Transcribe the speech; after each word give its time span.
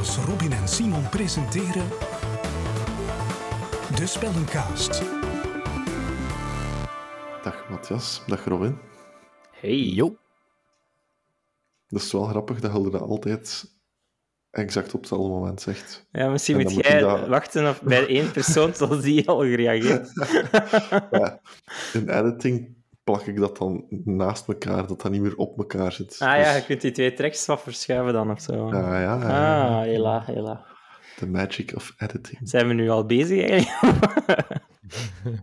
Matthias, 0.00 0.24
Robin 0.26 0.52
en 0.52 0.68
Simon 0.68 1.08
presenteren 1.08 1.88
De 3.96 4.06
Spellencast. 4.06 5.02
Dag 7.42 7.68
Matthias, 7.70 8.22
dag 8.26 8.44
Robin. 8.44 8.78
Hey. 9.50 9.76
Jo. 9.76 10.16
Dat 11.88 12.02
is 12.02 12.12
wel 12.12 12.24
grappig 12.24 12.60
dat 12.60 12.72
je 12.84 12.90
dat 12.90 13.00
altijd 13.00 13.74
exact 14.50 14.94
op 14.94 15.00
hetzelfde 15.00 15.28
moment 15.28 15.60
zegt. 15.60 16.06
Ja, 16.12 16.28
misschien 16.28 16.56
En 16.58 16.62
moet 16.62 16.84
jij 16.86 16.98
dat- 17.00 17.28
wachten 17.28 17.68
op 17.68 17.80
bij 17.84 18.06
één 18.06 18.30
persoon 18.32 18.74
zoals 18.74 19.02
die 19.02 19.28
al 19.28 19.38
gereageerd. 19.40 20.10
Ja, 21.10 21.40
in 21.92 22.08
editing 22.08 22.76
plak 23.10 23.26
ik 23.26 23.36
dat 23.36 23.56
dan 23.56 23.84
naast 24.04 24.48
elkaar, 24.48 24.86
dat 24.86 25.00
dat 25.02 25.10
niet 25.12 25.20
meer 25.22 25.36
op 25.36 25.58
elkaar 25.58 25.92
zit. 25.92 26.16
Ah 26.20 26.28
ja, 26.28 26.48
je 26.48 26.54
Dus- 26.56 26.66
kunt 26.66 26.80
die 26.80 26.90
twee 26.92 27.12
tracks 27.12 27.46
wat 27.46 27.60
verschuiven 27.62 28.12
dan 28.12 28.30
of 28.30 28.40
zo. 28.40 28.68
ja, 28.68 29.00
ja, 29.00 29.20
ja, 29.20 29.76
Ah, 29.78 29.82
hela, 29.82 30.22
hela. 30.26 30.64
The 31.16 31.26
magic 31.26 31.72
of 31.76 31.94
editing. 31.98 32.38
Zijn 32.48 32.68
we 32.68 32.74
nu 32.74 32.88
al 32.88 33.06
bezig 33.06 33.48
eigenlijk? 33.48 34.48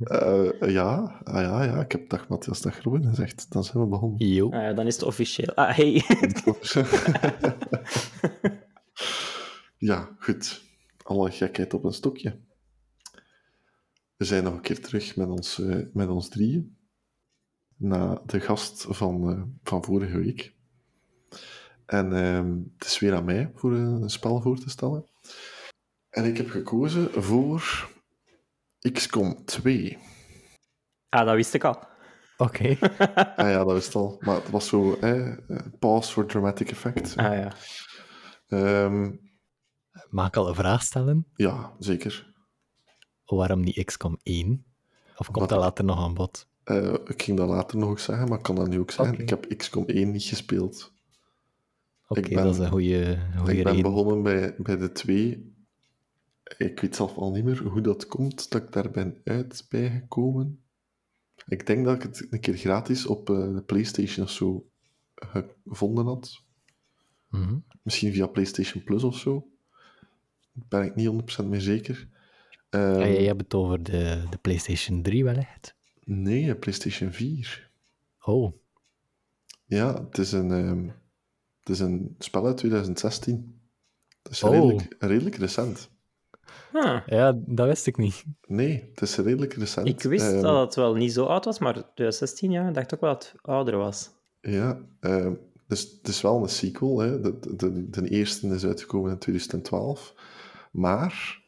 Eh, 0.03 0.49
ja, 0.69 1.19
ah, 1.23 1.41
ja, 1.41 1.63
ja, 1.63 1.79
ik 1.79 1.91
heb 1.91 2.09
dag 2.09 2.27
Matthias, 2.27 2.61
dag 2.61 2.83
Robin 2.83 3.03
gezegd. 3.09 3.51
Dan 3.51 3.63
zijn 3.63 3.83
we 3.83 3.89
begonnen. 3.89 4.27
Jo. 4.27 4.49
Ah, 4.51 4.61
ja, 4.61 4.73
dan 4.73 4.85
is 4.87 4.93
het 4.95 5.03
officieel. 5.03 5.53
Ah, 5.55 5.75
hey. 5.75 6.03
ja, 9.77 10.09
goed. 10.19 10.61
Alle 11.03 11.31
gekheid 11.31 11.73
op 11.73 11.83
een 11.83 11.93
stokje. 11.93 12.39
We 14.17 14.25
zijn 14.25 14.43
nog 14.43 14.53
een 14.53 14.61
keer 14.61 14.81
terug 14.81 15.15
met 15.15 15.27
ons, 15.29 15.59
eh, 15.59 15.75
met 15.93 16.07
ons 16.09 16.29
drieën. 16.29 16.76
Na 17.77 18.21
de 18.25 18.39
gast 18.39 18.85
van, 18.89 19.29
eh, 19.31 19.41
van 19.63 19.83
vorige 19.83 20.17
week. 20.17 20.53
En 21.85 22.13
ehm, 22.13 22.57
het 22.77 22.87
is 22.87 22.99
weer 22.99 23.15
aan 23.15 23.25
mij 23.25 23.51
voor 23.55 23.71
een, 23.73 24.01
een 24.01 24.09
spel 24.09 24.41
voor 24.41 24.57
te 24.59 24.69
stellen. 24.69 25.05
En 26.09 26.25
ik 26.25 26.37
heb 26.37 26.49
gekozen 26.49 27.23
voor 27.23 27.89
XCOM 28.91 29.45
2. 29.45 29.97
Ah, 31.09 31.25
dat 31.25 31.35
wist 31.35 31.53
ik 31.53 31.63
al. 31.63 31.83
Oké. 32.37 32.77
ah 33.35 33.49
ja, 33.49 33.63
dat 33.63 33.73
wist 33.73 33.95
al. 33.95 34.17
Maar 34.19 34.35
het 34.35 34.49
was 34.49 34.67
zo, 34.67 34.93
eh, 34.95 35.37
pause 35.79 36.11
for 36.11 36.25
dramatic 36.25 36.71
effect. 36.71 37.15
Ah 37.17 37.33
ja. 37.33 37.53
Ehm, 38.47 39.11
Mag 40.09 40.27
ik 40.27 40.35
al 40.35 40.47
een 40.47 40.55
vraag 40.55 40.81
stellen? 40.83 41.27
ja, 41.35 41.75
zeker. 41.79 42.33
Waarom 43.25 43.59
niet 43.59 43.85
XCOM 43.85 44.19
1? 44.23 44.65
Of 45.17 45.31
komt 45.31 45.49
dat 45.49 45.59
later 45.59 45.83
nog 45.85 45.99
aan 45.99 46.13
bod? 46.13 46.47
Eh, 46.67 46.93
ik 47.05 47.21
ging 47.23 47.37
dat 47.37 47.49
later 47.49 47.77
nog 47.77 47.99
zeggen, 47.99 48.27
maar 48.27 48.37
ik 48.37 48.43
kan 48.43 48.55
dat 48.55 48.67
nu 48.67 48.79
ook 48.79 48.91
zeggen. 48.91 49.13
Oké. 49.13 49.23
Ik 49.23 49.29
heb 49.29 49.57
XCOM 49.57 49.83
1 49.87 50.11
niet 50.11 50.23
gespeeld. 50.23 50.93
Oké, 52.07 52.19
Ik 52.19 52.33
ben- 52.33 52.43
dat 52.43 52.53
is 52.53 52.59
een 52.59 52.69
goede 52.69 53.11
ik 53.11 53.43
ben 53.45 53.55
reden. 53.55 53.81
begonnen 53.81 54.23
bij, 54.23 54.55
bij 54.57 54.77
de 54.77 54.91
2. 54.91 55.55
Ik 56.57 56.79
weet 56.79 56.95
zelf 56.95 57.17
al 57.17 57.31
niet 57.31 57.43
meer 57.43 57.63
hoe 57.63 57.81
dat 57.81 58.07
komt 58.07 58.51
dat 58.51 58.61
ik 58.63 58.71
daar 58.71 58.91
ben 58.91 59.21
uit 59.23 59.65
bijgekomen. 59.69 60.61
Ik 61.47 61.65
denk 61.67 61.85
dat 61.85 61.95
ik 61.95 62.01
het 62.01 62.27
een 62.29 62.39
keer 62.39 62.57
gratis 62.57 63.05
op 63.05 63.29
eh, 63.29 63.53
de 63.53 63.61
PlayStation 63.65 64.25
of 64.25 64.31
zo 64.31 64.65
gevonden 65.67 66.05
had. 66.05 66.41
Mhm. 67.29 67.57
Misschien 67.81 68.13
via 68.13 68.27
PlayStation 68.27 68.83
Plus 68.83 69.03
of 69.03 69.17
zo. 69.17 69.47
Daar 70.53 70.81
ben 70.81 70.83
ik 70.89 70.95
niet 70.95 71.07
100% 71.07 71.47
meer 71.49 71.61
zeker. 71.61 72.07
Ehm, 72.69 72.99
ja, 72.99 73.05
je 73.05 73.27
hebt 73.27 73.41
het 73.41 73.53
over 73.53 73.83
de, 73.83 74.23
de 74.29 74.37
PlayStation 74.37 75.01
3 75.01 75.23
wellicht. 75.23 75.75
Nee, 76.07 76.55
PlayStation 76.55 77.11
4. 77.11 77.69
Oh, 78.21 78.53
Ja, 79.65 80.03
het 80.03 80.17
is 80.17 80.31
een, 80.31 80.51
ehm, 80.51 80.87
het 81.59 81.69
is 81.69 81.79
een 81.79 82.15
spel 82.19 82.45
uit 82.45 82.57
2016. 82.57 83.59
Het 84.23 84.31
is 84.31 84.43
Oh. 84.43 84.51
redelijk, 84.51 84.95
redelijk 84.99 85.35
recent. 85.35 85.89
Ah, 86.73 87.01
ja, 87.05 87.39
dat 87.45 87.67
wist 87.67 87.87
ik 87.87 87.97
niet. 87.97 88.23
Nee, 88.47 88.87
het 88.91 89.01
is 89.01 89.15
redelijk 89.17 89.53
recent. 89.53 89.87
ik 89.87 90.01
wist 90.01 90.25
Ehm, 90.31 90.41
dat 90.41 90.65
het 90.65 90.75
wel 90.75 90.93
niet 90.95 91.13
zo 91.13 91.25
oud 91.25 91.45
was, 91.45 91.59
maar 91.59 91.73
2016 91.73 92.51
jaar, 92.51 92.67
ik 92.67 92.73
dacht 92.73 92.93
ook 92.93 93.01
wel 93.01 93.13
dat 93.13 93.31
het 93.31 93.41
ouder 93.41 93.77
was. 93.77 94.09
Ja, 94.41 94.81
ehm, 94.99 95.33
dus 95.67 95.81
het 95.97 96.07
is 96.07 96.21
wel 96.21 96.41
een 96.41 96.49
sequel. 96.49 96.99
Hè. 96.99 97.21
De, 97.21 97.55
de, 97.55 97.89
de 97.89 98.09
eerste 98.09 98.47
is 98.47 98.65
uitgekomen 98.65 99.11
in 99.11 99.17
2012. 99.17 100.13
Maar 100.71 101.41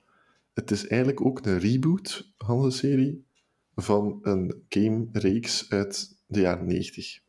het 0.53 0.71
is 0.71 0.87
eigenlijk 0.87 1.25
ook 1.25 1.45
een 1.45 1.59
reboot 1.59 2.33
van 2.37 2.61
de 2.61 2.71
serie 2.71 3.27
van 3.81 4.19
een 4.21 4.65
game-reeks 4.69 5.69
uit 5.69 6.21
de 6.27 6.39
jaren 6.39 6.65
90. 6.67 7.19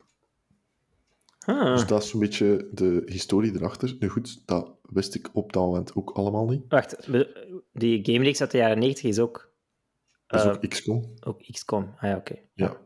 Ah. 1.45 1.73
Dus 1.73 1.87
dat 1.87 2.03
is 2.03 2.13
een 2.13 2.19
beetje 2.19 2.69
de 2.71 3.01
historie 3.05 3.55
erachter. 3.55 3.95
Nu 3.99 4.09
goed, 4.09 4.47
dat 4.47 4.71
wist 4.81 5.15
ik 5.15 5.29
op 5.33 5.53
dat 5.53 5.63
moment 5.63 5.95
ook 5.95 6.09
allemaal 6.11 6.45
niet. 6.45 6.63
Wacht, 6.67 7.07
die 7.73 8.05
gamereeks 8.05 8.41
uit 8.41 8.51
de 8.51 8.57
jaren 8.57 8.79
90 8.79 9.03
is 9.09 9.19
ook, 9.19 9.53
Dat 10.27 10.39
is 10.39 10.45
Eh, 10.45 10.51
ook 10.53 10.67
XCOM. 10.67 11.13
ook 11.19 11.41
XCOM. 11.51 11.83
Ah 11.97 12.09
ja, 12.09 12.15
oké. 12.17 12.35
Ja. 12.53 12.77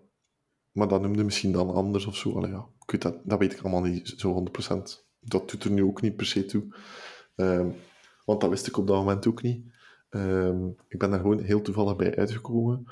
Maar 0.72 0.88
dat 0.88 1.02
noemde 1.02 1.24
misschien 1.24 1.52
dan 1.52 1.70
anders 1.74 2.06
of 2.06 2.16
zo. 2.16 2.36
Allee, 2.36 2.52
ja. 2.52 2.66
ik 2.86 2.92
weet 2.92 3.02
dat, 3.02 3.18
dat 3.24 3.40
weet 3.40 3.54
ik 3.54 3.62
allemaal 3.62 3.82
niet 3.82 4.14
zo 4.18 4.34
100%. 4.34 5.06
Dat 5.20 5.50
doet 5.50 5.64
er 5.64 5.72
nu 5.72 5.84
ook 5.84 6.02
niet 6.02 6.16
per 6.16 6.26
se 6.26 6.46
toe. 6.46 6.76
Ehm, 7.36 7.70
want 8.26 8.42
dat 8.42 8.50
wist 8.50 8.68
ik 8.68 8.78
op 8.78 8.88
dat 8.88 8.96
moment 8.98 9.28
ook 9.28 9.42
niet. 9.42 9.74
Ehm, 10.10 10.68
ik 10.88 11.00
ben 11.00 11.10
daar 11.10 11.20
gewoon 11.20 11.40
heel 11.40 11.62
toevallig 11.62 11.96
bij 11.96 12.16
uitgekomen. 12.16 12.84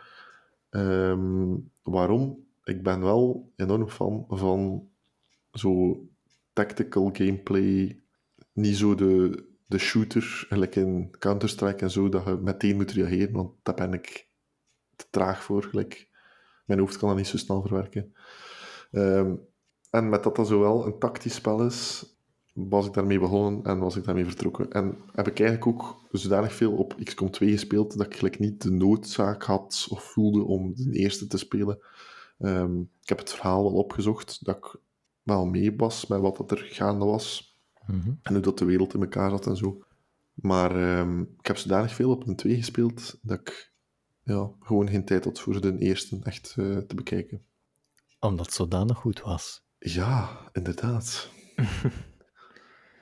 Ehm, 0.73 1.55
waarom? 1.83 2.47
Ik 2.63 2.83
ben 2.83 3.01
wel 3.01 3.51
enorm 3.55 3.89
fan 3.89 4.25
van 4.29 4.89
zo 5.51 6.01
tactical 6.53 7.09
gameplay. 7.13 8.01
Niet 8.53 8.77
zo 8.77 8.95
de, 8.95 9.43
de 9.67 9.77
shooter, 9.77 10.45
gelijk 10.49 10.75
in 10.75 11.15
Counter-Strike 11.19 11.83
en 11.83 11.91
zo, 11.91 12.09
dat 12.09 12.25
je 12.25 12.37
meteen 12.41 12.75
moet 12.75 12.91
reageren, 12.91 13.33
want 13.33 13.53
daar 13.63 13.75
ben 13.75 13.93
ik 13.93 14.29
te 14.95 15.05
traag 15.09 15.43
voor. 15.43 15.63
Gelijk. 15.63 16.09
Mijn 16.65 16.79
hoofd 16.79 16.97
kan 16.97 17.07
dat 17.07 17.17
niet 17.17 17.27
zo 17.27 17.37
snel 17.37 17.61
verwerken. 17.61 18.13
Ehm, 18.91 19.35
en 19.89 20.09
met 20.09 20.23
dat 20.23 20.35
dat 20.35 20.47
zowel 20.47 20.85
een 20.85 20.99
tactisch 20.99 21.35
spel 21.35 21.65
is, 21.65 22.05
was 22.53 22.85
ik 22.87 22.93
daarmee 22.93 23.19
begonnen 23.19 23.63
en 23.63 23.79
was 23.79 23.95
ik 23.95 24.03
daarmee 24.03 24.25
vertrokken. 24.25 24.71
En 24.71 24.97
heb 25.13 25.27
ik 25.27 25.39
eigenlijk 25.39 25.67
ook 25.67 26.01
zodanig 26.11 26.53
veel 26.53 26.71
op 26.73 26.95
XCOM 27.03 27.31
2 27.31 27.51
gespeeld 27.51 27.97
dat 27.97 28.05
ik 28.05 28.15
gelijk 28.15 28.39
niet 28.39 28.61
de 28.61 28.71
noodzaak 28.71 29.43
had 29.43 29.87
of 29.89 30.03
voelde 30.03 30.43
om 30.43 30.73
de 30.75 30.91
eerste 30.91 31.27
te 31.27 31.37
spelen. 31.37 31.79
Ehm, 32.39 32.79
ik 32.79 33.09
heb 33.09 33.17
het 33.17 33.33
verhaal 33.33 33.63
wel 33.63 33.73
opgezocht, 33.73 34.45
dat 34.45 34.57
ik 34.57 34.75
wel 35.23 35.45
mee 35.45 35.75
was 35.75 36.07
met 36.07 36.19
wat 36.19 36.37
dat 36.37 36.51
er 36.51 36.57
gaande 36.57 37.05
was 37.05 37.51
Mhm. 37.87 38.11
en 38.21 38.33
hoe 38.33 38.41
dat 38.41 38.57
de 38.57 38.65
wereld 38.65 38.93
in 38.93 39.01
elkaar 39.01 39.29
zat 39.29 39.47
en 39.47 39.57
zo. 39.57 39.83
Maar 40.33 40.75
ehm, 40.99 41.21
ik 41.21 41.47
heb 41.47 41.57
zodanig 41.57 41.93
veel 41.93 42.09
op 42.11 42.27
een 42.27 42.35
2 42.35 42.55
gespeeld 42.55 43.19
dat 43.21 43.39
ik 43.39 43.71
ja, 44.23 44.51
gewoon 44.59 44.89
geen 44.89 45.05
tijd 45.05 45.23
had 45.25 45.39
voor 45.39 45.61
de 45.61 45.77
eerste 45.77 46.19
echt 46.23 46.55
eh, 46.57 46.77
te 46.77 46.95
bekijken. 46.95 47.41
Omdat 48.19 48.45
het 48.45 48.55
zodanig 48.55 48.97
goed 48.97 49.21
was. 49.21 49.63
Ja, 49.79 50.29
inderdaad. 50.51 51.29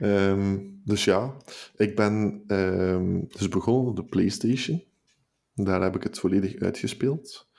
Ehm, 0.02 0.60
dus 0.84 1.04
ja, 1.04 1.36
ik 1.76 1.96
ben 1.96 2.44
ehm, 2.48 3.20
dus 3.28 3.50
begonnen 3.50 3.90
op 3.90 3.96
de 3.96 4.06
PlayStation. 4.06 4.84
Daar 5.54 5.82
heb 5.82 5.96
ik 5.96 6.04
het 6.04 6.20
volledig 6.20 6.60
uitgespeeld. 6.60 7.50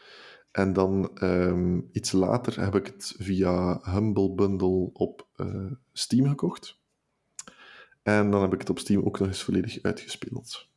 En 0.51 0.73
dan 0.73 1.11
ehm, 1.15 1.81
iets 1.93 2.13
later 2.13 2.61
heb 2.61 2.75
ik 2.75 2.87
het 2.87 3.15
via 3.19 3.81
Humble 3.83 4.35
Bundle 4.35 4.91
op 4.93 5.29
eh, 5.37 5.71
Steam 5.93 6.29
gekocht. 6.29 6.81
En 8.03 8.31
dan 8.31 8.43
heb 8.43 8.53
ik 8.53 8.61
het 8.61 8.71
op 8.71 8.79
Steam 8.79 9.05
ook 9.05 9.19
nog 9.19 9.29
eens 9.29 9.43
volledig 9.43 9.83
uitgespeeld. 9.83 10.69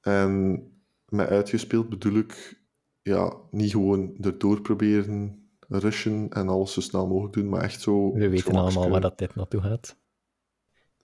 En 0.00 0.62
met 1.08 1.28
uitgespeeld 1.28 1.88
bedoel 1.88 2.14
ik 2.14 2.60
ja, 3.02 3.36
niet 3.50 3.70
gewoon 3.70 4.16
erdoor 4.20 4.60
proberen 4.60 5.48
rushen 5.68 6.28
en 6.30 6.48
alles 6.48 6.72
zo 6.72 6.80
snel 6.80 7.06
mogelijk 7.06 7.34
doen, 7.34 7.48
maar 7.48 7.62
echt 7.62 7.80
zo... 7.80 8.12
We 8.12 8.28
weten 8.28 8.54
allemaal 8.54 8.88
waar 8.90 9.00
dat 9.00 9.18
dit 9.18 9.34
naartoe 9.34 9.60
gaat. 9.60 10.00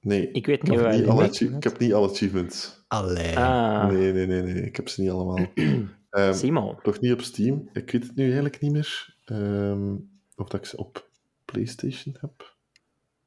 Nee, 0.01 0.31
Ik 0.31 0.47
weet 0.47 0.63
niet 0.63 0.73
heb 0.75 0.81
waar 0.81 0.99
niet 0.99 1.07
alle 1.07 1.57
ik 1.57 1.63
heb 1.63 1.79
niet 1.79 1.93
alle 1.93 2.09
achievements. 2.09 2.85
Allee. 2.89 3.39
Ah, 3.39 3.89
Nee, 3.91 4.13
nee, 4.13 4.27
nee, 4.27 4.43
nee, 4.43 4.63
ik 4.63 4.77
heb 4.77 4.89
ze 4.89 5.01
niet 5.01 5.11
allemaal. 5.11 5.47
Ehm, 6.11 6.35
Simon. 6.35 6.77
nog 6.83 7.01
niet 7.01 7.13
op 7.13 7.21
Steam. 7.21 7.69
Ik 7.73 7.91
weet 7.91 8.03
het 8.03 8.15
nu 8.15 8.25
eigenlijk 8.25 8.61
niet 8.61 8.73
meer. 8.73 9.17
Ehm, 9.25 9.95
of 10.37 10.49
dat 10.49 10.61
ik 10.61 10.67
ze 10.67 10.77
op 10.77 11.09
PlayStation 11.45 12.17
heb. 12.21 12.57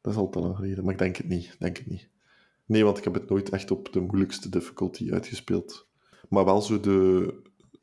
Dat 0.02 0.14
is 0.14 0.20
al 0.20 0.30
te 0.30 0.40
lang 0.40 0.56
geleden, 0.56 0.84
maar 0.84 0.94
ik 0.94 1.00
denk 1.00 1.16
het 1.16 1.28
niet. 1.28 1.56
Denk 1.60 1.78
het 1.78 1.88
niet. 1.88 2.08
Nee, 2.66 2.84
want 2.84 2.98
ik 2.98 3.04
heb 3.04 3.14
het 3.14 3.30
nooit 3.30 3.50
echt 3.50 3.72
op 3.72 3.94
de 3.94 4.00
moeilijkste 4.00 4.50
difficulty 4.50 5.12
uitgespeeld. 5.12 5.88
Maar 6.30 6.46
wel 6.46 6.62
zo 6.62 6.80
de... 6.80 7.34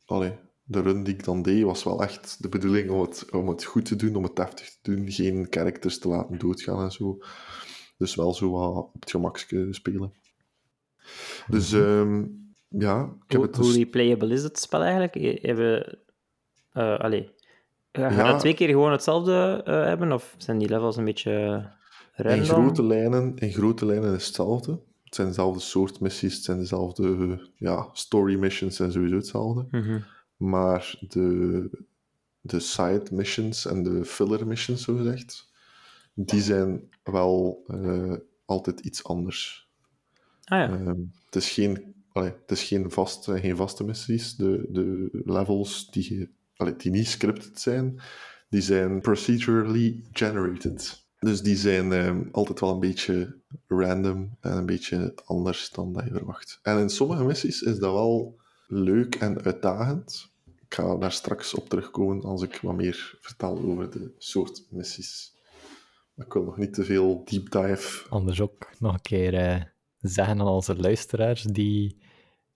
Allee, 0.05 0.33
de 0.65 0.81
run 0.81 1.03
die 1.05 1.15
ik 1.15 1.25
dan 1.25 1.43
deed, 1.43 1.63
was 1.63 1.85
wel 1.85 2.03
echt 2.03 2.43
de 2.43 2.49
bedoeling 2.49 2.91
om 2.91 3.01
het, 3.01 3.31
om 3.31 3.49
het 3.49 3.65
goed 3.65 3.85
te 3.85 3.97
doen, 3.97 4.17
om 4.17 4.23
het 4.23 4.37
deftig 4.37 4.77
te 4.83 4.95
doen. 4.95 5.11
Geen 5.11 5.47
characters 5.51 5.99
te 5.99 6.09
laten 6.09 6.39
doodgaan 6.39 6.85
en 6.85 6.93
zo. 6.93 7.19
Dus 7.99 8.15
wel 8.15 8.35
zo 8.35 8.51
wat 8.51 8.77
op 8.77 9.01
het 9.01 9.11
gemakske 9.11 9.69
spelen. 9.71 10.13
Dus 11.49 11.73
ehm, 11.73 12.25
ja, 12.69 13.03
ik 13.05 13.31
heb 13.33 13.37
Hoe, 13.41 13.47
het 13.47 13.57
hoe 13.57 13.67
dus... 13.67 13.77
replayable 13.77 14.33
is 14.33 14.43
het 14.43 14.59
spel 14.59 14.83
eigenlijk? 14.83 15.43
Hebben, 15.43 15.99
eh 16.73 16.99
allee, 16.99 17.31
ga 17.93 18.09
je 18.09 18.15
Ja. 18.17 18.31
dat 18.31 18.41
twee 18.41 18.55
keer 18.55 18.69
gewoon 18.69 18.93
hetzelfde 18.93 19.63
eh, 19.65 19.85
hebben? 19.85 20.13
Of 20.13 20.35
zijn 20.39 20.59
die 20.59 20.69
levels 20.69 20.97
een 20.97 21.05
beetje 21.05 21.31
In 22.17 22.25
random? 22.25 22.45
grote, 22.45 22.83
lijnen, 22.83 23.37
in 23.37 23.53
grote 23.53 23.87
lijnen 23.87 24.15
is 24.15 24.27
hetzelfde. 24.27 24.81
Het 25.05 25.15
zijn 25.15 25.29
dezelfde 25.29 25.61
soort 25.61 26.01
missies, 26.01 26.35
het 26.35 26.45
zijn 26.45 26.59
dezelfde 26.59 27.41
ja, 27.57 27.89
story 27.93 28.39
missions 28.39 28.81
en 28.81 28.93
sowieso 28.93 29.15
hetzelfde. 29.17 29.67
Mhm. 29.71 29.99
Maar 30.37 30.99
de, 31.09 31.71
de 32.41 32.61
side 32.61 33.07
missions 33.13 33.67
en 33.67 33.83
de 33.83 34.05
filler 34.05 34.47
missions, 34.47 34.83
zo 34.83 34.97
gezegd, 34.97 35.48
die 36.21 36.43
zijn 36.43 36.89
wel 37.03 37.65
eh, 37.67 38.15
altijd 38.45 38.81
iets 38.81 39.05
anders. 39.05 39.69
Ah 40.45 40.59
ja. 40.59 40.69
Ehm, 40.69 41.01
het, 41.25 41.37
is 41.37 41.51
geen, 41.51 41.95
allee, 42.13 42.33
het 42.41 42.51
is 42.51 42.63
geen, 42.63 42.91
vast, 42.91 43.25
geen 43.25 43.57
vaste 43.57 43.85
missies. 43.85 44.37
De, 44.37 44.67
de 44.71 45.09
levels 45.25 45.91
die, 45.91 46.29
allee, 46.57 46.77
die 46.77 46.91
niet 46.91 47.07
scripted 47.07 47.61
zijn, 47.61 48.01
die 48.49 48.61
zijn 48.61 49.01
procedurally 49.01 50.05
generated. 50.13 51.07
Dus 51.19 51.43
die 51.43 51.57
zijn 51.57 51.93
ehm, 51.93 52.23
altijd 52.33 52.61
wel 52.61 52.71
een 52.71 52.81
beetje 52.81 53.37
random 53.67 54.37
en 54.41 54.57
een 54.57 54.67
beetje 54.67 55.13
anders 55.25 55.71
dan 55.71 55.93
dat 55.93 56.05
je 56.05 56.11
verwacht. 56.11 56.59
En 56.63 56.79
in 56.79 56.91
sommige 56.91 57.25
missies 57.25 57.63
is 57.63 57.79
dat 57.79 57.93
wel 57.93 58.41
leuk 58.67 59.15
en 59.15 59.43
uitdagend. 59.43 60.31
Ik 60.47 60.75
ga 60.75 60.97
daar 60.97 61.13
straks 61.13 61.55
op 61.55 61.69
terugkomen 61.69 62.23
als 62.23 62.43
ik 62.43 62.59
wat 62.63 62.77
meer 62.77 63.19
vertel 63.21 63.59
over 63.59 63.91
de 63.91 64.13
soort 64.19 64.67
missies. 64.71 65.37
Ik 66.19 66.33
wil 66.33 66.43
nog 66.43 66.57
niet 66.57 66.75
te 66.75 66.85
veel 66.85 67.23
deep 67.25 67.51
dive 67.51 68.07
Anders 68.09 68.41
ook 68.41 68.69
nog 68.79 68.93
een 68.93 69.01
keer 69.01 69.35
eh, 69.35 69.63
zeggen 69.99 70.41
aan 70.41 70.47
onze 70.47 70.77
luisteraars 70.77 71.43
die 71.43 71.99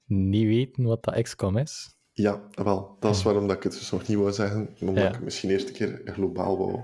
niet 0.06 0.46
weten 0.46 0.84
wat 0.84 1.04
dat 1.04 1.22
XCOM 1.22 1.56
is. 1.56 1.96
Ja, 2.12 2.48
wel. 2.54 2.96
Dat 3.00 3.14
is 3.14 3.22
waarom 3.22 3.46
dat 3.48 3.56
ik 3.56 3.62
het 3.62 3.72
dus 3.72 3.90
nog 3.90 4.06
niet 4.08 4.16
wou 4.18 4.32
zeggen. 4.32 4.68
Omdat 4.80 5.02
Ja. 5.04 5.14
ik 5.14 5.20
misschien 5.22 5.50
eerst 5.50 5.68
een 5.68 5.74
keer 5.74 6.00
globaal 6.04 6.58
wou 6.58 6.80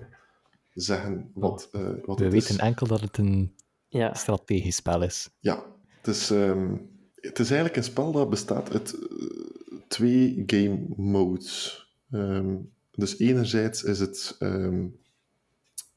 zeggen 0.72 1.30
wat, 1.34 1.68
eh, 1.72 1.80
wat 2.04 2.18
We 2.18 2.24
het 2.24 2.32
weten 2.32 2.50
is. 2.54 2.56
enkel 2.56 2.86
dat 2.86 3.00
het 3.00 3.18
een 3.18 3.54
ja. 3.88 4.14
strategisch 4.14 4.76
spel 4.76 5.02
is. 5.02 5.30
Ja, 5.40 5.64
het 5.96 6.06
is, 6.06 6.30
ehm, 6.30 6.76
het 7.14 7.38
is 7.38 7.46
eigenlijk 7.46 7.76
een 7.76 7.84
spel 7.84 8.12
dat 8.12 8.30
bestaat 8.30 8.72
uit 8.72 8.92
eh, 8.92 9.78
twee 9.88 10.42
game 10.46 10.86
modes. 10.96 11.82
Ehm, 12.10 12.56
dus 12.90 13.18
enerzijds 13.18 13.82
is 13.82 14.00
het 14.00 14.36
ehm, 14.38 14.86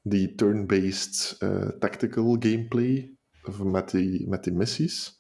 die 0.02 0.36
turn-based 0.36 1.36
eh, 1.40 1.68
tactical 1.80 2.36
gameplay 2.40 3.16
met 3.64 3.92
die, 3.92 4.28
met 4.30 4.44
die 4.44 4.54
missies. 4.54 5.20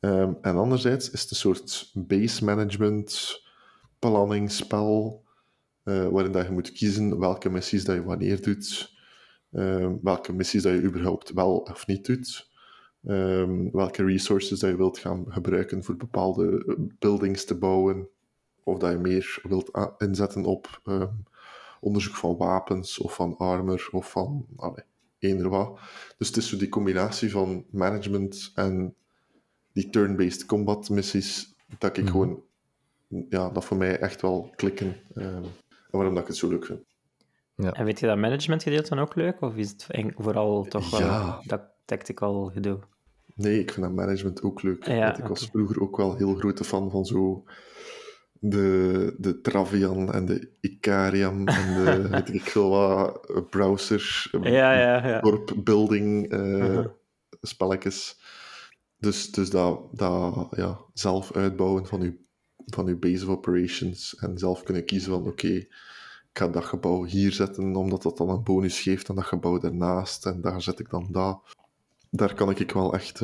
Ehm, 0.00 0.32
en 0.40 0.56
anderzijds 0.56 1.10
is 1.10 1.20
het 1.22 1.30
een 1.30 1.36
soort 1.36 1.90
base 1.94 2.44
management 2.44 3.40
planningsspel 3.98 5.22
eh, 5.82 6.08
waarin 6.08 6.32
dat 6.32 6.46
je 6.46 6.52
moet 6.52 6.72
kiezen 6.72 7.18
welke 7.18 7.50
missies 7.50 7.84
dat 7.84 7.94
je 7.94 8.04
wanneer 8.04 8.42
doet, 8.42 8.94
ehm, 9.50 9.96
welke 10.02 10.32
missies 10.32 10.62
dat 10.62 10.72
je 10.72 10.82
überhaupt 10.82 11.32
wel 11.32 11.56
of 11.56 11.86
niet 11.86 12.06
doet, 12.06 12.50
ehm, 13.04 13.70
welke 13.72 14.04
resources 14.04 14.58
dat 14.58 14.70
je 14.70 14.76
wilt 14.76 14.98
gaan 14.98 15.24
gebruiken 15.28 15.84
voor 15.84 15.96
bepaalde 15.96 16.64
eh, 16.66 16.74
buildings 16.98 17.44
te 17.44 17.58
bouwen, 17.58 18.08
of 18.62 18.78
dat 18.78 18.92
je 18.92 18.98
meer 18.98 19.38
wilt 19.42 19.70
inzetten 19.98 20.44
op 20.44 20.80
onderzoek 21.84 22.14
van 22.14 22.36
wapens 22.36 22.98
of 22.98 23.14
van 23.14 23.36
armor 23.36 23.88
of 23.92 24.10
van 24.10 24.46
allee, 24.56 24.84
eender 25.18 25.48
wat. 25.48 25.78
Dus 26.18 26.28
het 26.28 26.36
is 26.36 26.48
zo 26.48 26.56
die 26.56 26.68
combinatie 26.68 27.30
van 27.30 27.64
management 27.70 28.52
en 28.54 28.94
die 29.72 29.90
turn-based 29.90 30.46
combat 30.46 30.88
missies, 30.88 31.54
dat 31.78 31.96
ik 31.96 32.02
Mhm. 32.04 32.12
gewoon, 32.12 32.42
ja, 33.28 33.50
dat 33.50 33.64
voor 33.64 33.76
mij 33.76 33.98
echt 33.98 34.22
wel 34.22 34.52
klikken. 34.56 34.96
ehm, 35.14 35.26
en 35.66 36.00
waarom 36.00 36.14
dat 36.14 36.22
ik 36.22 36.28
het 36.28 36.36
zo 36.38 36.48
leuk 36.48 36.64
vind. 36.66 36.80
En 37.56 37.84
weet 37.84 38.00
je 38.00 38.06
dat 38.06 38.18
managementgedeelte 38.18 38.88
dan 38.94 38.98
ook 38.98 39.14
leuk? 39.14 39.40
Of 39.40 39.54
is 39.56 39.70
het 39.70 39.86
vooral 40.16 40.64
toch 40.64 40.90
wel 40.90 41.00
Ja. 41.00 41.40
dat 41.46 41.60
tactical 41.84 42.44
gedoe? 42.54 42.78
Nee, 43.34 43.58
ik 43.60 43.72
vind 43.72 43.86
dat 43.86 43.94
management 43.94 44.42
ook 44.42 44.62
leuk. 44.62 44.86
Ja, 44.86 45.16
ik 45.18 45.24
was 45.26 45.46
vroeger 45.46 45.80
ook 45.80 45.96
wel 45.96 46.16
heel 46.16 46.34
grote 46.34 46.64
fan 46.64 46.90
van 46.90 47.04
zo 47.04 47.44
de, 48.50 49.14
de 49.18 49.40
Travian 49.40 50.12
en 50.12 50.26
de 50.26 50.48
Icarium 50.60 51.48
en 51.48 51.74
de, 51.84 52.08
weet 52.10 52.34
ik 52.34 52.42
veel 52.42 52.68
wat, 52.68 53.30
eh, 53.30 53.42
browser, 53.50 54.28
eh, 54.32 54.42
Ja, 54.52 54.72
ja, 54.72 55.06
ja. 55.08 55.20
dorp 55.20 55.52
building 55.64 56.30
eh, 56.30 56.40
Mhm. 56.40 56.86
spelletjes. 57.40 58.18
Dus, 58.98 59.30
dus 59.30 59.50
dat, 59.50 59.80
dat 59.92 60.48
ja, 60.50 60.78
zelf 60.92 61.32
uitbouwen 61.36 61.86
van 61.86 62.00
je, 62.02 62.14
van 62.66 62.86
uw 62.86 62.98
base 62.98 63.24
of 63.26 63.30
operations 63.36 64.16
en 64.16 64.38
zelf 64.38 64.62
kunnen 64.62 64.84
kiezen 64.84 65.10
van 65.12 65.26
oké, 65.26 65.48
ik 65.48 65.68
ga 66.32 66.48
dat 66.48 66.64
gebouw 66.64 67.04
hier 67.04 67.32
zetten, 67.32 67.76
omdat 67.76 68.02
dat 68.02 68.16
dan 68.16 68.28
een 68.28 68.42
bonus 68.42 68.80
geeft 68.80 69.10
aan 69.10 69.16
dat 69.16 69.24
gebouw 69.24 69.58
daarnaast 69.58 70.26
en 70.26 70.40
daar 70.40 70.62
zet 70.62 70.78
ik 70.78 70.90
dan 70.90 71.06
dat. 71.10 71.40
Daar 72.10 72.34
kan 72.34 72.50
ik 72.50 72.70
wel 72.72 72.94
echt 72.94 73.22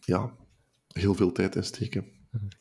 ja, 0.00 0.30
heel 0.92 1.14
veel 1.14 1.32
tijd 1.32 1.56
in 1.56 1.64
steken. 1.64 2.04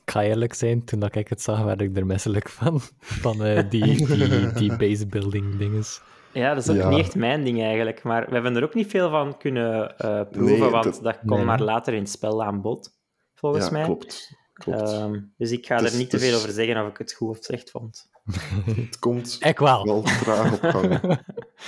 Ik 0.06 0.12
ga 0.12 0.24
eerlijk 0.24 0.54
zijn, 0.54 0.84
toen 0.86 1.00
dat 1.00 1.16
ik 1.16 1.28
het 1.28 1.42
zag, 1.42 1.64
werd 1.64 1.82
ik 1.82 1.98
er 1.98 2.06
misselijk 2.06 2.50
van. 2.50 2.80
Van 3.26 3.44
eh, 3.44 3.70
die, 3.70 4.06
die, 4.08 4.52
die 4.52 4.76
base 4.88 5.08
building 5.08 5.58
dinges. 5.58 6.02
Ja, 6.34 6.54
dat 6.54 6.64
is 6.64 6.70
ook 6.70 6.76
Ja. 6.76 6.90
niet 6.90 7.00
echt 7.00 7.16
mijn 7.16 7.44
ding 7.44 7.62
eigenlijk. 7.62 8.04
Maar 8.04 8.26
we 8.28 8.34
hebben 8.34 8.56
er 8.56 8.64
ook 8.64 8.74
niet 8.74 8.90
veel 8.90 9.10
van 9.10 9.38
kunnen 9.38 9.98
eh, 9.98 10.22
proeven, 10.32 10.60
Nee, 10.60 10.70
want 10.70 10.84
dat- 10.84 11.00
dat 11.04 11.18
komt 11.18 11.30
nee. 11.36 11.46
maar 11.46 11.62
later 11.62 11.94
in 11.94 12.00
het 12.00 12.10
spel 12.10 12.44
aan 12.44 12.62
bod, 12.62 12.90
volgens 13.34 13.66
ja, 13.66 13.72
mij. 13.72 13.84
klopt. 13.84 14.34
klopt. 14.54 14.82
Ehm, 14.92 15.20
dus 15.38 15.52
ik 15.52 15.66
ga 15.66 15.76
er 15.76 15.96
niet 15.96 16.10
te 16.10 16.16
het 16.16 16.26
veel 16.26 16.36
over 16.38 16.52
zeggen 16.52 16.84
of 16.84 16.90
ik 16.90 16.98
het 16.98 17.14
goed 17.14 17.30
of 17.30 17.38
slecht 17.44 17.72
vond. 17.72 18.10
het 18.86 19.00
komt 19.00 19.38
Ik 19.40 19.60
wel. 19.60 19.84
wel 19.86 20.02
traag 20.02 20.54
op 20.54 20.60
gang. 20.70 20.94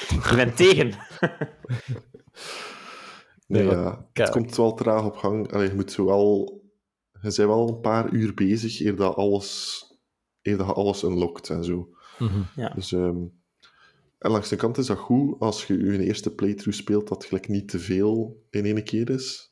Ik 0.09 0.31
ben 0.35 0.55
tegen. 0.55 0.93
Nee, 3.47 3.63
ja, 3.65 4.05
het 4.13 4.29
komt 4.29 4.55
wel 4.57 4.73
traag 4.73 5.03
op 5.05 5.15
gang. 5.15 5.53
Allee, 5.53 5.67
je 5.67 5.73
moet 5.75 5.91
zo 5.91 6.05
wel... 6.05 6.61
Je 7.21 7.35
bent 7.35 7.35
wel 7.35 7.67
een 7.67 7.79
paar 7.79 8.11
uur 8.11 8.33
bezig 8.33 8.79
eer 8.81 8.95
dat 8.95 9.15
alles, 9.15 9.81
eer 10.41 10.57
dat 10.57 10.67
je 10.67 10.73
alles 10.73 11.03
unlockt 11.03 11.49
en 11.49 11.63
zo. 11.63 11.89
Mhm. 12.19 12.73
Dus, 12.75 12.91
ehm, 12.91 13.17
en 14.19 14.31
langs 14.31 14.49
de 14.49 14.55
kant 14.55 14.77
is 14.77 14.85
dat 14.85 14.97
goed 14.97 15.39
als 15.39 15.65
je 15.65 15.77
je 15.77 16.03
eerste 16.03 16.31
playthrough 16.35 16.77
speelt, 16.79 17.07
dat 17.07 17.25
gelijk 17.25 17.47
niet 17.47 17.69
te 17.69 17.79
veel 17.79 18.43
in 18.49 18.65
één 18.65 18.83
keer 18.83 19.09
is. 19.09 19.51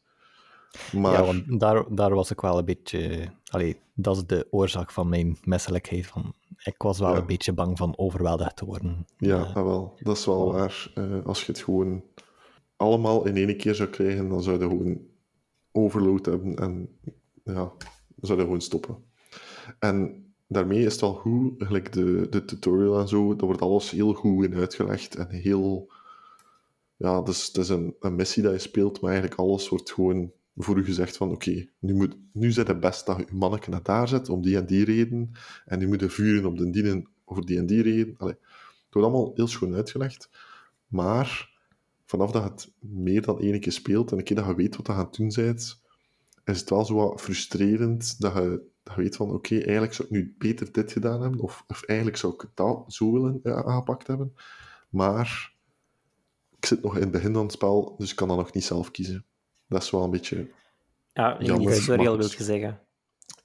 Maar 0.92 1.12
Ja, 1.14 1.24
want 1.26 1.60
daar, 1.60 1.96
daar 1.96 2.14
was 2.16 2.32
ik 2.32 2.42
wel 2.42 2.58
een 2.58 2.66
beetje... 2.66 3.32
Allee, 3.50 3.80
dat 3.94 4.16
is 4.16 4.26
de 4.26 4.48
oorzaak 4.50 4.92
van 4.92 5.10
mijn 5.10 5.38
misselijkheid. 5.44 6.08
Van, 6.08 6.34
ik 6.64 6.82
was 6.82 7.00
wel 7.00 7.12
Ja. 7.12 7.18
een 7.18 7.26
beetje 7.26 7.54
bang 7.54 7.78
van 7.78 7.98
overweldigd 7.98 8.56
te 8.56 8.66
worden. 8.66 9.06
ja, 9.18 9.38
Eh, 9.40 9.54
dat 9.54 9.64
wel. 9.64 9.98
Dat 10.00 10.18
is 10.18 10.26
wel 10.26 10.52
waar. 10.52 10.92
Eh, 10.96 11.26
als 11.26 11.46
je 11.46 11.52
het 11.52 11.62
gewoon 11.62 12.04
allemaal 12.76 13.26
in 13.26 13.36
één 13.38 13.58
keer 13.58 13.76
zou 13.76 13.90
krijgen, 13.90 14.30
dan 14.30 14.44
zou 14.44 14.58
je 14.60 14.68
gewoon 14.68 15.00
overload 15.72 16.26
hebben 16.26 16.56
en 16.56 16.90
ja, 17.54 17.54
dan 17.54 17.78
zou 18.22 18.40
je 18.40 18.46
gewoon 18.46 18.62
stoppen. 18.62 19.04
En 19.80 20.26
daarmee 20.48 20.86
is 20.86 20.92
het 20.92 21.02
wel 21.02 21.14
goed, 21.14 21.64
gelijk 21.64 21.94
de, 21.94 22.28
de 22.30 22.46
tutorial 22.46 23.00
en 23.00 23.08
zo, 23.08 23.36
daar 23.36 23.46
wordt 23.46 23.62
alles 23.62 23.92
heel 23.92 24.14
goed 24.14 24.44
in 24.44 24.56
uitgelegd 24.56 25.16
en 25.16 25.30
heel... 25.30 25.94
Ja, 26.98 27.22
dus 27.22 27.48
het 27.48 27.58
is 27.58 27.70
een, 27.70 27.96
een 28.00 28.16
missie 28.16 28.44
dat 28.44 28.54
je 28.54 28.60
speelt, 28.60 29.02
maar 29.02 29.12
eigenlijk 29.12 29.40
alles 29.40 29.70
wordt 29.70 29.92
gewoon 29.92 30.32
voor 30.56 30.78
u 30.78 30.84
gezegd 30.84 31.18
van 31.18 31.32
oké, 31.32 31.66
nu, 31.80 31.94
moet, 31.94 32.18
nu 32.34 32.52
zit 32.52 32.68
het 32.68 32.80
best 32.80 33.06
dat 33.06 33.18
je 33.18 33.26
manneke 33.32 33.70
naar 33.70 33.84
daar 33.84 34.08
zet, 34.08 34.30
om 34.30 34.42
die 34.42 34.58
en 34.58 34.66
die 34.66 34.86
reden, 34.86 35.32
en 35.66 35.80
nu 35.80 35.88
moet 35.88 36.00
je 36.00 36.10
vuren 36.10 36.46
op 36.46 36.58
de 36.58 36.70
dienen 36.70 37.10
voor 37.26 37.46
die 37.46 37.58
en 37.58 37.66
die 37.66 37.82
reden. 37.82 38.16
Allee, 38.18 38.34
het 38.34 38.94
wordt 38.94 39.08
allemaal 39.08 39.32
heel 39.36 39.48
schoon 39.48 39.76
uitgelegd, 39.76 40.30
maar 40.88 41.54
vanaf 42.06 42.32
dat 42.32 42.44
het 42.44 42.72
meer 42.80 43.22
dan 43.22 43.40
één 43.40 43.60
keer 43.60 43.72
speelt 43.72 44.12
en 44.12 44.18
een 44.18 44.24
keer 44.24 44.36
dat 44.36 44.46
je 44.46 44.56
weet 44.56 44.76
wat 44.76 44.88
je 44.88 44.94
aan 44.94 45.08
doen 45.12 45.32
bent, 45.36 45.82
is 46.46 46.60
het 46.60 46.70
wel 46.70 46.86
zo 46.86 46.94
wat 46.94 47.22
frustrerend 47.22 48.22
dat 48.22 48.34
je, 48.34 48.62
dat 48.84 48.96
je 48.96 49.02
weet 49.02 49.16
van 49.16 49.32
oké, 49.32 49.56
eigenlijk 49.56 49.94
zou 49.94 50.08
ik 50.08 50.14
nu 50.14 50.36
beter 50.38 50.72
dit 50.72 50.92
gedaan 50.92 51.22
hebben, 51.22 51.40
of, 51.40 51.64
of 51.68 51.84
eigenlijk 51.84 52.18
zou 52.18 52.34
ik 52.34 52.50
dat 52.54 52.84
zo 52.88 53.12
willen 53.12 53.40
eh, 53.44 53.66
aangepakt 53.66 54.08
hebben, 54.08 54.36
maar 54.90 55.54
ik 56.58 56.66
zit 56.66 56.84
nog 56.84 56.96
in 56.96 57.02
het 57.02 57.12
begin 57.12 57.34
van 57.34 57.44
het 57.44 57.52
spel, 57.52 57.96
dus 57.98 58.10
ik 58.10 58.16
kan 58.16 58.28
dat 58.28 58.38
nog 58.38 58.54
niet 58.54 58.64
zelf 58.64 58.92
kiezen. 58.92 59.26
Dat 59.68 59.84
is 59.84 59.90
wel 59.90 60.04
een 60.04 60.12
beetje... 60.12 60.52
Ja, 61.14 61.40
in 61.40 61.58
die 61.58 61.70
tutorial 61.70 62.18
wil 62.18 62.30
je 62.38 62.44
zeggen. 62.44 62.80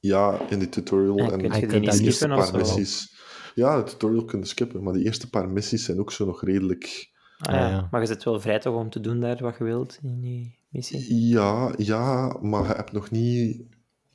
Ja, 0.01 0.49
in 0.49 0.59
die 0.59 0.69
tutorial 0.69 1.19
En 1.19 1.41
en, 1.41 1.51
kun 1.51 1.51
je 1.51 1.67
die 1.69 1.81
de 1.81 1.97
niet 1.97 2.01
eerste 2.01 2.29
paar 2.29 2.57
missies... 2.57 3.19
Ja, 3.55 3.77
de 3.77 3.91
tutorial 3.91 4.25
kun 4.25 4.39
je 4.39 4.45
skippen, 4.47 4.83
maar 4.83 4.93
die 4.93 5.05
eerste 5.05 5.31
paar 5.31 5.49
missies 5.49 5.85
zijn 5.85 6.01
ook 6.01 6.13
zo 6.13 6.27
nog 6.27 6.43
redelijk... 6.43 7.11
Ah, 7.41 7.55
ja. 7.55 7.89
Maar 7.91 8.01
je 8.01 8.07
zit 8.07 8.25
wel 8.25 8.41
vrij 8.41 8.59
toch 8.59 8.77
om 8.77 8.91
te 8.91 9.01
doen 9.01 9.21
daar 9.21 9.39
wat 9.43 9.57
je 9.59 9.65
wilt 9.65 9.99
in 10.03 10.21
die 10.21 10.57
missie. 10.69 11.29
Ja, 11.29 11.73
ja, 11.77 12.37
maar 12.41 12.63
je 12.69 12.75
hebt 12.75 12.93
nog 12.93 13.11
niet... 13.11 13.63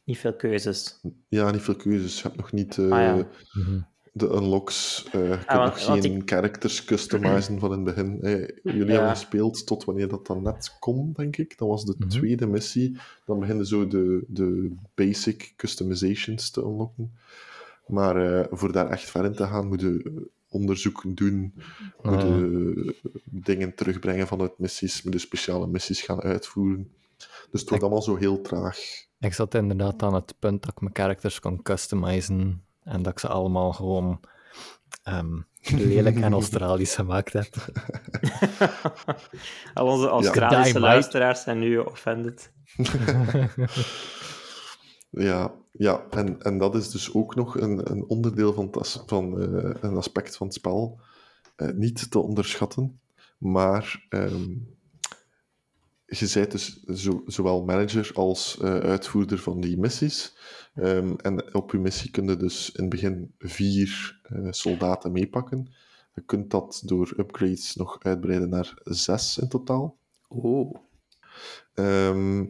Niet 0.03 0.17
veel 0.17 0.33
keuzes. 0.35 0.99
Ja, 1.27 1.51
niet 1.51 1.61
veel 1.61 1.75
keuzes. 1.75 2.15
Je 2.17 2.23
hebt 2.23 2.35
nog 2.39 2.51
niet 2.51 2.77
eh, 2.77 2.83
Ah, 2.83 2.89
ja. 3.17 3.27
mhm. 3.53 3.79
de 4.13 4.25
unlocks. 4.33 5.05
eh, 5.11 5.21
je 5.21 5.27
kunt 5.29 5.45
want- 5.45 5.75
nog 5.75 5.85
want 5.87 6.01
geen 6.05 6.21
characters 6.25 6.85
customizen 6.85 7.59
van 7.59 7.71
in 7.73 7.85
het 7.85 7.95
begin. 7.95 8.21
Eh, 8.21 8.47
jullie 8.63 8.85
Ja. 8.85 8.91
hebben 8.91 9.09
gespeeld 9.09 9.65
tot 9.67 9.83
wanneer 9.83 10.07
dat 10.07 10.27
dan 10.27 10.41
net 10.43 10.75
kon, 10.79 11.11
denk 11.15 11.37
ik. 11.37 11.57
Dat 11.57 11.67
was 11.67 11.85
de 11.85 11.95
Mhm. 11.97 12.07
tweede 12.09 12.47
missie. 12.47 12.97
Dan 13.25 13.39
beginnen 13.39 13.65
zo 13.65 13.87
de, 13.87 14.23
de 14.27 14.75
basic 14.95 15.53
customizations 15.55 16.49
te 16.49 16.61
unlocken. 16.61 17.11
Maar 17.87 18.39
eh, 18.39 18.45
voor 18.51 18.71
daar 18.71 18.89
echt 18.89 19.09
ver 19.09 19.25
in 19.25 19.33
te 19.35 19.45
gaan, 19.45 19.67
moet 19.67 19.81
je 19.81 20.21
onderzoek 20.55 21.01
doen, 21.05 21.53
moet 22.01 22.13
Ah, 22.13 22.93
dingen 23.23 23.75
terugbrengen 23.75 24.27
vanuit 24.27 24.57
missies, 24.57 25.03
moet 25.03 25.13
je 25.13 25.19
speciale 25.19 25.67
missies 25.67 26.01
gaan 26.01 26.21
uitvoeren. 26.21 26.91
Dus 27.51 27.59
het 27.61 27.69
wordt 27.69 27.83
allemaal 27.83 28.01
zo 28.01 28.15
heel 28.15 28.41
traag. 28.41 28.77
Ik 29.19 29.33
zat 29.33 29.55
inderdaad 29.55 30.03
aan 30.03 30.13
het 30.13 30.35
punt 30.39 30.61
dat 30.61 30.71
ik 30.71 30.81
mijn 30.81 30.95
characters 30.95 31.39
kon 31.39 31.61
customizen 31.61 32.63
en 32.83 33.01
dat 33.01 33.11
ik 33.11 33.19
ze 33.19 33.27
allemaal 33.27 33.73
gewoon 33.73 34.19
ehm, 35.03 35.39
lelijk 35.61 36.19
en 36.19 36.33
Australisch 36.33 36.95
gemaakt 37.01 37.33
heb. 37.33 37.55
Al 39.73 39.87
onze 39.87 40.07
Australische 40.07 40.79
luisteraars 40.79 41.41
zijn 41.41 41.59
nu 41.59 41.77
offended. 41.77 42.51
Ja, 45.17 45.51
ja 45.77 46.05
en, 46.09 46.41
en 46.41 46.57
dat 46.57 46.75
is 46.75 46.89
dus 46.89 47.13
ook 47.13 47.35
nog 47.35 47.59
een, 47.59 47.91
een 47.91 48.05
onderdeel 48.07 48.53
van, 48.53 48.67
het 48.71 49.03
van 49.05 49.41
eh, 49.41 49.69
een 49.81 49.95
aspect 49.95 50.35
van 50.35 50.47
het 50.47 50.55
spel. 50.55 50.99
Eh, 51.55 51.69
niet 51.69 52.11
te 52.11 52.19
onderschatten, 52.19 52.99
maar 53.37 54.05
ehm, 54.09 54.49
je 56.05 56.31
bent 56.33 56.51
dus 56.51 56.83
zo, 56.83 57.23
zowel 57.25 57.63
manager 57.63 58.11
als 58.13 58.57
eh, 58.59 58.77
uitvoerder 58.77 59.39
van 59.39 59.61
die 59.61 59.77
missies. 59.77 60.37
Ehm, 60.75 61.13
en 61.17 61.55
op 61.55 61.71
je 61.71 61.77
missie 61.77 62.11
kun 62.11 62.27
je 62.27 62.37
dus 62.37 62.71
in 62.71 62.81
het 62.81 62.89
begin 62.89 63.33
vier 63.39 64.19
soldaten 64.49 65.11
meepakken. 65.11 65.73
Je 66.13 66.21
kunt 66.21 66.51
dat 66.51 66.81
door 66.85 67.13
upgrades 67.17 67.75
nog 67.75 68.03
uitbreiden 68.03 68.49
naar 68.49 68.73
zes 68.83 69.37
in 69.37 69.47
totaal. 69.47 69.97
Oeh. 70.29 70.75
Ehm, 71.73 72.45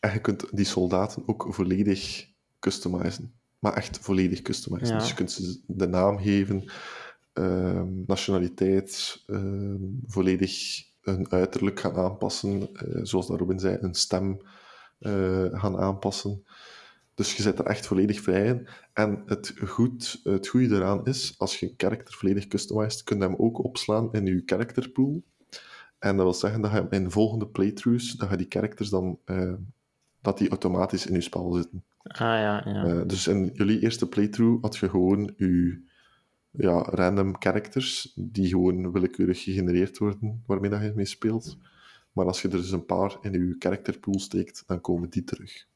en 0.00 0.12
je 0.12 0.20
kunt 0.20 0.56
die 0.56 0.64
soldaten 0.64 1.22
ook 1.26 1.46
volledig 1.48 2.27
customizen. 2.58 3.32
Maar 3.58 3.72
echt 3.74 3.98
volledig 3.98 4.42
customizen. 4.42 4.94
Ja. 4.94 4.98
Dus 4.98 5.08
je 5.08 5.14
kunt 5.14 5.30
ze 5.32 5.60
de 5.66 5.86
naam 5.88 6.18
geven, 6.18 6.64
ehm, 7.32 7.88
nationaliteit, 8.06 9.22
ehm, 9.26 9.76
volledig 10.06 10.84
hun 11.00 11.30
uiterlijk 11.30 11.80
gaan 11.80 11.96
aanpassen. 11.96 12.74
eh, 12.74 13.00
zoals 13.02 13.26
dat 13.26 13.38
Robin 13.38 13.58
zei, 13.58 13.76
een 13.80 13.94
stem 13.94 14.40
eh, 14.98 15.44
gaan 15.50 15.76
aanpassen. 15.78 16.44
Dus 17.14 17.36
je 17.36 17.42
zit 17.42 17.58
er 17.58 17.64
echt 17.66 17.86
volledig 17.86 18.20
vrij 18.20 18.46
in. 18.46 18.68
En 18.92 19.22
het, 19.26 19.52
goed, 19.64 20.20
het 20.22 20.46
goede 20.48 20.76
eraan 20.76 21.04
is, 21.06 21.34
als 21.38 21.60
je 21.60 21.66
een 21.66 21.74
character 21.76 22.14
volledig 22.14 22.48
customized, 22.48 23.02
kun 23.02 23.16
je 23.18 23.22
hem 23.22 23.34
ook 23.38 23.64
opslaan 23.64 24.12
in 24.12 24.26
je 24.26 24.42
character 24.46 24.88
pool. 24.88 25.22
En 25.98 26.16
dat 26.16 26.24
wil 26.24 26.34
zeggen 26.34 26.60
dat 26.60 26.70
je 26.72 26.86
in 26.90 27.10
volgende 27.10 27.46
playthroughs, 27.46 28.12
dat 28.12 28.30
je 28.30 28.36
die 28.36 28.46
characters 28.48 28.88
dan, 28.88 29.18
eh, 29.24 29.52
dat 30.20 30.38
die 30.38 30.48
automatisch 30.48 31.06
in 31.06 31.14
je 31.14 31.20
spel 31.20 31.52
zitten. 31.52 31.84
Ah 32.02 32.18
ja, 32.18 32.62
ja. 32.66 32.84
Eh, 32.84 33.00
dus 33.06 33.26
in 33.26 33.50
jullie 33.54 33.80
eerste 33.80 34.08
playthrough 34.08 34.62
had 34.62 34.76
je 34.76 34.88
gewoon 34.88 35.32
je 35.36 35.82
ja, 36.50 36.82
random 36.82 37.36
characters, 37.38 38.12
die 38.16 38.48
gewoon 38.48 38.92
willekeurig 38.92 39.42
gegenereerd 39.42 39.98
worden, 39.98 40.42
waarmee 40.46 40.70
dat 40.70 40.82
je 40.82 40.92
mee 40.94 41.04
speelt. 41.04 41.56
Maar 42.12 42.26
als 42.26 42.42
je 42.42 42.48
er 42.48 42.56
dus 42.56 42.70
een 42.70 42.86
paar 42.86 43.16
in 43.22 43.32
je 43.32 43.56
character 43.58 43.98
pool 43.98 44.18
steekt, 44.18 44.62
dan 44.66 44.80
komen 44.80 45.10
die 45.10 45.24
terug. 45.24 45.66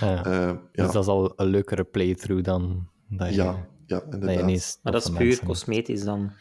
Ja. 0.00 0.24
Eh, 0.24 0.32
ja, 0.72 0.84
Dus 0.84 0.92
dat 0.92 1.02
is 1.02 1.08
al 1.08 1.32
een 1.36 1.46
leukere 1.46 1.84
playthrough 1.84 2.44
dan 2.44 2.88
dat 3.08 3.28
je, 3.28 3.34
ja, 3.34 3.66
ja, 3.86 3.98
dat 3.98 4.04
je 4.08 4.14
inderdaad. 4.14 4.40
ineens 4.42 4.78
maar 4.82 4.92
dat 4.92 5.02
is 5.04 5.10
puur 5.10 5.26
mensen- 5.26 5.46
cosmetisch 5.46 6.04
dan. 6.04 6.32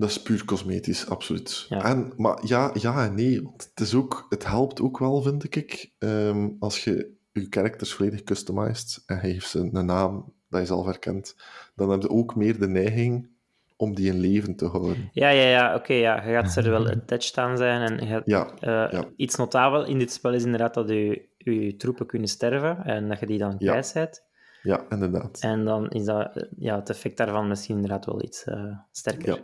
Dat 0.00 0.10
is 0.10 0.22
puur 0.22 0.44
cosmetisch, 0.44 1.08
absoluut. 1.08 1.66
Ja. 1.68 1.84
En, 1.84 2.12
maar 2.16 2.38
ja, 2.44 2.70
ja 2.74 3.04
en 3.04 3.14
nee. 3.14 3.42
Want 3.42 3.70
het, 3.74 3.80
is 3.80 3.94
ook, 3.94 4.26
het 4.28 4.46
helpt 4.46 4.80
ook 4.80 4.98
wel, 4.98 5.22
vind 5.22 5.56
ik, 5.56 5.92
ehm, 5.98 6.48
als 6.58 6.84
je 6.84 7.12
je 7.32 7.46
characters 7.50 7.92
volledig 7.92 8.22
customized 8.22 9.02
en 9.06 9.14
je 9.14 9.20
geeft 9.20 9.48
ze 9.48 9.58
een 9.72 9.86
naam 9.86 10.32
dat 10.48 10.60
je 10.60 10.66
zelf 10.66 10.86
herkent, 10.86 11.36
dan 11.74 11.90
heb 11.90 12.02
je 12.02 12.10
ook 12.10 12.36
meer 12.36 12.58
de 12.58 12.68
neiging 12.68 13.28
om 13.76 13.94
die 13.94 14.12
in 14.12 14.18
leven 14.18 14.56
te 14.56 14.66
houden. 14.66 15.10
Ja, 15.12 15.28
ja, 15.28 15.48
ja. 15.48 15.74
Oké, 15.74 15.92
ja. 15.92 16.24
Je 16.24 16.32
gaat 16.32 16.56
er 16.56 16.70
wel 16.70 16.88
attached 16.88 17.38
aan 17.38 17.56
zijn. 17.56 17.90
En 17.90 18.06
je, 18.06 18.22
Ja, 18.24 18.50
eh, 18.60 18.92
ja. 18.92 19.04
Iets 19.16 19.36
notabel 19.36 19.84
in 19.84 19.98
dit 19.98 20.12
spel 20.12 20.34
is 20.34 20.44
inderdaad 20.44 20.74
dat 20.74 20.88
je, 20.88 21.28
je 21.36 21.76
troepen 21.76 22.06
kunnen 22.06 22.28
sterven 22.28 22.84
en 22.84 23.08
dat 23.08 23.20
je 23.20 23.26
die 23.26 23.38
dan 23.38 23.58
kwijt 23.58 23.90
bent. 23.94 24.22
ja 24.62 24.84
inderdaad. 24.88 25.38
En 25.40 25.64
dan 25.64 25.88
is 25.88 26.04
dat, 26.04 26.36
eh, 26.36 26.42
ja, 26.56 26.76
het 26.76 26.90
effect 26.90 27.16
daarvan 27.16 27.48
misschien 27.48 27.74
inderdaad 27.74 28.06
wel 28.06 28.22
iets 28.22 28.44
eh, 28.44 28.78
sterker. 28.92 29.42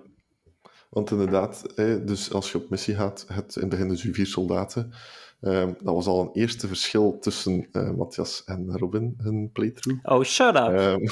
Want 0.97 1.11
inderdaad, 1.11 1.65
hè, 1.75 2.05
dus 2.05 2.33
als 2.33 2.53
je 2.53 2.59
op 2.59 2.71
missie 2.71 2.95
gaat, 2.95 3.25
het 3.29 3.55
in 3.55 3.61
het 3.61 3.71
begin 3.71 3.88
dus 3.88 4.03
je 4.03 4.15
vier 4.15 4.26
soldaten. 4.26 4.93
Ehm, 5.41 5.73
dat 5.83 5.95
was 5.95 6.07
al 6.07 6.21
een 6.21 6.31
eerste 6.33 6.67
verschil 6.67 7.19
tussen 7.21 7.69
eh, 7.73 7.91
Matthias 7.91 8.43
en 8.45 8.79
Robin, 8.79 9.15
hun 9.19 9.50
playthrough. 9.53 10.12
Oh, 10.12 10.23
shut 10.23 10.55
up! 10.57 10.69
Ehm, 10.69 11.07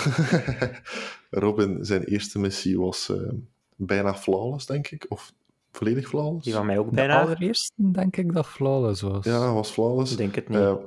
Robin, 1.44 1.84
zijn 1.84 2.04
eerste 2.04 2.38
missie 2.38 2.78
was 2.80 3.08
ehm, 3.08 3.34
bijna 3.76 4.14
flawless, 4.14 4.66
denk 4.66 4.88
ik. 4.88 5.06
Of 5.08 5.32
volledig 5.72 6.08
flawless. 6.08 6.44
die 6.44 6.54
van 6.54 6.66
mij 6.66 6.78
ook 6.78 6.88
De 6.88 6.94
bijna. 6.94 7.20
allereerste 7.22 7.72
denk 7.76 8.16
ik 8.16 8.32
dat 8.32 8.46
Flawless 8.46 9.00
was. 9.02 9.24
Ja, 9.24 9.52
was 9.52 9.70
flawless. 9.70 10.12
Ik 10.12 10.18
denk 10.18 10.34
het 10.34 10.48
niet. 10.48 10.78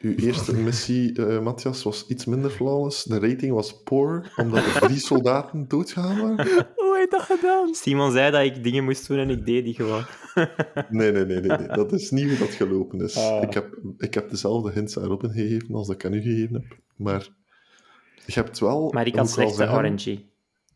Uw 0.00 0.14
eerste 0.14 0.54
missie, 0.68 1.26
eh, 1.26 1.40
Matthias, 1.40 1.82
was 1.82 2.06
iets 2.06 2.24
minder 2.24 2.50
flawless. 2.50 3.04
De 3.04 3.18
rating 3.18 3.52
was 3.52 3.82
poor, 3.82 4.32
omdat 4.36 4.64
er 4.64 4.80
drie 4.80 4.98
soldaten 4.98 5.68
doodgegaan 5.68 6.20
waren. 6.20 6.66
Dat 7.12 7.22
gedaan? 7.22 7.74
Simon 7.74 8.12
zei 8.12 8.30
dat 8.30 8.44
ik 8.44 8.62
dingen 8.62 8.84
moest 8.84 9.08
doen 9.08 9.18
en 9.18 9.30
ik 9.30 9.46
deed 9.46 9.64
die 9.64 9.74
gewoon. 9.74 10.04
Nee, 10.88 11.12
nee, 11.12 11.24
nee, 11.24 11.40
nee, 11.40 11.58
nee. 11.58 11.66
Dat 11.68 11.92
is 11.92 12.10
niet 12.10 12.28
hoe 12.28 12.38
dat 12.38 12.48
gelopen 12.54 13.00
is. 13.00 13.16
Ah. 13.16 13.42
Ik, 13.42 13.54
heb, 13.54 13.78
ik 13.98 14.14
heb 14.14 14.30
dezelfde 14.30 14.70
hints 14.72 14.98
aan 14.98 15.04
Robin 15.04 15.30
gegeven 15.30 15.74
als 15.74 15.86
dat 15.86 15.96
ik 15.96 16.04
aan 16.04 16.12
u 16.12 16.20
gegeven 16.22 16.54
heb. 16.54 16.78
Maar 16.96 17.28
je 18.26 18.32
hebt 18.32 18.58
wel... 18.58 18.90
Maar 18.92 19.06
ik 19.06 19.16
had 19.16 19.30
zeggen- 19.30 19.86
RNG. 19.86 20.20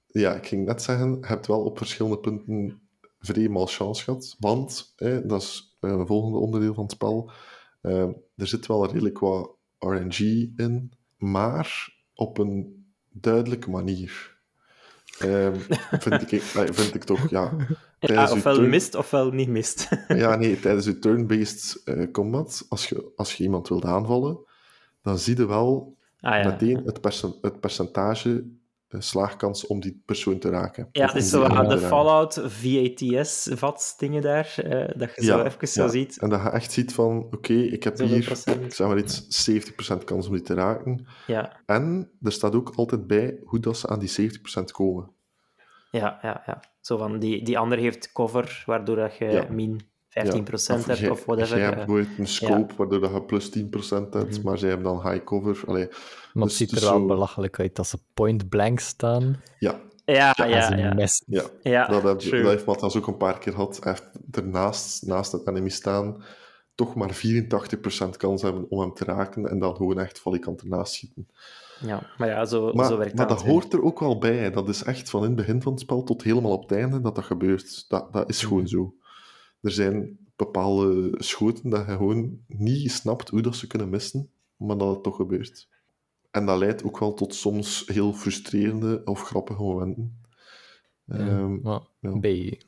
Ja, 0.06 0.34
ik 0.34 0.46
ging 0.46 0.66
net 0.66 0.82
zeggen, 0.82 1.18
je 1.20 1.26
hebt 1.26 1.46
wel 1.46 1.64
op 1.64 1.78
verschillende 1.78 2.18
punten 2.18 2.80
vrij 3.20 3.48
malchance 3.48 4.02
gehad. 4.02 4.36
Want, 4.38 4.92
hè, 4.96 5.26
dat 5.26 5.42
is 5.42 5.76
eh, 5.80 5.90
een 5.90 6.06
volgende 6.06 6.38
onderdeel 6.38 6.74
van 6.74 6.82
het 6.82 6.92
spel, 6.92 7.30
eh, 7.80 8.08
er 8.36 8.46
zit 8.46 8.66
wel 8.66 8.86
redelijk 8.86 9.18
wat 9.18 9.50
RNG 9.78 10.18
in, 10.56 10.92
maar 11.16 11.94
op 12.14 12.38
een 12.38 12.86
duidelijke 13.10 13.70
manier. 13.70 14.35
Ehm, 15.18 15.54
vind, 15.98 16.32
ik, 16.32 16.42
vind 16.78 16.94
ik 16.94 17.04
toch, 17.04 17.30
ja. 17.30 17.56
Ofwel 18.00 18.54
turn- 18.54 18.68
mist 18.68 18.94
ofwel 18.94 19.30
niet 19.30 19.48
mist. 19.48 19.88
ja, 20.08 20.36
nee, 20.36 20.60
tijdens 20.60 20.86
je 20.86 20.98
turn-based 20.98 21.82
eh, 21.84 22.10
combat, 22.12 22.66
als 22.68 22.88
je, 22.88 23.12
als 23.16 23.34
je 23.34 23.44
iemand 23.44 23.68
wilt 23.68 23.84
aanvallen, 23.84 24.38
dan 25.02 25.18
zie 25.18 25.36
je 25.36 25.46
wel 25.46 25.96
Ah 26.20 26.42
ja. 26.42 26.48
meteen 26.48 26.82
het, 26.84 27.22
het 27.40 27.60
percentage 27.60 28.44
slaagkans 29.02 29.66
om 29.66 29.80
die 29.80 30.02
persoon 30.06 30.38
te 30.38 30.48
raken. 30.50 30.88
Ja, 30.92 31.12
om 31.14 31.20
zo 31.20 31.42
aan 31.42 31.68
de. 31.68 31.78
Fallout 31.78 32.40
VATS-dingen 33.54 34.22
daar, 34.22 34.54
eh, 34.56 34.98
dat 34.98 35.14
je 35.14 35.24
zo 35.24 35.42
even 35.42 35.68
zo 35.68 35.82
ja. 35.82 35.88
ziet. 35.88 36.18
En 36.18 36.28
dat 36.28 36.42
je 36.42 36.48
echt 36.48 36.72
ziet 36.72 36.94
van, 36.94 37.26
oké, 37.30 37.52
ik 37.52 37.84
heb 37.84 37.96
Zoveel 37.96 38.14
hier, 38.14 38.24
procent. 38.24 38.74
zeg 38.74 38.86
maar 38.86 38.98
iets, 38.98 39.48
70% 39.48 40.04
kans 40.04 40.26
om 40.26 40.32
die 40.32 40.42
te 40.42 40.54
raken. 40.54 41.06
Ja, 41.26 41.60
En 41.66 42.10
er 42.22 42.32
staat 42.32 42.54
ook 42.54 42.72
altijd 42.74 43.06
bij 43.06 43.38
hoe 43.44 43.60
dat 43.60 43.76
ze 43.78 43.88
aan 43.88 43.98
die 43.98 44.30
70% 44.60 44.64
komen. 44.72 45.10
ja, 45.90 46.18
ja. 46.22 46.42
ja. 46.46 46.60
Zo 46.80 46.96
van, 46.96 47.18
die, 47.18 47.44
die 47.44 47.58
ander 47.58 47.78
heeft 47.78 48.12
cover, 48.12 48.62
waardoor 48.66 48.96
dat 48.96 49.16
je 49.16 49.46
min 49.50 49.80
15% 50.24 50.86
Ja. 50.86 50.94
hebt 50.94 51.10
of 51.10 51.24
whatever. 51.24 51.56
Jij 51.56 51.66
hebt 51.66 51.78
eh. 51.80 51.84
bijvoorbeeld 51.86 52.18
een 52.18 52.26
scope 52.26 52.74
waardoor 52.76 53.00
dat 53.00 53.10
je 53.10 53.22
plus 53.22 53.50
10% 53.50 54.12
hebt, 54.14 54.36
Mhm. 54.36 54.42
maar 54.42 54.58
zij 54.58 54.68
hebben 54.68 54.86
dan 54.86 55.10
high 55.10 55.24
cover. 55.24 55.62
Allee, 55.66 55.88
Maar 56.32 56.46
Dus 56.46 56.58
het 56.58 56.68
ziet 56.70 56.78
er 56.82 56.88
wel 56.88 56.98
zo- 56.98 57.06
belachelijk 57.06 57.58
uit 57.60 57.78
als 57.78 57.88
ze 57.90 57.98
point 58.14 58.48
blank 58.48 58.80
staan. 58.80 59.40
ja, 59.58 59.80
Ja, 60.04 60.34
Ja, 60.36 60.44
ja, 60.46 60.74
ja. 60.76 60.94
missen. 60.94 61.26
ja. 61.28 61.42
Ja, 61.62 61.86
dat, 61.86 62.02
heb, 62.02 62.20
dat 62.20 62.30
heeft 62.30 62.64
Matthias 62.66 62.96
ook 62.96 63.06
een 63.06 63.16
paar 63.16 63.38
keer 63.38 63.52
gehad. 63.52 63.78
Hij 63.82 63.92
heeft 63.92 64.36
ernaast, 64.36 65.06
naast 65.06 65.32
het 65.32 65.46
enemy 65.48 65.68
staan, 65.68 66.22
toch 66.74 66.94
maar 66.94 67.14
84% 67.14 68.16
kans 68.16 68.42
hebben 68.42 68.66
om 68.68 68.80
hem 68.80 68.94
te 68.94 69.04
raken 69.04 69.46
en 69.48 69.58
dan 69.58 69.76
gewoon 69.76 69.98
echt 69.98 70.18
valikant 70.20 70.60
ernaast 70.62 70.92
schieten. 70.92 71.28
Ja, 71.80 72.02
maar 72.18 72.28
ja, 72.28 72.44
zo, 72.44 72.72
Maar, 72.72 72.86
zo 72.86 72.96
werkt 72.98 73.14
maar 73.16 73.26
dat. 73.28 73.36
dat 73.36 73.46
hè. 73.46 73.52
hoort 73.52 73.72
er 73.72 73.82
ook 73.82 74.00
wel 74.00 74.18
bij. 74.18 74.50
Dat 74.50 74.68
is 74.68 74.82
echt 74.82 75.10
van 75.10 75.20
in 75.20 75.26
het 75.26 75.36
begin 75.36 75.62
van 75.62 75.72
het 75.72 75.80
spel 75.80 76.02
tot 76.02 76.22
helemaal 76.22 76.52
op 76.52 76.68
het 76.68 76.78
einde 76.78 77.00
dat 77.00 77.14
dat 77.14 77.24
gebeurt. 77.24 77.84
Dat, 77.88 78.12
dat 78.12 78.28
is 78.28 78.38
Mhm. 78.40 78.48
gewoon 78.48 78.68
zo. 78.68 78.94
Er 79.60 79.70
zijn 79.70 80.18
bepaalde 80.36 81.14
schoten 81.18 81.70
dat 81.70 81.86
je 81.86 81.92
gewoon 81.92 82.38
niet 82.46 82.90
snapt 82.92 83.28
hoe 83.28 83.42
dat 83.42 83.56
ze 83.56 83.66
kunnen 83.66 83.88
missen, 83.88 84.30
maar 84.56 84.78
dat 84.78 84.94
het 84.94 85.02
toch 85.02 85.16
gebeurt. 85.16 85.68
En 86.30 86.46
dat 86.46 86.58
leidt 86.58 86.84
ook 86.84 86.98
wel 86.98 87.14
tot 87.14 87.34
soms 87.34 87.84
heel 87.86 88.12
frustrerende 88.12 89.02
of 89.04 89.22
grappige 89.22 89.62
momenten. 89.62 90.20
Ehm, 91.06 91.60
Maar 91.60 91.80
ja. 92.00 92.18
bij 92.18 92.60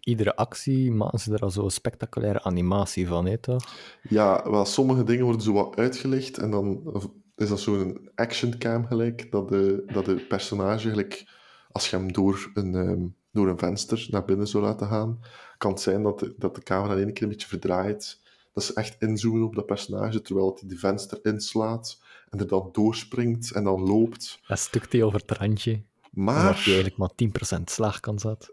iedere 0.00 0.36
actie 0.36 0.90
maken 0.92 1.18
ze 1.18 1.32
er 1.32 1.40
al 1.40 1.50
zo'n 1.50 1.70
spectaculaire 1.70 2.42
animatie 2.42 3.06
van, 3.06 3.26
hè, 3.26 3.38
toch? 3.38 3.64
Ja, 4.08 4.50
wel, 4.50 4.64
sommige 4.64 5.04
dingen 5.04 5.24
worden 5.24 5.42
zo 5.42 5.52
wat 5.52 5.76
uitgelegd 5.76 6.38
en 6.38 6.50
dan 6.50 6.92
is 7.36 7.48
dat 7.48 7.60
zo'n 7.60 8.10
action 8.14 8.58
cam 8.58 8.86
gelijk, 8.86 9.30
dat 9.30 9.48
de, 9.48 9.82
dat 9.92 10.04
de 10.04 10.16
personage 10.16 10.88
gelijk, 10.88 11.24
als 11.70 11.90
je 11.90 11.96
hem 11.96 12.12
door 12.12 12.50
een, 12.54 12.74
ehm, 12.74 13.06
door 13.34 13.48
een 13.48 13.58
venster 13.58 14.06
naar 14.10 14.24
binnen 14.24 14.48
zou 14.48 14.64
laten 14.64 14.86
gaan, 14.86 15.20
kan 15.58 15.70
het 15.70 15.80
zijn 15.80 16.02
dat 16.02 16.18
de, 16.18 16.34
dat 16.38 16.54
de 16.54 16.62
camera 16.62 16.94
in 16.94 17.04
één 17.04 17.12
keer 17.12 17.22
een 17.22 17.28
beetje 17.28 17.48
verdraait. 17.48 18.20
Dat 18.52 18.64
ze 18.64 18.74
echt 18.74 18.96
inzoomen 18.98 19.42
op 19.42 19.54
dat 19.54 19.66
personage, 19.66 20.22
terwijl 20.22 20.56
hij 20.60 20.68
de 20.68 20.76
venster 20.76 21.18
inslaat 21.22 22.00
en 22.30 22.38
er 22.38 22.48
dan 22.48 22.68
doorspringt 22.72 23.52
en 23.52 23.64
dan 23.64 23.80
loopt. 23.80 24.40
Dat 24.46 24.58
stukt 24.58 24.92
hij 24.92 25.02
over 25.02 25.20
het 25.20 25.30
randje. 25.30 25.82
Maar... 26.10 26.34
Waar 26.34 26.64
hij 26.64 26.74
eigenlijk 26.74 26.96
maar 26.96 27.58
10% 27.58 27.62
slaagkans 27.64 28.22
had. 28.22 28.52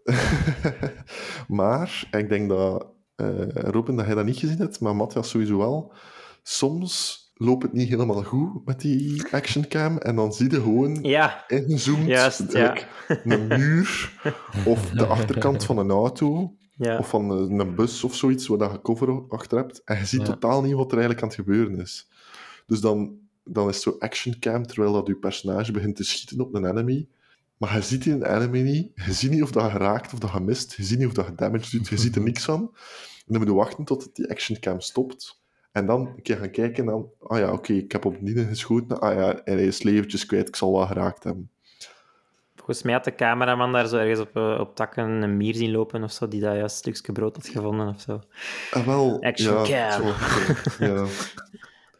maar 1.47 2.07
ik 2.11 2.29
denk 2.29 2.49
dat 2.49 2.85
eh, 3.15 3.47
Robin, 3.47 3.95
dat 3.95 4.05
jij 4.05 4.15
dat 4.15 4.25
niet 4.25 4.37
gezien 4.37 4.57
hebt, 4.57 4.79
maar 4.79 4.95
Matthias 4.95 5.29
sowieso 5.29 5.57
wel. 5.57 5.93
Soms 6.43 7.20
loopt 7.41 7.63
het 7.63 7.73
niet 7.73 7.89
helemaal 7.89 8.23
goed 8.23 8.65
met 8.65 8.79
die 8.81 9.23
actioncam 9.31 9.97
en 9.97 10.15
dan 10.15 10.33
zie 10.33 10.49
je 10.51 10.61
gewoon 10.61 11.03
Ja, 11.03 11.43
ingezoomd 11.47 12.07
Juist, 12.07 12.51
ja. 12.51 12.69
like, 12.73 12.85
een 13.23 13.47
muur 13.47 14.11
of 14.65 14.89
de 14.89 15.05
achterkant 15.05 15.63
van 15.65 15.77
een 15.77 15.89
auto 15.89 16.55
ja. 16.75 16.97
of 16.97 17.09
van 17.09 17.29
een, 17.31 17.59
een 17.59 17.75
bus 17.75 18.03
of 18.03 18.15
zoiets 18.15 18.47
waar 18.47 18.57
dat 18.57 18.71
je 18.71 18.81
cover 18.81 19.23
achter 19.29 19.57
hebt 19.57 19.81
en 19.83 19.97
je 19.97 20.05
ziet 20.05 20.19
Ja. 20.19 20.25
totaal 20.25 20.61
niet 20.61 20.73
wat 20.73 20.91
er 20.91 20.97
eigenlijk 20.97 21.21
aan 21.21 21.27
het 21.27 21.37
gebeuren 21.37 21.79
is. 21.79 22.07
Dus 22.67 22.79
dan, 22.81 23.17
dan 23.43 23.67
is 23.69 23.73
het 23.75 23.83
zo 23.83 23.95
actioncam 23.99 24.65
terwijl 24.65 24.93
dat 24.93 25.07
je 25.07 25.15
personage 25.15 25.71
begint 25.71 25.95
te 25.95 26.03
schieten 26.03 26.39
op 26.41 26.53
een 26.53 26.65
enemy. 26.65 27.07
Maar 27.57 27.75
je 27.75 27.81
ziet 27.81 28.03
die 28.03 28.13
een 28.13 28.35
enemy 28.35 28.61
niet. 28.61 28.91
Je 28.95 29.13
ziet 29.13 29.31
niet 29.31 29.43
of 29.43 29.51
dat 29.51 29.71
je 29.71 29.77
raakt 29.77 30.13
of 30.13 30.19
dat 30.19 30.31
je 30.31 30.39
mist. 30.39 30.73
Je 30.73 30.83
ziet 30.83 30.97
niet 30.97 31.07
of 31.07 31.13
dat 31.13 31.25
je 31.25 31.35
damage 31.35 31.77
doet. 31.77 31.87
Je 31.87 31.97
ziet 31.97 32.15
er 32.15 32.21
niks 32.21 32.43
van. 32.43 32.59
En 32.61 33.23
dan 33.27 33.37
moet 33.37 33.47
je 33.47 33.53
wachten 33.53 33.83
tot 33.83 34.09
die 34.15 34.29
actioncam 34.29 34.79
stopt. 34.79 35.40
En 35.71 35.85
dan 35.85 36.07
een 36.07 36.21
keer 36.21 36.37
gaan 36.37 36.51
kijken 36.51 36.83
en 36.83 36.89
dan... 36.89 37.09
Ah 37.19 37.37
ja, 37.39 37.51
oké, 37.51 37.73
ik 37.73 37.91
heb 37.91 38.05
op 38.05 38.15
geschoten. 38.23 38.99
Ah 38.99 39.13
ja, 39.13 39.43
en 39.43 39.53
hij 39.53 39.65
is 39.65 39.83
leventjes 39.83 40.25
kwijt. 40.25 40.47
Ik 40.47 40.55
zal 40.55 40.71
wel 40.71 40.85
geraakt 40.87 41.23
hebben. 41.23 41.49
Volgens 42.55 42.83
mij 42.83 42.93
had 42.93 43.03
de 43.03 43.15
cameraman 43.15 43.71
daar 43.71 43.87
zo 43.87 43.97
ergens 43.97 44.19
op, 44.19 44.35
eh, 44.35 44.57
op 44.59 44.75
takken 44.75 45.03
een 45.09 45.37
mier 45.37 45.55
zien 45.55 45.71
lopen 45.71 46.03
of 46.03 46.11
zo, 46.11 46.27
die 46.27 46.41
daar 46.41 46.57
juist 46.57 46.85
een 46.85 46.93
stukje 46.95 47.11
brood 47.11 47.35
had 47.35 47.47
gevonden 47.47 47.87
of 47.87 48.01
zo. 48.01 48.21
Ah, 48.71 48.85
wel, 48.85 49.17
Action 49.23 49.65
ja, 49.65 49.89
cam. 49.97 50.01
zo, 50.01 50.85
ja. 50.85 51.05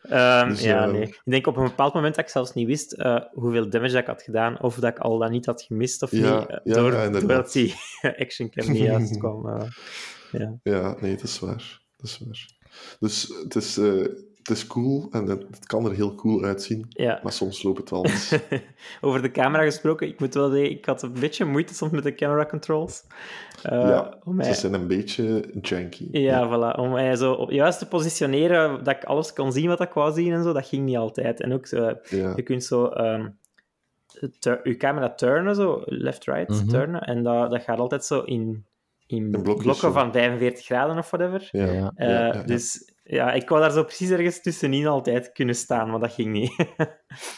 Ehm, 0.02 0.50
Dus, 0.50 0.62
ja, 0.64 0.84
eh, 0.86 0.92
nee. 0.92 1.02
Ik 1.02 1.22
denk 1.24 1.48
op 1.48 1.58
een 1.58 1.64
bepaald 1.64 1.94
moment 1.94 2.16
dat 2.16 2.24
ik 2.26 2.32
zelfs 2.32 2.54
niet 2.54 2.68
wist 2.68 2.92
eh, 2.94 3.20
hoeveel 3.32 3.70
damage 3.70 3.92
dat 3.92 4.02
ik 4.02 4.08
had 4.08 4.22
gedaan, 4.22 4.62
of 4.62 4.76
dat 4.76 4.90
ik 4.90 5.00
al 5.00 5.18
dat 5.18 5.30
niet 5.32 5.46
had 5.46 5.62
gemist 5.62 6.02
of 6.04 6.12
Ja, 6.12 6.40
niet, 6.40 6.60
ja, 6.64 6.74
door, 6.74 6.94
ja, 6.94 7.10
doordat 7.10 7.52
die 7.52 7.76
actioncam 8.20 8.72
niet 8.72 8.82
juist 8.82 9.18
kwam. 9.18 9.68
ja. 10.32 10.58
Ja, 10.64 10.96
nee, 11.00 11.16
dat 11.16 11.24
is 11.24 11.40
waar. 11.40 11.82
Dat 11.98 12.06
is 12.10 12.22
waar. 12.26 12.60
Dus 13.00 13.34
het 13.44 13.56
is, 13.56 13.78
eh, 13.78 14.02
het 14.38 14.50
is 14.50 14.68
cool 14.68 15.08
en 15.12 15.26
het, 15.26 15.44
het 15.52 15.66
kan 15.66 15.86
er 15.86 15.92
heel 15.94 16.16
cool 16.16 16.44
uitzien. 16.44 16.86
ja. 16.90 17.20
Maar 17.24 17.32
soms 17.32 17.64
loopt 17.64 17.78
het 17.78 17.90
wel 17.90 18.06
eens. 18.06 18.36
Over 19.02 19.22
de 19.22 19.32
camera 19.32 19.64
gesproken, 19.64 20.08
ik 20.08 20.20
moet 20.20 20.34
wel 20.34 20.50
zeggen, 20.50 20.72
ik 20.72 20.86
had 20.86 21.02
een 21.02 21.14
beetje 21.20 21.46
moeite 21.46 21.74
soms 21.74 21.92
met 21.92 22.04
de 22.04 22.16
camera 22.16 22.46
controls. 22.46 23.04
Eh, 23.64 23.72
ja, 23.72 24.18
om 24.24 24.36
mij, 24.36 24.46
ze 24.46 24.60
zijn 24.60 24.74
een 24.74 24.88
beetje 24.88 25.50
janky. 25.62 26.08
ja, 26.12 26.48
voilà. 26.48 26.80
Om 26.80 26.92
mij 26.92 27.16
zo 27.16 27.34
op- 27.34 27.52
juist 27.52 27.80
te 27.80 27.88
positioneren, 27.88 28.84
dat 28.84 28.96
ik 28.96 29.04
alles 29.04 29.34
kon 29.34 29.52
zien 29.52 29.68
wat 29.68 29.82
ik 29.82 29.92
wou 29.94 30.14
zien 30.14 30.34
en 30.34 30.44
zo, 30.44 30.54
dat 30.54 30.68
ging 30.68 30.86
niet 30.86 30.98
altijd. 30.98 31.40
En 31.42 31.54
ook 31.54 31.66
zo, 31.68 31.94
Ja. 32.10 32.34
Je 32.36 32.44
kunt 32.44 32.64
zo 32.64 32.86
ehm, 32.88 33.28
je 34.64 34.76
camera 34.78 35.10
turnen, 35.14 35.56
zo 35.56 35.82
left-right 35.86 36.50
Mhm. 36.50 36.68
turnen. 36.68 37.02
En 37.02 37.24
dat, 37.24 37.52
dat 37.52 37.62
gaat 37.62 37.80
altijd 37.80 38.06
zo 38.06 38.20
in, 38.22 38.66
in, 39.12 39.30
blokjes, 39.32 39.64
blokken 39.64 39.94
van 39.94 40.12
45 40.12 40.66
graden 40.66 40.98
of 40.98 41.10
whatever. 41.10 41.50
Ja. 41.52 41.66
Ja. 41.66 41.72
Ja, 41.72 41.92
Eh, 41.96 42.08
ja, 42.08 42.26
ja. 42.34 42.44
Dus 42.44 42.92
ja, 43.04 43.32
ik 43.32 43.50
wou 43.50 43.62
daar 43.62 43.72
zo 43.72 43.84
precies 43.84 44.10
ergens 44.10 44.42
tussenin 44.42 44.88
altijd 44.88 45.32
kunnen 45.32 45.56
staan, 45.56 45.90
maar 45.90 46.00
dat 46.00 46.14
ging 46.14 46.32
niet. 46.32 46.54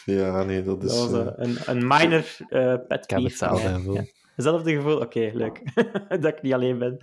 Ja, 0.06 0.44
nee, 0.44 0.63
dat 0.63 0.82
dat 0.82 0.92
is... 0.92 0.98
was 0.98 1.12
eh, 1.12 1.20
eh, 1.20 1.34
een, 1.36 1.58
een 1.65 1.88
minor 1.88 2.25
eh 2.50 2.75
pet 2.88 3.03
Ik 3.03 3.10
heb 3.10 3.20
peeve 3.20 3.48
gevoel. 3.48 4.00
Hetzelfde 4.36 4.74
gevoel? 4.74 5.00
Oké, 5.00 5.32
leuk. 5.34 5.62
dat 6.22 6.25
ik 6.25 6.42
niet 6.42 6.53
alleen 6.53 6.77
ben. 6.77 6.98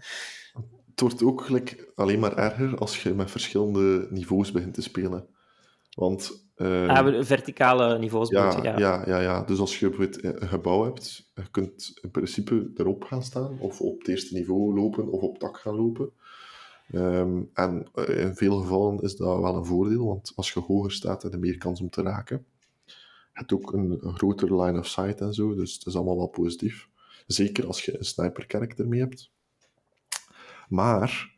het 0.91 1.00
wordt 1.00 1.23
ook 1.23 1.43
gelijk 1.43 1.93
alleen 1.95 2.19
maar 2.19 2.37
erger 2.37 2.79
als 2.79 3.03
je 3.03 3.15
met 3.15 3.31
verschillende 3.31 4.07
niveaus 4.11 4.53
begint 4.53 4.75
te 4.75 4.83
spelen. 4.83 5.27
Want... 5.95 6.49
eh, 6.61 6.88
Ah, 6.88 7.05
we- 7.05 7.25
verticale 7.25 7.99
niveaus 7.99 8.29
ja, 8.31 8.57
je, 8.57 8.62
ja. 8.62 8.79
ja. 8.79 9.02
Ja, 9.07 9.20
ja, 9.20 9.42
Dus 9.42 9.59
als 9.59 9.79
je 9.79 10.12
een 10.40 10.49
gebouw 10.49 10.85
hebt, 10.85 11.31
je 11.35 11.51
kunt 11.51 11.99
in 12.03 12.11
principe 12.11 12.70
erop 12.77 13.05
gaan 13.05 13.23
staan, 13.23 13.59
of 13.59 13.81
op 13.81 13.99
het 13.99 14.09
eerste 14.09 14.35
niveau 14.35 14.75
lopen, 14.75 15.09
of 15.09 15.20
op 15.23 15.40
dak 15.40 15.59
gaan 15.59 15.75
lopen. 15.75 16.11
Ehm, 16.92 17.42
en 17.55 17.88
eh, 17.94 18.18
in 18.25 18.35
veel 18.35 18.57
gevallen 18.61 19.01
is 19.01 19.16
dat 19.16 19.40
wel 19.40 19.57
een 19.57 19.64
voordeel, 19.64 20.07
want 20.07 20.33
als 20.37 20.53
je 20.53 20.61
hoger 20.61 20.92
staat, 20.92 21.23
heb 21.23 21.33
je 21.33 21.38
meer 21.38 21.59
kans 21.59 21.81
om 21.81 21.90
te 21.90 22.03
raken. 22.03 22.44
Je 22.87 22.92
hebt 23.46 23.53
ook 23.53 23.73
een, 23.73 23.99
een 24.01 24.16
grotere 24.16 24.62
line 24.62 24.79
of 24.79 24.87
sight 24.87 25.20
en 25.20 25.35
zo, 25.35 25.55
dus 25.55 25.75
het 25.75 25.87
is 25.87 25.96
allemaal 25.96 26.16
wel 26.16 26.27
positief. 26.29 26.88
Zeker 27.27 27.66
als 27.66 27.85
je 27.85 27.99
een 27.99 28.05
sniper-character 28.05 28.88
mee 28.88 29.01
hebt. 29.01 29.31
Maar 30.68 31.35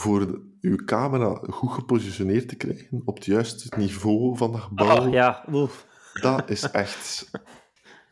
voor 0.00 0.26
de- 0.26 0.54
uw 0.60 0.76
camera 0.84 1.40
goed 1.48 1.70
gepositioneerd 1.72 2.48
te 2.48 2.54
krijgen 2.56 3.02
op 3.04 3.14
het 3.14 3.24
juiste 3.24 3.76
niveau 3.76 4.36
van 4.36 4.52
dat 4.52 4.60
gebouw, 4.60 5.06
Oh, 5.06 5.12
ja, 5.12 5.44
oeh. 5.52 5.70
dat 6.20 6.50
is 6.50 6.62
echt. 6.70 7.30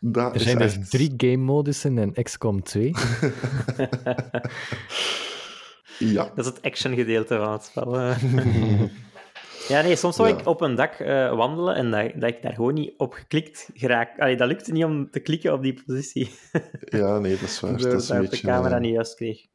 Dat 0.01 0.31
Er 0.31 0.37
is 0.37 0.43
zijn 0.43 0.59
dus 0.59 0.77
echt... 0.79 0.91
drie 0.91 1.15
game 1.17 1.37
modussen 1.37 1.99
in 1.99 2.13
XCOM 2.23 2.63
2. 2.63 2.93
Ja. 5.99 6.25
Dat 6.35 6.39
is 6.47 6.47
het 6.47 6.63
action 6.63 6.95
gedeelte 6.95 7.37
van 7.37 7.53
het 7.53 7.63
spel. 7.65 7.99
eh. 7.99 8.23
ja, 9.69 9.81
nee, 9.83 9.97
soms 9.97 10.17
zou 10.17 10.29
Ja. 10.29 10.39
ik 10.39 10.47
op 10.47 10.61
een 10.61 10.75
dak 10.75 10.93
eh, 10.93 11.37
wandelen 11.37 11.75
en 11.75 11.91
dat, 11.91 12.13
dat 12.21 12.31
ik 12.31 12.43
daar 12.43 12.55
gewoon 12.55 12.75
niet 12.75 12.95
op 12.97 13.13
geklikt 13.13 13.71
geraak. 13.75 14.19
Allee, 14.19 14.37
dat 14.37 14.49
lukte 14.49 14.73
niet 14.73 14.85
om 14.85 15.11
te 15.11 15.21
klikken 15.21 15.53
op 15.53 15.63
die 15.63 15.83
positie. 15.87 16.31
ja, 16.85 17.19
nee, 17.19 17.33
dat 17.33 17.49
is 17.49 17.61
waar. 17.61 17.71
Door 17.79 17.91
Dat 17.91 18.01
is, 18.01 18.07
dat 18.07 18.17
een 18.17 18.23
ik 18.23 18.31
de 18.31 18.37
beetje, 18.37 18.47
camera 18.47 18.79
niet 18.79 18.93
juist 18.93 19.15
kreeg. 19.15 19.47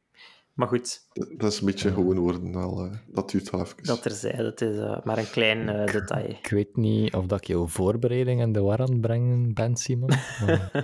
Maar 0.54 0.68
goed, 0.68 1.06
dat 1.36 1.52
is 1.52 1.60
een 1.60 1.66
beetje 1.66 1.92
gewoon 1.92 2.18
worden. 2.18 2.52
Wel, 2.52 2.84
eh, 2.84 2.92
dat 3.06 3.30
duurt 3.30 3.50
wel 3.50 3.60
even. 3.60 3.76
dat 3.82 4.02
terzijde. 4.02 4.44
Het 4.44 4.60
is 4.60 4.76
eh, 4.76 5.04
maar 5.04 5.18
een 5.18 5.30
klein 5.30 5.68
eh, 5.68 5.92
detail. 5.92 6.28
Ik 6.28 6.50
weet 6.50 6.76
niet 6.76 7.14
of 7.14 7.26
dat 7.26 7.38
ik 7.38 7.46
jouw 7.46 7.66
voorbereiding 7.66 8.40
in 8.40 8.52
de 8.52 8.60
war 8.60 8.78
aan 8.78 8.90
het 8.90 9.00
brengen 9.00 9.54
ben, 9.54 9.76
Simon. 9.76 10.10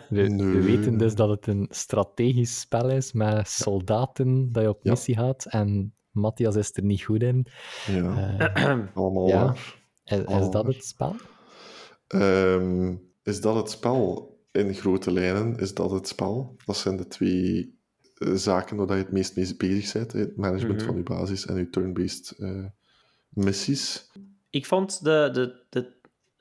We, 0.09 0.63
weten 0.65 0.99
dus 0.99 1.15
dat 1.15 1.29
het 1.29 1.47
een 1.47 1.67
strategisch 1.71 2.61
spel 2.61 2.91
is 2.91 3.13
met 3.13 3.49
soldaten 3.49 4.53
dat 4.53 4.63
je 4.63 4.69
op 4.69 4.81
Ja. 4.83 4.91
missie 4.91 5.15
gaat. 5.17 5.47
En 5.49 5.95
Matthias 6.11 6.57
is 6.57 6.71
er 6.73 6.83
niet 6.85 7.03
goed 7.03 7.23
in. 7.23 7.47
Ja, 7.87 8.37
allemaal 8.95 9.29
ja. 9.29 9.45
waar. 9.45 9.77
is, 10.05 10.19
is 10.19 10.51
dat 10.51 10.67
het 10.67 10.85
spel? 10.85 11.15
Ehm, 12.07 12.95
is 13.23 13.41
dat 13.41 13.55
het 13.55 13.71
spel? 13.71 14.35
In 14.53 14.75
grote 14.75 15.13
lijnen 15.13 15.57
is 15.59 15.75
dat 15.75 15.91
het 15.91 16.09
spel. 16.09 16.57
Dat 16.65 16.77
zijn 16.77 16.97
de 16.97 17.07
twee 17.07 17.76
zaken 18.19 18.77
waar 18.77 18.97
je 18.97 19.03
het 19.03 19.13
meest 19.13 19.37
mee 19.37 19.55
bezig 19.57 19.93
bent. 19.93 20.13
Het 20.13 20.37
management 20.37 20.77
Mhm. 20.79 20.87
van 20.87 20.97
je 20.97 21.03
basis 21.03 21.47
en 21.47 21.57
je 21.57 21.71
turn-based 21.71 22.35
eh, 22.39 22.65
missies. 23.29 24.11
Ik 24.51 24.67
vond 24.67 25.05
de, 25.05 25.29
de, 25.33 25.63
de, 25.69 25.93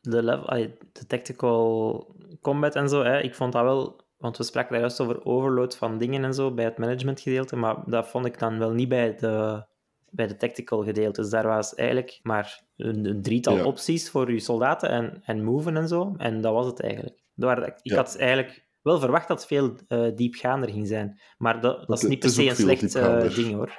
de, 0.02 0.24
level, 0.24 0.46
de 0.92 1.06
tactical 1.08 2.16
combat 2.42 2.76
en 2.76 2.90
zo, 2.90 3.04
hè, 3.04 3.20
ik 3.22 3.36
vond 3.36 3.54
dat 3.54 3.64
wel... 3.64 4.04
Want 4.18 4.38
we 4.38 4.44
spraken 4.44 4.72
daar 4.72 4.80
juist 4.80 5.00
over 5.00 5.26
overload 5.26 5.78
van 5.78 5.98
dingen 5.98 6.24
en 6.24 6.34
zo 6.34 6.52
bij 6.54 6.66
het 6.66 6.78
managementgedeelte, 6.78 7.56
maar 7.56 7.84
dat 7.86 8.08
vond 8.08 8.26
ik 8.26 8.40
dan 8.40 8.58
wel 8.60 8.72
niet 8.72 8.90
bij 8.90 9.16
de, 9.16 9.64
bij 10.10 10.28
de 10.28 10.38
tactical 10.38 10.84
gedeelte. 10.84 11.22
Dus 11.22 11.30
daar 11.30 11.48
was 11.48 11.76
eigenlijk 11.76 12.20
maar 12.24 12.64
een, 12.78 13.06
een 13.06 13.22
drietal 13.22 13.56
Ja. 13.58 13.64
opties 13.64 14.10
voor 14.10 14.32
je 14.32 14.40
soldaten 14.40 14.90
en, 14.90 15.22
en 15.26 15.44
moven 15.44 15.78
en 15.78 15.88
zo. 15.88 16.14
En 16.18 16.42
dat 16.42 16.54
was 16.54 16.66
het 16.66 16.80
eigenlijk. 16.82 17.24
Daar, 17.34 17.68
ik 17.68 17.74
Ja. 17.82 17.96
had 17.96 18.16
eigenlijk 18.18 18.65
wel 18.86 19.00
verwacht 19.00 19.28
dat 19.28 19.38
het 19.38 19.48
veel 19.48 19.76
eh, 19.88 20.16
diepgaander 20.16 20.70
ging 20.70 20.88
zijn. 20.88 21.20
Maar 21.38 21.62
dat, 21.62 21.88
dat 21.88 22.04
is 22.04 22.10
niet 22.10 22.20
per 22.20 22.30
is 22.30 22.36
se 22.36 22.50
een 22.50 22.56
slecht 22.56 22.96
eh, 22.96 23.36
ding, 23.36 23.54
hoor. 23.54 23.72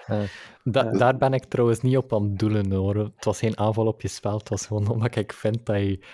Da- 0.65 0.91
daar 0.91 1.17
ben 1.17 1.33
ik 1.33 1.45
trouwens 1.45 1.81
niet 1.81 1.97
op 1.97 2.13
aan 2.15 2.23
het 2.23 2.39
doelen 2.39 2.73
hoor. 2.73 2.97
Het 2.97 3.25
was 3.25 3.39
geen 3.39 3.59
aanval 3.59 3.87
op 3.87 4.01
je 4.03 4.09
spel. 4.09 4.39
Het 4.39 4.49
was 4.49 4.67
gewoon 4.67 4.89
omdat 4.89 5.17
ik 5.17 5.33
vind 5.33 5.67
dat 5.67 5.77
je 5.77 6.05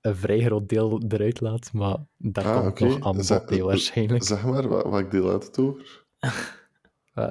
een 0.00 0.16
vrij 0.16 0.40
groot 0.40 0.68
deel 0.68 1.02
eruit 1.08 1.40
laat. 1.40 1.72
Maar 1.72 1.96
daar 2.16 2.44
Ah, 2.44 2.54
komt 2.56 2.66
oké. 2.70 2.84
nog 2.84 3.00
aan 3.04 3.24
Zeg- 3.24 3.44
bod, 3.44 3.58
waarschijnlijk. 3.58 4.22
Zeg 4.24 4.44
maar, 4.44 4.68
wat, 4.68 4.84
wat 4.84 5.00
ik 5.00 5.10
deel 5.10 5.30
uit 5.30 5.46
het 5.46 5.58
over. 5.58 6.06
Eh, 7.14 7.30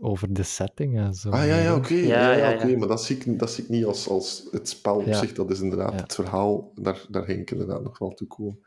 over, 0.00 0.32
de 0.32 0.42
setting 0.42 0.98
en 0.98 1.14
zo. 1.14 1.30
Ah 1.30 1.46
ja, 1.46 1.56
ja, 1.58 1.74
oké. 1.74 1.94
Ja, 1.94 2.00
Ja, 2.06 2.32
ja, 2.36 2.48
ja, 2.48 2.54
oké. 2.54 2.66
ja. 2.66 2.78
Maar 2.78 2.88
dat 2.88 3.02
zie 3.02 3.16
ik, 3.16 3.38
dat 3.38 3.50
zie 3.50 3.64
ik 3.64 3.70
niet 3.70 3.84
als, 3.84 4.08
als 4.08 4.48
het 4.50 4.68
spel 4.68 4.96
op 4.96 5.06
Ja. 5.06 5.18
zich. 5.18 5.32
Dat 5.32 5.50
is 5.50 5.60
inderdaad 5.60 5.92
Ja. 5.92 6.00
het 6.00 6.14
verhaal. 6.14 6.72
Daar, 6.74 7.04
daar 7.08 7.24
ging 7.24 7.40
ik 7.40 7.50
inderdaad 7.50 7.82
nog 7.82 7.98
wel 7.98 8.10
toe 8.14 8.26
komen. 8.26 8.58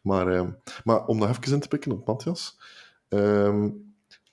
Maar, 0.00 0.28
ehm, 0.28 0.50
maar 0.84 1.06
om 1.06 1.18
nog 1.18 1.28
even 1.28 1.52
in 1.52 1.60
te 1.60 1.68
pikken 1.68 1.92
op 1.92 2.06
Matthias. 2.06 2.58
Ehm, 3.08 3.68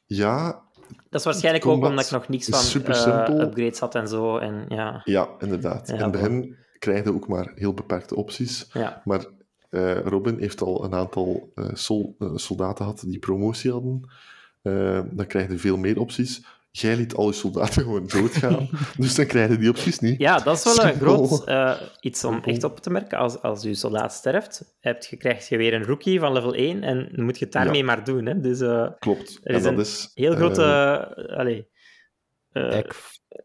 ja, 0.05 0.61
Dat 1.09 1.19
is 1.19 1.25
waarschijnlijk 1.25 1.65
ook 1.65 1.73
omdat 1.85 2.05
ik 2.05 2.11
nog 2.11 2.27
niks 2.27 2.47
van 2.49 2.59
super 2.59 2.95
simpel. 2.95 3.39
upgrades 3.41 3.79
had 3.79 3.95
en 3.95 4.07
zo. 4.07 4.37
En 4.37 4.65
ja, 4.69 5.01
ja, 5.03 5.29
inderdaad. 5.39 5.87
Ja, 5.87 5.93
in 5.93 6.01
het 6.01 6.11
begin 6.11 6.55
krijg 6.79 7.03
je 7.03 7.13
ook 7.13 7.27
maar 7.27 7.51
heel 7.55 7.73
beperkte 7.73 8.15
opties. 8.15 8.69
ja. 8.73 9.01
Maar 9.05 9.25
eh, 9.69 9.99
Robin 10.01 10.39
heeft 10.39 10.61
al 10.61 10.83
een 10.83 10.93
aantal 10.93 11.51
eh, 11.55 11.65
sol- 11.73 12.15
soldaten 12.35 12.85
gehad 12.85 13.03
die 13.07 13.19
promotie 13.19 13.71
hadden. 13.71 14.09
Dan 15.11 15.25
krijg 15.27 15.49
je 15.51 15.57
veel 15.57 15.77
meer 15.77 15.99
opties. 15.99 16.45
Jij 16.79 16.95
liet 16.95 17.13
al 17.15 17.27
je 17.27 17.33
soldaten 17.33 17.81
gewoon 17.83 18.07
doodgaan. 18.07 18.69
dus 18.97 19.15
dan 19.15 19.25
krijg 19.25 19.49
je 19.49 19.57
die 19.57 19.69
opties 19.69 19.99
niet. 19.99 20.19
ja, 20.19 20.39
dat 20.39 20.57
is 20.57 20.63
wel 20.63 20.85
een 20.85 20.95
groot 20.99 21.43
eh, 21.45 21.81
iets 21.99 22.23
om 22.23 22.39
echt 22.43 22.63
op 22.63 22.79
te 22.79 22.89
merken. 22.89 23.17
Als, 23.17 23.41
als 23.41 23.63
je 23.63 23.75
soldaat 23.75 24.13
sterft, 24.13 24.75
heb 24.79 25.03
je, 25.03 25.17
krijg 25.17 25.49
je 25.49 25.57
weer 25.57 25.73
een 25.73 25.83
rookie 25.85 26.19
van 26.19 26.33
level 26.33 26.53
1 26.53 26.83
en 26.83 27.09
dan 27.15 27.25
moet 27.25 27.37
je 27.39 27.43
het 27.43 27.53
daarmee 27.53 27.77
Ja. 27.79 27.85
maar 27.85 28.03
doen. 28.03 28.25
Hè? 28.25 28.39
Dus 28.39 28.59
eh, 28.59 28.87
Klopt. 28.99 29.39
Er 29.43 29.51
en 29.51 29.55
is 29.57 29.63
dat 29.63 29.73
een 29.73 29.79
is... 29.79 30.11
heel 30.13 30.35
grote... 30.35 30.63
allee, 31.37 31.67
Eh, 32.51 32.79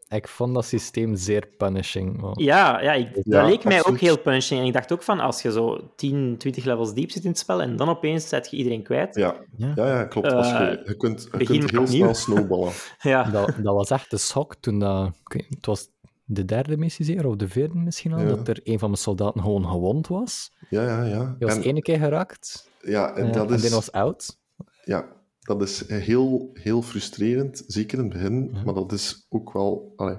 Ik, 0.09 0.27
vond 0.27 0.53
dat 0.53 0.65
systeem 0.65 1.15
zeer 1.15 1.47
punishing. 1.57 2.31
Ja, 2.33 2.81
ja, 2.81 2.93
ik, 2.93 3.09
Ja, 3.23 3.41
dat 3.41 3.49
leek 3.49 3.63
mij 3.63 3.85
ook 3.85 3.97
heel 3.97 4.17
punishing. 4.19 4.59
En 4.61 4.65
ik 4.65 4.73
dacht 4.73 4.91
ook 4.91 5.03
van, 5.03 5.19
als 5.19 5.41
je 5.41 5.51
zo 5.51 5.91
10, 5.95 6.35
20 6.37 6.65
levels 6.65 6.93
diep 6.93 7.11
zit 7.11 7.23
in 7.23 7.29
het 7.29 7.39
spel 7.39 7.61
en 7.61 7.75
dan 7.75 7.89
opeens 7.89 8.27
zet 8.27 8.49
je 8.51 8.57
iedereen 8.57 8.83
kwijt. 8.83 9.15
Ja, 9.15 9.35
Ja. 9.57 9.71
ja, 9.75 9.87
ja 9.87 10.03
klopt. 10.03 10.31
Als 10.31 10.47
je, 10.49 10.53
Eh, 10.53 10.85
je 10.87 10.97
kunt, 10.97 11.23
je 11.31 11.37
begin 11.37 11.59
kunt 11.59 11.71
heel 11.71 11.81
opnieuw. 11.81 12.13
snel 12.13 12.13
snowballen. 12.13 12.71
Ja, 13.01 13.23
Dat, 13.23 13.47
dat 13.63 13.75
was 13.75 13.89
echt 13.89 14.11
een 14.13 14.19
schok 14.19 14.55
toen 14.55 14.79
dat... 14.79 15.09
weet 15.23 15.45
Het 15.49 15.65
was 15.65 15.87
de 16.25 16.45
derde 16.45 16.77
missie 16.77 17.05
zeker, 17.05 17.25
of 17.27 17.35
de 17.35 17.47
vierde 17.47 17.75
misschien 17.75 18.13
al, 18.13 18.19
Ja. 18.19 18.25
dat 18.25 18.47
er 18.47 18.59
een 18.63 18.79
van 18.79 18.89
mijn 18.89 19.01
soldaten 19.01 19.41
gewoon 19.41 19.65
gewond 19.67 20.07
was. 20.07 20.51
Ja, 20.69 20.81
ja, 20.83 21.03
ja. 21.03 21.35
Hij 21.39 21.47
was 21.47 21.55
En, 21.55 21.61
ene 21.61 21.81
keer 21.81 21.97
geraakt 21.97 22.69
ja, 22.81 23.13
en 23.15 23.27
eh, 23.27 23.33
dat 23.33 23.47
en 23.49 23.55
is... 23.55 23.61
die 23.61 23.69
was 23.71 23.91
oud. 23.91 24.37
Ja, 24.85 25.05
dat 25.43 25.61
is 25.61 25.87
heel, 25.87 26.49
heel 26.53 26.81
frustrerend, 26.81 27.63
zeker 27.67 27.97
in 27.97 28.03
het 28.03 28.13
begin, 28.13 28.49
Ja. 28.53 28.63
maar 28.63 28.73
dat 28.73 28.91
is 28.91 29.25
ook 29.29 29.53
wel... 29.53 29.93
Allee, 29.95 30.17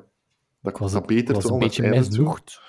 dat, 0.60 0.78
was, 0.78 0.92
dat 0.92 1.02
ik 1.02 1.06
betert 1.16 1.42
was 1.42 1.52
een 1.52 1.58
beetje 1.58 1.82
het 1.82 1.92
einde 1.92 2.08
toe. 2.08 2.18
misnoegd. 2.18 2.60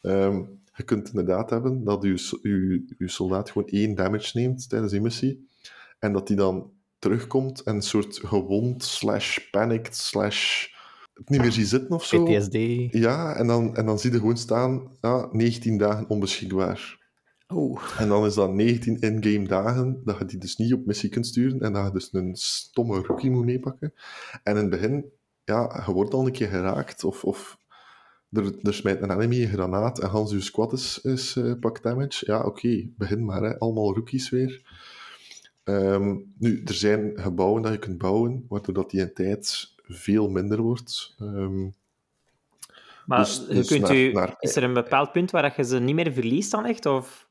Ehm, 0.00 0.42
je 0.74 0.82
kunt 0.82 1.08
inderdaad 1.08 1.50
hebben 1.50 1.84
dat 1.84 2.02
je, 2.02 2.38
je, 2.42 2.84
je 2.98 3.08
soldaat 3.08 3.50
gewoon 3.50 3.68
één 3.68 3.94
damage 3.94 4.38
neemt 4.38 4.68
tijdens 4.68 4.92
die 4.92 5.00
missie, 5.00 5.48
en 5.98 6.12
dat 6.12 6.26
die 6.26 6.36
dan 6.36 6.70
terugkomt 6.98 7.62
en 7.62 7.74
een 7.74 7.82
soort 7.82 8.18
gewond, 8.24 8.84
slash 8.84 9.38
panicked, 9.50 9.96
slash 9.96 10.66
het 11.14 11.28
niet 11.28 11.40
meer 11.40 11.52
ziet 11.52 11.68
zitten 11.68 11.90
of 11.94 12.04
zo. 12.04 12.24
PTSD. 12.24 12.52
Ja, 12.90 13.34
en 13.36 13.46
dan, 13.46 13.76
en 13.76 13.86
dan 13.86 13.98
zie 13.98 14.12
je 14.12 14.18
gewoon 14.18 14.36
staan, 14.36 14.90
ja, 15.00 15.28
19 15.32 15.78
dagen 15.78 16.08
onbeschikbaar. 16.08 17.02
Oeh. 17.54 17.80
En 17.98 18.08
dan 18.08 18.24
is 18.26 18.34
dat 18.34 18.52
19 18.52 19.00
in-game 19.00 19.46
dagen 19.48 20.00
dat 20.04 20.18
je 20.18 20.24
die 20.24 20.38
dus 20.38 20.56
niet 20.56 20.72
op 20.74 20.86
missie 20.86 21.08
kunt 21.08 21.26
sturen 21.26 21.60
en 21.60 21.72
dat 21.72 21.86
je 21.86 21.92
dus 21.92 22.08
een 22.12 22.36
stomme 22.36 23.00
rookie 23.02 23.30
moet 23.30 23.44
meepakken. 23.44 23.94
En 24.42 24.54
in 24.56 24.60
het 24.60 24.70
begin, 24.70 25.04
ja, 25.44 25.82
je 25.86 25.92
wordt 25.92 26.14
al 26.14 26.26
een 26.26 26.32
keer 26.32 26.48
geraakt 26.48 27.04
of, 27.04 27.24
of 27.24 27.58
er, 28.32 28.52
er 28.62 28.74
smijt 28.74 29.02
een 29.02 29.10
enemy 29.10 29.42
een 29.42 29.48
granaat 29.48 29.98
en 30.00 30.08
Hans 30.08 30.30
je 30.30 30.40
squad 30.40 30.72
is, 30.72 30.98
is 31.02 31.36
eh, 31.36 31.52
pak 31.60 31.82
damage. 31.82 32.24
Ja, 32.26 32.42
oké, 32.44 32.88
begin 32.96 33.24
maar, 33.24 33.42
hè. 33.42 33.58
allemaal 33.58 33.94
rookies 33.94 34.30
weer. 34.30 34.62
Ehm, 35.64 36.16
nu, 36.38 36.62
er 36.64 36.74
zijn 36.74 37.12
gebouwen 37.14 37.62
dat 37.62 37.72
je 37.72 37.78
kunt 37.78 37.98
bouwen, 37.98 38.44
waardoor 38.48 38.74
dat 38.74 38.90
die 38.90 39.00
in 39.00 39.12
tijd 39.14 39.72
veel 39.82 40.28
minder 40.28 40.60
wordt. 40.62 41.14
Ehm, 41.18 41.68
Maar 43.06 43.18
Dus- 43.18 43.46
dus 43.46 43.68
kunt 43.68 43.80
naar- 43.82 43.96
u, 43.96 44.12
naar- 44.12 44.34
is 44.38 44.56
er 44.56 44.62
een 44.62 44.74
bepaald 44.74 45.12
punt 45.12 45.30
waar 45.30 45.42
dat 45.42 45.56
je 45.56 45.64
ze 45.64 45.78
niet 45.78 45.94
meer 45.94 46.12
verliest 46.12 46.50
dan 46.50 46.64
echt? 46.64 46.86
Of... 46.86 47.26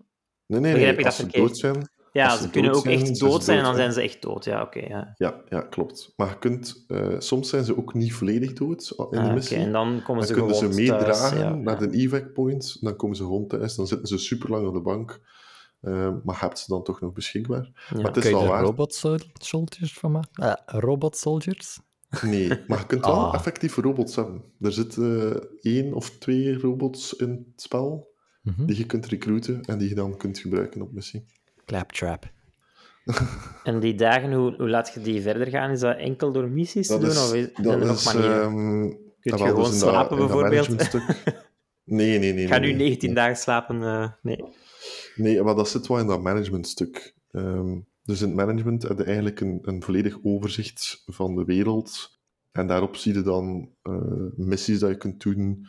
nee, 0.61 0.61
nee, 0.61 0.73
Begrijp 0.73 0.95
nee, 0.95 0.99
ik 0.99 1.05
als 1.05 1.17
dat 1.17 1.25
ze 1.25 1.31
verkeerd? 1.31 1.47
dood 1.47 1.57
zijn, 1.57 1.89
Ja, 2.11 2.35
ze 2.35 2.43
ze 2.43 2.49
kunnen 2.49 2.73
ook 2.73 2.83
zijn, 2.83 2.99
echt 3.01 3.19
dood 3.19 3.43
zijn 3.43 3.57
en 3.57 3.63
dan 3.63 3.75
zijn 3.75 3.93
ze 3.93 4.01
echt 4.01 4.21
dood. 4.21 4.45
Ja, 4.45 4.61
oké. 4.61 4.79
ja. 4.79 5.13
Ja, 5.17 5.41
ja, 5.49 5.61
klopt. 5.61 6.13
Maar 6.15 6.29
je 6.29 6.37
kunt, 6.37 6.83
eh, 6.87 7.15
soms 7.19 7.49
zijn 7.49 7.63
ze 7.63 7.77
ook 7.77 7.93
niet 7.93 8.13
volledig 8.13 8.53
dood 8.53 8.93
in 8.97 8.97
Ah, 9.05 9.11
die 9.11 9.19
oké, 9.21 9.33
missie. 9.33 9.57
En 9.57 9.71
dan 9.71 9.87
komen 10.03 10.15
Dan 10.17 10.25
ze 10.27 10.33
kunnen 10.33 10.55
gewoon 10.55 10.73
ze 10.73 10.79
meedragen 10.81 11.37
ja. 11.39 11.55
naar 11.55 11.79
de 11.79 11.89
evac 11.97 12.33
point, 12.33 12.77
dan 12.81 12.95
komen 12.95 13.15
ze 13.15 13.23
gewoon 13.23 13.47
thuis, 13.47 13.75
dan 13.75 13.87
zitten 13.87 14.07
ze 14.07 14.17
super 14.17 14.49
lang 14.49 14.67
op 14.67 14.73
de 14.73 14.81
bank, 14.81 15.19
Eh, 15.81 16.09
maar 16.23 16.41
hebt 16.41 16.59
ze 16.59 16.65
dan 16.67 16.83
toch 16.83 17.01
nog 17.01 17.13
beschikbaar? 17.13 17.71
Ja. 17.89 17.95
Maar 18.01 18.05
het 18.05 18.15
is 18.17 18.21
Kun 18.23 18.31
je 18.31 18.37
wel 18.37 18.47
waar. 18.47 18.63
robot 18.63 18.93
sol- 18.93 19.17
soldiers 19.33 19.93
van 19.93 20.11
maken? 20.11 20.43
Eh, 20.43 20.53
robot 20.79 21.17
soldiers? 21.17 21.79
Nee, 22.21 22.47
maar 22.67 22.79
je 22.79 22.85
kunt 22.85 23.05
wel 23.05 23.15
Ah. 23.15 23.33
effectief 23.33 23.75
robots 23.75 24.15
hebben. 24.15 24.43
Er 24.61 24.71
zitten 24.71 25.47
één 25.61 25.93
of 25.93 26.09
twee 26.09 26.59
robots 26.59 27.13
in 27.13 27.29
het 27.29 27.61
spel 27.61 28.12
Mhm. 28.43 28.65
die 28.65 28.77
je 28.77 28.86
kunt 28.86 29.06
recruiten 29.06 29.62
en 29.63 29.77
die 29.77 29.89
je 29.89 29.95
dan 29.95 30.17
kunt 30.17 30.39
gebruiken 30.39 30.82
op 30.82 30.91
missie. 30.91 31.25
Claptrap. 31.65 32.32
En 33.63 33.79
die 33.79 33.95
dagen, 33.95 34.34
hoe, 34.34 34.56
hoe 34.58 34.69
laat 34.69 34.93
je 34.93 35.01
die 35.01 35.21
verder 35.21 35.47
gaan? 35.47 35.71
Is 35.71 35.79
dat 35.79 35.97
enkel 35.97 36.32
door 36.32 36.49
missies 36.49 36.88
te 36.88 36.97
doen? 36.97 37.10
Of 37.10 37.34
is, 37.34 37.49
zijn 37.53 37.79
er 37.79 37.86
nog 37.86 38.03
manieren? 38.06 38.41
ehm, 38.41 38.89
Kun 38.89 38.97
je 39.19 39.32
ah, 39.32 39.39
wel, 39.39 39.47
gewoon 39.47 39.69
dus 39.69 39.79
slapen, 39.79 40.17
dat 40.17 40.27
bijvoorbeeld? 40.27 40.91
Nee, 41.86 42.19
nee, 42.19 42.34
nee. 42.34 42.43
Ik 42.43 42.49
ga 42.49 42.58
nee, 42.58 42.71
nu 42.71 42.77
nee. 42.77 42.88
19 42.88 43.13
dagen 43.13 43.36
slapen. 43.36 43.84
eh, 43.84 44.12
nee. 44.21 44.43
Nee, 45.15 45.41
maar 45.43 45.56
dat 45.56 45.69
zit 45.69 45.88
wel 45.88 45.99
in 45.99 46.08
dat 46.08 46.21
managementstuk. 46.21 47.15
Ehm 47.32 47.77
dus 48.03 48.21
in 48.21 48.27
het 48.27 48.36
management 48.36 48.84
heb 48.84 48.97
je 48.97 49.03
eigenlijk 49.03 49.39
een, 49.39 49.60
een 49.62 49.84
volledig 49.84 50.17
overzicht 50.23 51.03
van 51.06 51.36
de 51.36 51.43
wereld. 51.43 52.19
En 52.51 52.67
daarop 52.67 52.95
zie 52.95 53.13
je 53.13 53.21
dan 53.21 53.69
eh, 53.82 54.01
missies 54.36 54.79
dat 54.79 54.89
je 54.89 54.97
kunt 54.97 55.21
doen. 55.21 55.67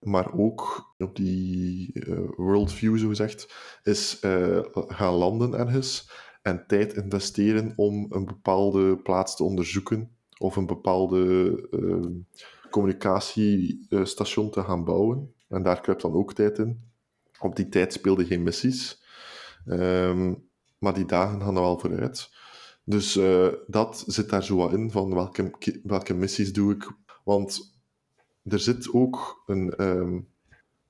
Maar 0.00 0.32
ook 0.32 0.92
op 0.98 1.16
die 1.16 1.92
eh, 1.92 2.18
worldview, 2.36 2.98
zo 2.98 3.08
gezegd, 3.08 3.54
is 3.82 4.20
eh, 4.20 4.58
gaan 4.72 5.14
landen 5.14 5.54
ergens 5.54 6.10
en 6.42 6.64
tijd 6.66 6.92
investeren 6.92 7.72
om 7.76 8.06
een 8.10 8.24
bepaalde 8.24 8.96
plaats 8.96 9.36
te 9.36 9.44
onderzoeken 9.44 10.10
of 10.38 10.56
een 10.56 10.66
bepaalde 10.66 11.52
eh, 11.70 12.06
communicatiestation 12.70 14.50
te 14.50 14.62
gaan 14.62 14.84
bouwen. 14.84 15.34
En 15.48 15.62
daar 15.62 15.80
kruipt 15.80 16.02
dan 16.02 16.12
ook 16.12 16.34
tijd 16.34 16.58
in. 16.58 16.80
Op 17.38 17.56
die 17.56 17.68
tijd 17.68 17.92
speelden 17.92 18.26
geen 18.26 18.42
missies. 18.42 19.02
Ehm, 19.66 20.34
maar 20.78 20.94
die 20.94 21.06
dagen 21.06 21.40
gaan 21.40 21.56
er 21.56 21.62
wel 21.62 21.78
vooruit. 21.78 22.30
Dus 22.84 23.16
eh, 23.16 23.48
dat 23.66 24.04
zit 24.06 24.30
daar 24.30 24.44
zo 24.44 24.68
in, 24.68 24.90
van 24.90 25.14
welke, 25.14 25.80
welke 25.82 26.14
missies 26.14 26.52
doe 26.52 26.72
ik. 26.74 26.92
Want 27.24 27.77
er 28.48 28.58
zit 28.58 28.92
ook 28.92 29.42
een, 29.46 29.70
ehm, 29.70 30.20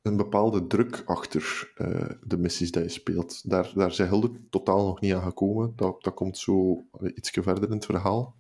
een 0.03 0.17
bepaalde 0.17 0.67
druk 0.67 1.03
achter 1.07 1.73
eh, 1.75 2.11
de 2.23 2.39
missies 2.39 2.73
die 2.73 2.83
je 2.83 2.89
speelt. 2.89 3.51
Daar, 3.51 3.71
daar 3.75 3.93
zijn 3.93 4.09
Hilde 4.09 4.31
totaal 4.51 4.87
nog 4.87 5.01
niet 5.01 5.15
aan 5.15 5.23
gekomen. 5.23 5.73
Dat, 5.77 6.03
dat 6.03 6.15
komt 6.15 6.39
zo 6.39 6.85
iets 7.15 7.31
verder 7.31 7.65
in 7.65 7.75
het 7.75 7.85
verhaal. 7.85 8.37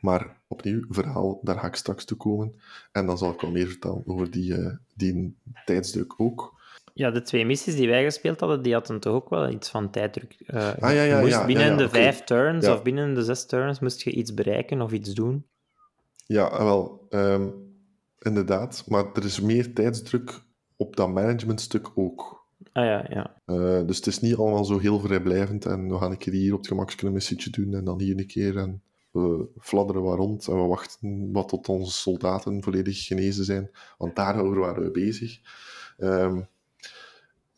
Maar 0.00 0.40
opnieuw, 0.46 0.84
verhaal, 0.88 1.40
daar 1.42 1.58
ga 1.58 1.66
ik 1.66 1.74
straks 1.74 2.04
toe 2.04 2.16
komen. 2.16 2.60
En 2.92 3.06
dan 3.06 3.18
zal 3.18 3.32
ik 3.32 3.40
wel 3.40 3.50
meer 3.50 3.66
vertellen 3.66 4.02
over 4.06 4.30
die, 4.30 4.54
eh, 4.54 4.74
die 4.94 5.36
tijdsdruk 5.64 6.14
ook. 6.16 6.56
Ja, 6.94 7.10
de 7.10 7.22
twee 7.22 7.46
missies 7.46 7.76
die 7.76 7.88
wij 7.88 8.04
gespeeld 8.04 8.40
hadden, 8.40 8.62
die 8.62 8.72
hadden 8.72 9.00
toch 9.00 9.14
ook 9.14 9.28
wel 9.28 9.48
iets 9.50 9.68
van 9.68 9.90
tijddruk. 9.90 10.36
Eh, 10.46 10.68
Ah, 10.80 10.92
ja, 10.94 11.02
ja, 11.02 11.20
moest 11.20 11.32
ja, 11.32 11.46
binnen 11.46 11.76
de 11.76 11.88
vijf 11.88 12.24
turns 12.24 12.68
of 12.68 12.82
binnen 12.82 13.14
de 13.14 13.22
zes 13.22 13.46
turns 13.46 13.80
moest 13.80 14.02
je 14.02 14.10
iets 14.10 14.34
bereiken 14.34 14.80
of 14.80 14.92
iets 14.92 15.14
doen. 15.14 15.46
Ja, 16.26 16.64
wel, 16.64 17.06
ehm, 17.10 17.48
inderdaad. 18.20 18.84
Maar 18.86 19.12
er 19.14 19.24
is 19.24 19.40
meer 19.40 19.74
tijdsdruk 19.74 20.42
op 20.76 20.96
dat 20.96 21.12
managementstuk 21.12 21.90
ook. 21.94 22.46
Ah 22.72 22.84
ja, 22.84 23.06
ja. 23.08 23.34
Eh, 23.44 23.86
dus 23.86 23.96
het 23.96 24.06
is 24.06 24.20
niet 24.20 24.36
allemaal 24.36 24.64
zo 24.64 24.78
heel 24.78 25.00
vrijblijvend 25.00 25.66
en 25.66 25.88
we 25.88 25.98
gaan 25.98 26.10
een 26.10 26.18
keer 26.18 26.32
hier 26.32 26.52
op 26.52 26.58
het 26.58 26.68
gemakje 26.68 27.06
een 27.06 27.12
missietje 27.12 27.50
doen 27.50 27.74
en 27.74 27.84
dan 27.84 28.00
hier 28.00 28.18
een 28.18 28.26
keer 28.26 28.56
en 28.56 28.82
we 29.10 29.48
fladderen 29.58 30.02
wat 30.02 30.16
rond 30.16 30.48
en 30.48 30.54
we 30.54 30.66
wachten 30.66 31.32
wat 31.32 31.48
tot 31.48 31.68
onze 31.68 31.92
soldaten 31.92 32.62
volledig 32.62 33.06
genezen 33.06 33.44
zijn, 33.44 33.70
want 33.98 34.16
daarover 34.16 34.58
waren 34.58 34.82
we 34.82 34.90
bezig. 34.90 35.40
Ehm, 35.98 36.40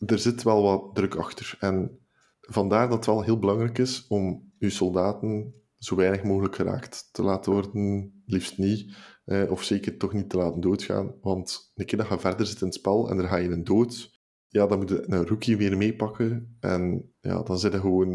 er 0.07 0.19
zit 0.19 0.43
wel 0.43 0.63
wat 0.63 0.95
druk 0.95 1.15
achter 1.15 1.57
en 1.61 1.99
vandaar 2.41 2.89
dat 2.89 2.97
het 2.97 3.07
wel 3.07 3.23
heel 3.23 3.39
belangrijk 3.39 3.79
is 3.79 4.07
om 4.09 4.53
uw 4.59 4.71
soldaten 4.71 5.55
zo 5.79 5.97
weinig 5.97 6.23
mogelijk 6.23 6.55
geraakt 6.55 7.09
te 7.13 7.23
laten 7.23 7.53
worden, 7.53 8.23
liefst 8.27 8.59
niet, 8.59 8.97
eh, 9.31 9.51
of 9.51 9.63
zeker 9.63 9.97
toch 9.97 10.13
niet 10.13 10.31
te 10.31 10.37
laten 10.37 10.61
doodgaan, 10.61 11.15
want 11.21 11.73
een 11.75 11.87
keer 11.87 11.99
dat 11.99 12.09
je 12.09 12.19
verder 12.19 12.47
zit 12.47 12.61
in 12.61 12.67
het 12.67 12.77
spel 12.77 13.11
en 13.11 13.19
er 13.19 13.29
ga 13.29 13.37
je 13.37 13.51
een 13.51 13.65
dood, 13.65 14.21
ja, 14.49 14.67
dan 14.67 14.79
moet 14.79 14.89
je 14.89 15.05
een 15.07 15.27
rookie 15.27 15.57
weer 15.57 15.77
meepakken. 15.77 16.57
En 16.61 17.13
ja, 17.21 17.43
dan 17.43 17.59
zit 17.59 17.73
je 17.73 17.81
gewoon... 17.81 18.11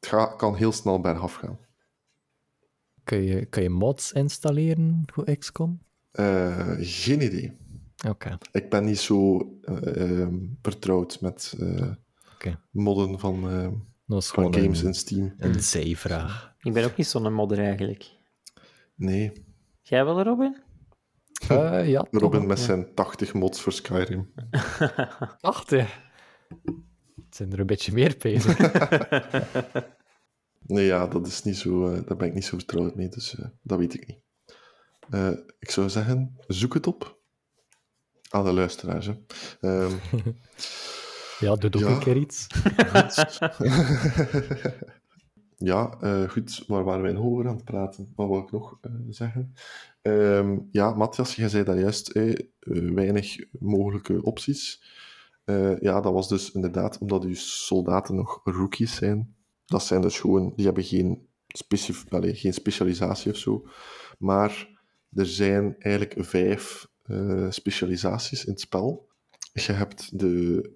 Het 0.00 0.08
gaat, 0.08 0.36
kan 0.36 0.54
heel 0.54 0.72
snel 0.72 1.00
bergaf 1.00 1.34
gaan. 1.34 1.58
Kun 3.04 3.22
je, 3.22 3.46
kun 3.46 3.62
je 3.62 3.68
mods 3.68 4.12
installeren 4.12 5.02
voor 5.06 5.36
XCOM? 5.36 5.82
Eh, 6.10 6.70
geen 6.78 7.22
idee. 7.22 7.56
Oké. 8.08 8.38
Ik 8.52 8.70
ben 8.70 8.84
niet 8.84 8.98
zo 8.98 9.38
ehm, 9.62 10.38
vertrouwd 10.62 11.20
met 11.20 11.54
eh, 11.58 11.90
Oké. 12.34 12.60
modden 12.70 13.18
van, 13.18 13.50
eh, 13.50 13.68
van 14.06 14.54
games 14.54 14.80
een, 14.80 14.86
in 14.86 14.94
Steam. 14.94 15.34
een 15.38 15.62
zijvraag. 15.62 16.54
Ik 16.62 16.72
ben 16.72 16.84
ook 16.84 16.96
niet 16.96 17.06
zo'n 17.06 17.32
modder 17.32 17.58
eigenlijk. 17.58 18.10
Nee, 18.94 19.32
Jij 19.90 20.04
wel, 20.04 20.22
Robin? 20.22 20.56
Eh, 21.48 21.88
ja, 21.88 22.06
Robin 22.10 22.46
met 22.46 22.58
zijn 22.58 22.94
80 22.94 23.34
mods 23.34 23.60
voor 23.60 23.72
Skyrim. 23.72 24.32
Achtig. 25.40 25.98
Het 27.16 27.36
zijn 27.36 27.52
er 27.52 27.60
een 27.60 27.66
beetje 27.66 27.92
meer 27.92 28.14
bezig. 28.18 28.58
Nee, 30.66 30.84
ja, 30.86 31.06
dat 31.06 31.26
is 31.26 31.42
niet 31.42 31.56
zo... 31.56 31.86
eh, 31.92 32.06
daar 32.06 32.16
ben 32.16 32.28
ik 32.28 32.34
niet 32.34 32.44
zo 32.44 32.56
vertrouwd 32.56 32.94
mee, 32.94 33.08
dus 33.08 33.38
eh, 33.38 33.46
dat 33.62 33.78
weet 33.78 33.94
ik 33.94 34.06
niet. 34.06 34.18
Eh, 35.10 35.30
ik 35.58 35.70
zou 35.70 35.88
zeggen, 35.88 36.36
zoek 36.46 36.74
het 36.74 36.86
op. 36.86 37.18
Aan 38.30 38.44
de 38.44 38.52
luisteraars, 38.52 39.06
hè. 39.06 39.14
Ehm, 39.60 39.92
ja, 41.44 41.54
doe 41.54 41.70
ook 41.74 41.80
Ja. 41.80 41.86
een 41.86 41.98
keer 41.98 42.16
iets. 42.16 42.46
Ja, 45.64 45.96
eh, 46.00 46.28
goed. 46.28 46.64
Waar 46.66 46.84
waren 46.84 47.02
wij 47.02 47.12
nog 47.12 47.24
over 47.24 47.48
aan 47.48 47.54
het 47.54 47.64
praten? 47.64 48.12
Wat 48.14 48.28
wil 48.28 48.38
ik 48.38 48.50
nog 48.50 48.78
eh, 48.80 48.92
zeggen? 49.08 49.54
Ehm, 50.02 50.58
ja, 50.70 50.94
Matthias, 50.94 51.36
jij 51.36 51.48
zei 51.48 51.64
daar 51.64 51.78
juist, 51.78 52.08
eh, 52.08 52.34
weinig 52.94 53.36
mogelijke 53.58 54.22
opties. 54.22 54.82
Ja, 55.80 56.00
dat 56.00 56.12
was 56.12 56.28
dus 56.28 56.52
inderdaad 56.52 56.98
omdat 56.98 57.24
uw 57.24 57.34
soldaten 57.34 58.14
nog 58.14 58.40
rookies 58.44 58.94
zijn. 58.94 59.34
Dat 59.66 59.82
zijn 59.82 60.00
dus 60.00 60.20
gewoon, 60.20 60.52
die 60.56 60.64
hebben 60.64 60.84
geen, 60.84 61.26
specif 61.46 62.12
allee, 62.12 62.34
geen 62.34 62.52
specialisatie 62.52 63.32
of 63.32 63.36
zo. 63.36 63.66
Maar 64.18 64.80
er 65.12 65.26
zijn 65.26 65.76
eigenlijk 65.78 66.26
vijf 66.26 66.88
specialisaties 67.48 68.44
in 68.44 68.52
het 68.52 68.60
spel. 68.60 69.08
Je 69.52 69.72
hebt 69.72 70.18
de, 70.18 70.70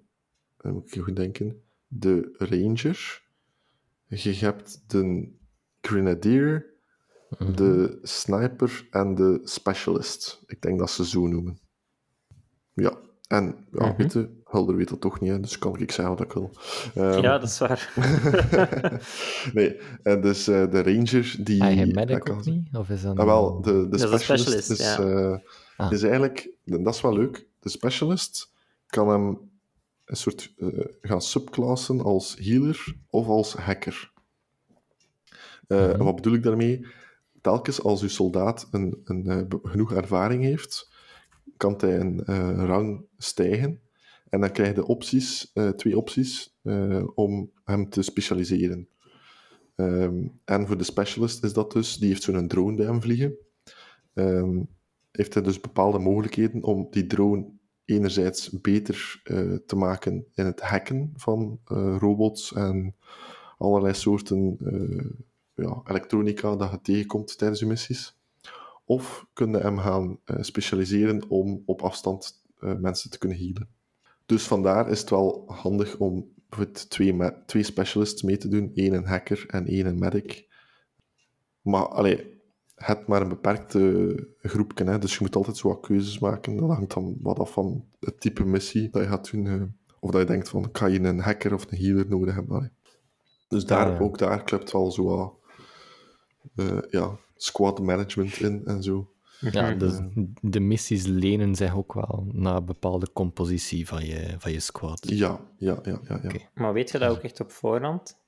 moet 0.62 0.96
ik 0.96 1.02
goed 1.02 1.16
denken, 1.16 1.62
de 1.86 2.34
ranger. 2.38 3.23
Je 4.06 4.32
hebt 4.34 4.84
de 4.86 5.32
grenadier, 5.80 6.72
de 7.54 7.98
sniper 8.02 8.86
en 8.90 9.14
de 9.14 9.40
specialist. 9.44 10.42
Ik 10.46 10.60
denk 10.62 10.78
dat 10.78 10.90
ze 10.90 11.06
zo 11.06 11.26
noemen. 11.26 11.58
Ja, 12.72 12.92
en 13.28 13.66
ja, 13.72 13.86
Mhm. 13.86 13.96
weet 13.96 14.12
je, 14.12 14.40
Hulder 14.44 14.76
weet 14.76 14.88
dat 14.88 15.00
toch 15.00 15.20
niet, 15.20 15.30
hè, 15.30 15.40
dus 15.40 15.58
kan 15.58 15.78
ik 15.78 15.92
zeggen 15.92 16.16
wat 16.16 16.24
ik 16.24 16.32
wil. 16.32 16.50
Ehm, 16.94 17.20
Ja, 17.22 17.38
dat 17.38 17.48
is 17.48 17.58
waar. 17.58 17.92
nee, 19.54 19.80
en 20.02 20.20
dus 20.20 20.48
eh, 20.48 20.70
de 20.70 20.82
ranger 20.82 21.36
die... 21.40 21.64
Je 21.64 21.84
dat 21.86 21.94
medic 21.94 22.20
kan 22.24 22.36
ook 22.36 22.42
ze- 22.42 22.50
niet? 22.50 22.68
Of 22.76 22.88
is 22.88 23.02
dat 23.02 23.18
Ah, 23.18 23.24
wel, 23.24 23.56
een- 23.56 23.62
de, 23.62 23.88
de 23.88 23.96
is 23.96 24.02
specialist, 24.22 24.70
is, 24.70 24.78
ja. 24.78 24.98
eh, 24.98 25.38
Ah. 25.76 25.92
is 25.92 26.02
eigenlijk... 26.02 26.56
Dat 26.64 26.94
is 26.94 27.00
wel 27.00 27.12
leuk. 27.14 27.46
De 27.60 27.68
specialist 27.68 28.52
kan 28.86 29.08
hem 29.08 29.38
een 30.04 30.16
soort 30.16 30.54
eh, 30.56 30.68
gaan 31.00 31.22
subclassen 31.22 32.00
als 32.00 32.36
healer 32.38 32.94
of 33.10 33.26
als 33.26 33.52
hacker. 33.54 34.12
Eh, 35.66 35.88
Mhm. 35.88 36.02
Wat 36.02 36.14
bedoel 36.14 36.34
ik 36.34 36.42
daarmee? 36.42 36.86
Telkens 37.40 37.82
als 37.82 38.02
uw 38.02 38.08
soldaat 38.08 38.68
een, 38.70 39.00
een, 39.04 39.26
eh, 39.26 39.58
genoeg 39.62 39.92
ervaring 39.92 40.42
heeft, 40.42 40.92
kan 41.56 41.74
hij 41.78 42.00
een 42.00 42.66
rang 42.66 43.04
stijgen. 43.18 43.80
En 44.28 44.40
dan 44.40 44.50
krijg 44.52 44.68
je 44.68 44.74
de 44.74 44.86
opties, 44.86 45.52
twee 45.76 45.96
opties 45.96 46.56
om 47.14 47.50
hem 47.64 47.88
te 47.88 48.02
specialiseren. 48.02 48.88
Ehm, 49.76 50.26
en 50.44 50.66
voor 50.66 50.78
de 50.78 50.84
specialist 50.84 51.44
is 51.44 51.52
dat 51.52 51.72
dus, 51.72 51.96
die 51.96 52.08
heeft 52.08 52.22
zo'n 52.22 52.48
drone 52.48 52.76
bij 52.76 52.86
hem 52.86 53.02
vliegen. 53.02 53.36
Ehm, 54.14 54.62
heeft 55.12 55.34
hij 55.34 55.42
dus 55.42 55.60
bepaalde 55.60 55.98
mogelijkheden 55.98 56.62
om 56.62 56.86
die 56.90 57.06
drone 57.06 57.46
enerzijds 57.84 58.60
beter 58.60 59.20
eh, 59.24 59.54
te 59.66 59.76
maken 59.76 60.26
in 60.34 60.44
het 60.44 60.60
hacken 60.60 61.12
van 61.16 61.60
eh, 61.64 61.96
robots 61.98 62.52
en 62.52 62.94
allerlei 63.58 63.94
soorten 63.94 64.56
eh, 64.64 65.64
ja, 65.64 65.82
elektronica 65.86 66.56
dat 66.56 66.70
je 66.70 66.80
tegenkomt 66.80 67.38
tijdens 67.38 67.60
je 67.60 67.66
missies. 67.66 68.16
Of 68.84 69.26
kun 69.32 69.50
je 69.50 69.58
hem 69.58 69.78
gaan 69.78 70.18
specialiseren 70.26 71.28
om 71.28 71.62
op 71.66 71.82
afstand 71.82 72.42
mensen 72.58 73.10
te 73.10 73.18
kunnen 73.18 73.38
healen. 73.38 73.68
Dus 74.26 74.42
vandaar 74.42 74.90
is 74.90 75.00
het 75.00 75.10
wel 75.10 75.44
handig 75.46 75.96
om 75.96 76.32
twee, 76.88 77.16
twee 77.46 77.62
specialists 77.62 78.22
mee 78.22 78.36
te 78.36 78.48
doen. 78.48 78.70
één 78.74 78.92
een 78.92 79.06
hacker 79.06 79.44
en 79.48 79.66
één 79.66 79.86
een 79.86 79.98
medic. 79.98 80.48
Maar 81.60 81.88
allee, 81.88 82.33
het 82.74 83.06
maar 83.06 83.22
een 83.22 83.28
beperkte 83.28 84.34
groepje, 84.42 84.84
hè, 84.84 84.98
dus 84.98 85.12
je 85.12 85.18
moet 85.20 85.36
altijd 85.36 85.56
zo 85.56 85.68
wat 85.68 85.80
keuzes 85.80 86.18
maken. 86.18 86.56
Dat 86.56 86.68
hangt 86.68 86.94
dan 86.94 87.16
wat 87.20 87.38
af 87.38 87.52
van 87.52 87.84
het 88.00 88.20
type 88.20 88.44
missie 88.44 88.90
dat 88.90 89.02
je 89.02 89.08
gaat 89.08 89.30
doen. 89.30 89.46
eh, 89.46 89.62
of 90.00 90.10
dat 90.10 90.20
je 90.20 90.26
denkt 90.26 90.48
van, 90.48 90.70
kan 90.70 90.92
je 90.92 91.00
een 91.00 91.20
hacker 91.20 91.54
of 91.54 91.70
een 91.70 91.78
healer 91.78 92.08
nodig 92.08 92.34
hebben? 92.34 92.72
Dus 93.48 93.64
daar, 93.64 93.90
ja. 93.92 93.98
ook 93.98 94.18
daar 94.18 94.44
klopt 94.44 94.72
wel 94.72 94.90
zo 94.90 95.04
wat 95.04 95.34
eh, 96.54 96.78
ja, 96.90 97.18
squad 97.34 97.80
management 97.80 98.40
in 98.40 98.62
en 98.64 98.82
zo. 98.82 99.08
Ja, 99.40 99.74
dus 99.74 100.00
de 100.40 100.60
missies 100.60 101.06
lenen 101.06 101.54
zich 101.54 101.76
ook 101.76 101.92
wel 101.92 102.26
naar 102.32 102.56
een 102.56 102.64
bepaalde 102.64 103.12
compositie 103.12 103.88
van 103.88 104.04
je, 104.04 104.34
van 104.38 104.52
je 104.52 104.60
squad. 104.60 105.08
Ja, 105.08 105.40
ja, 105.58 105.78
ja, 105.82 106.00
ja. 106.08 106.20
ja. 106.22 106.30
Maar 106.54 106.72
weet 106.72 106.90
je 106.90 106.98
dat 106.98 107.10
ook 107.10 107.22
echt 107.22 107.40
op 107.40 107.50
voorhand? 107.52 108.23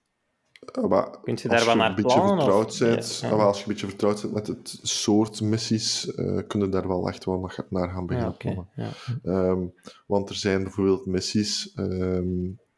Maar 0.88 1.20
Kunt 1.22 1.40
je 1.40 1.48
als 1.48 1.56
daar 1.58 1.66
wel 1.66 1.74
je 1.74 1.80
naar 1.80 1.88
een 1.88 1.94
beetje 1.94 2.14
plannen, 2.20 2.36
of- 2.36 2.42
vertrouwd 2.44 2.78
bent, 2.78 3.18
Ja, 3.38 3.44
als 3.46 3.56
je 3.56 3.62
een 3.62 3.68
beetje 3.68 3.86
vertrouwd 3.86 4.20
bent 4.20 4.34
met 4.34 4.46
het 4.46 4.78
soort 4.82 5.40
missies, 5.40 6.14
eh 6.14 6.40
kun 6.46 6.60
je 6.60 6.68
daar 6.68 6.88
wel 6.88 7.08
echt 7.08 7.24
wel 7.24 7.50
naar- 7.70 7.88
gaan 7.90 8.06
beginnen. 8.06 8.68
Ja. 8.76 8.90
Ehm, 9.24 9.60
want 10.06 10.28
er 10.28 10.34
zijn 10.34 10.62
bijvoorbeeld 10.62 11.06
missies, 11.06 11.72
ehm, 11.74 12.26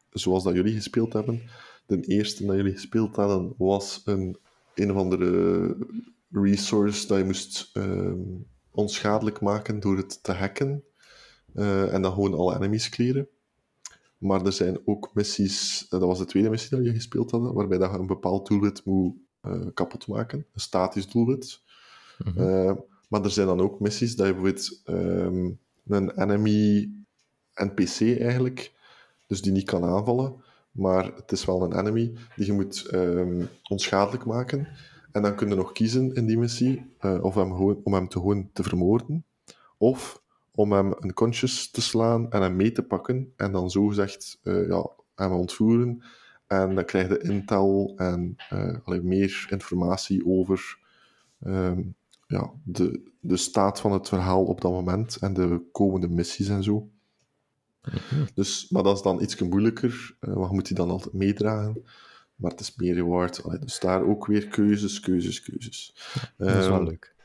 zoals 0.09 0.43
dat 0.43 0.53
jullie 0.53 0.73
gespeeld 0.75 1.13
hebben. 1.13 1.41
De 1.85 2.01
eerste 2.01 2.45
dat 2.45 2.55
jullie 2.55 2.73
gespeeld 2.73 3.15
hadden 3.15 3.53
was 3.57 4.01
een, 4.05 4.37
een 4.75 4.91
of 4.91 4.97
andere 4.97 5.75
resource 6.31 7.07
dat 7.07 7.17
je 7.17 7.23
moest 7.23 7.69
ehm, 7.73 8.17
onschadelijk 8.71 9.41
maken 9.41 9.79
door 9.79 9.97
het 9.97 10.23
te 10.23 10.31
hacken. 10.31 10.83
eh, 11.53 11.93
en 11.93 12.01
dan 12.01 12.13
gewoon 12.13 12.33
alle 12.33 12.55
enemies 12.55 12.89
clearen. 12.89 13.27
Maar 14.19 14.45
er 14.45 14.53
zijn 14.53 14.79
ook 14.85 15.09
missies, 15.13 15.83
eh, 15.83 15.89
dat 15.89 16.01
was 16.01 16.17
de 16.17 16.25
tweede 16.25 16.49
missie 16.49 16.77
dat 16.77 16.85
je 16.85 16.93
gespeeld 16.93 17.31
hadden, 17.31 17.53
waarbij 17.53 17.77
dat 17.77 17.91
je 17.91 17.97
een 17.97 18.07
bepaald 18.07 18.47
doelwit 18.47 18.85
moet 18.85 19.15
eh, 19.41 19.65
kapot 19.73 20.07
maken. 20.07 20.45
Een 20.53 20.61
statisch 20.61 21.09
doelwit. 21.09 21.61
Mhm. 22.17 22.39
Eh, 22.39 22.71
maar 23.09 23.23
er 23.23 23.31
zijn 23.31 23.47
dan 23.47 23.61
ook 23.61 23.79
missies 23.79 24.15
dat 24.15 24.27
je 24.27 24.33
bijvoorbeeld 24.33 24.81
ehm, 24.85 25.49
een 25.87 26.21
enemy 26.21 26.89
NPC 27.53 28.19
eigenlijk, 28.19 28.73
dus 29.27 29.41
die 29.41 29.51
niet 29.51 29.65
kan 29.65 29.83
aanvallen, 29.83 30.43
maar 30.71 31.15
het 31.15 31.31
is 31.31 31.45
wel 31.45 31.63
een 31.63 31.79
enemy 31.79 32.13
die 32.35 32.45
je 32.45 32.53
moet 32.53 32.85
ehm, 32.85 33.45
onschadelijk 33.69 34.25
maken. 34.25 34.67
En 35.11 35.21
dan 35.21 35.35
kun 35.35 35.49
je 35.49 35.55
nog 35.55 35.71
kiezen 35.71 36.13
in 36.13 36.25
die 36.25 36.37
missie 36.37 36.85
of 37.21 37.35
hem 37.35 37.51
gewoon, 37.51 37.81
om 37.83 37.93
hem 37.93 38.07
te 38.07 38.19
gewoon 38.19 38.49
te 38.53 38.63
vermoorden, 38.63 39.25
of 39.77 40.21
om 40.51 40.71
hem 40.71 40.93
een 40.99 41.13
conscious 41.13 41.71
te 41.71 41.81
slaan 41.81 42.31
en 42.31 42.41
hem 42.41 42.55
mee 42.55 42.71
te 42.71 42.83
pakken 42.83 43.33
en 43.35 43.51
dan 43.51 43.71
zogezegd 43.71 44.39
eh 44.43 44.67
ja, 44.67 44.89
hem 45.15 45.31
ontvoeren. 45.31 46.03
En 46.47 46.75
dan 46.75 46.85
krijg 46.85 47.07
je 47.07 47.19
intel 47.19 47.93
en 47.95 48.35
allee, 48.83 49.01
meer 49.01 49.47
informatie 49.49 50.25
over 50.25 50.77
ehm, 51.39 51.81
ja, 52.27 52.51
de, 52.63 53.11
de 53.19 53.37
staat 53.37 53.79
van 53.79 53.91
het 53.91 54.07
verhaal 54.07 54.43
op 54.45 54.61
dat 54.61 54.71
moment 54.71 55.15
en 55.17 55.33
de 55.33 55.61
komende 55.71 56.09
missies 56.09 56.47
en 56.49 56.63
zo. 56.63 56.89
Dus, 58.33 58.69
maar 58.69 58.83
dat 58.83 58.95
is 58.95 59.01
dan 59.03 59.21
iets 59.21 59.39
moeilijker, 59.39 60.15
eh, 60.19 60.33
want 60.33 60.47
je 60.49 60.53
moet 60.55 60.67
die 60.67 60.75
dan 60.75 60.89
altijd 60.89 61.13
meedragen. 61.13 61.83
Maar 62.35 62.51
het 62.51 62.59
is 62.59 62.75
meer 62.75 62.93
reward. 62.93 63.43
Allee, 63.43 63.59
dus 63.59 63.79
daar 63.79 64.03
ook 64.03 64.25
weer 64.25 64.47
keuzes, 64.47 64.99
keuzes, 64.99 65.41
keuzes. 65.41 65.93
dat 66.37 66.47
is 66.47 66.67
wel 66.67 66.75
Ehm, 66.77 66.83
leuk. 66.83 67.15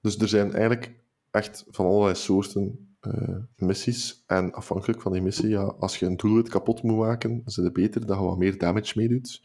dus 0.00 0.18
er 0.18 0.28
zijn 0.28 0.52
eigenlijk 0.52 0.92
echt 1.32 1.64
van 1.70 1.86
allerlei 1.86 2.14
soorten 2.14 2.94
eh, 3.00 3.36
missies. 3.56 4.22
En 4.26 4.52
afhankelijk 4.52 5.00
van 5.00 5.12
die 5.12 5.22
missie, 5.22 5.48
ja, 5.48 5.62
als 5.62 5.98
je 5.98 6.06
een 6.06 6.16
doelwit 6.16 6.48
kapot 6.48 6.82
moet 6.82 6.96
maken, 6.96 7.30
dan 7.30 7.42
is 7.46 7.56
het 7.56 7.72
beter 7.72 8.06
dat 8.06 8.18
je 8.18 8.24
wat 8.24 8.38
meer 8.38 8.58
damage 8.58 8.92
meedoet. 8.98 9.42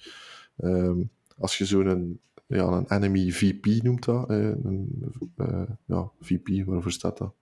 Ehm, 0.57 1.01
als 1.37 1.57
je 1.57 1.65
zo'n 1.65 2.19
ja, 2.47 2.63
een 2.65 2.91
enemy 2.91 3.31
VP 3.31 3.83
noemt 3.83 4.05
dat, 4.05 4.29
eh, 4.29 4.37
een, 4.37 5.13
eh, 5.37 5.61
ja, 5.85 6.11
VP, 6.21 6.65
waarvoor 6.65 6.91
staat 6.91 7.17
dat? 7.17 7.33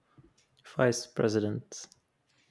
Vice 0.62 1.10
President. 1.14 1.88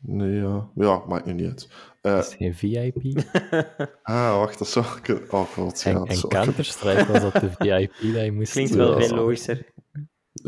Nee, 0.07 0.35
ja, 0.35 0.69
ja 0.75 1.03
maakt 1.07 1.27
nu 1.27 1.33
niet 1.33 1.47
uit. 1.47 1.69
Eh, 2.01 2.19
is 2.19 2.35
geen 2.35 2.55
VIP. 2.55 3.25
ah, 4.03 4.37
wacht, 4.39 4.59
dat 4.59 4.69
zou 4.69 4.87
ik... 5.03 5.33
Oh 5.33 5.43
god, 5.43 5.83
ja. 5.83 5.91
en 5.91 5.99
dat 5.99 6.09
en 6.09 6.29
Counter-Strike 6.29 7.13
was 7.13 7.21
dat 7.21 7.33
de 7.33 7.51
VIP 7.51 8.15
dat 8.15 8.25
je 8.25 8.33
moest... 8.33 8.53
Klinkt 8.53 8.75
wel 8.75 9.01
veel 9.01 9.17
logischer. 9.17 9.73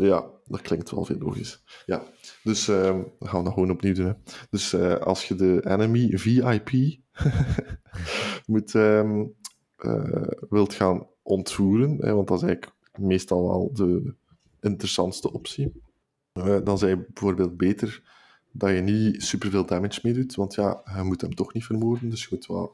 Ja, 0.05 0.25
dat 0.45 0.61
klinkt 0.61 0.91
wel 0.91 1.05
veel 1.05 1.17
logisch. 1.17 1.63
Ja, 1.85 2.03
dus 2.43 2.67
ehm, 2.67 3.03
gaan 3.19 3.39
we 3.39 3.43
dat 3.43 3.53
gewoon 3.53 3.71
opnieuw 3.71 3.93
doen. 3.93 4.05
Hè. 4.05 4.13
Dus 4.49 4.73
eh, 4.73 4.95
als 4.95 5.27
je 5.27 5.35
de 5.35 5.65
enemy 5.65 6.17
VIP 6.17 6.99
moet, 8.45 8.75
ehm, 8.75 9.25
eh, 9.77 10.27
wilt 10.49 10.73
gaan 10.73 11.07
ontvoeren, 11.21 11.97
hè, 11.99 12.13
want 12.13 12.27
dat 12.27 12.37
is 12.37 12.43
eigenlijk 12.47 12.77
meestal 12.97 13.47
wel 13.47 13.73
de 13.73 14.13
interessantste 14.59 15.33
optie, 15.33 15.81
eh, 16.33 16.57
dan 16.63 16.77
zijn 16.77 17.05
bijvoorbeeld 17.13 17.57
beter 17.57 18.03
dat 18.51 18.69
je 18.69 18.81
niet 18.81 19.23
superveel 19.23 19.65
damage 19.65 19.99
mee 20.03 20.13
doet, 20.13 20.35
want 20.35 20.55
ja, 20.55 20.81
je 20.95 21.03
moet 21.03 21.21
hem 21.21 21.35
toch 21.35 21.53
niet 21.53 21.65
vermoorden, 21.65 22.09
dus 22.09 22.21
je 22.23 22.27
moet 22.29 22.47
eh, 22.49 22.65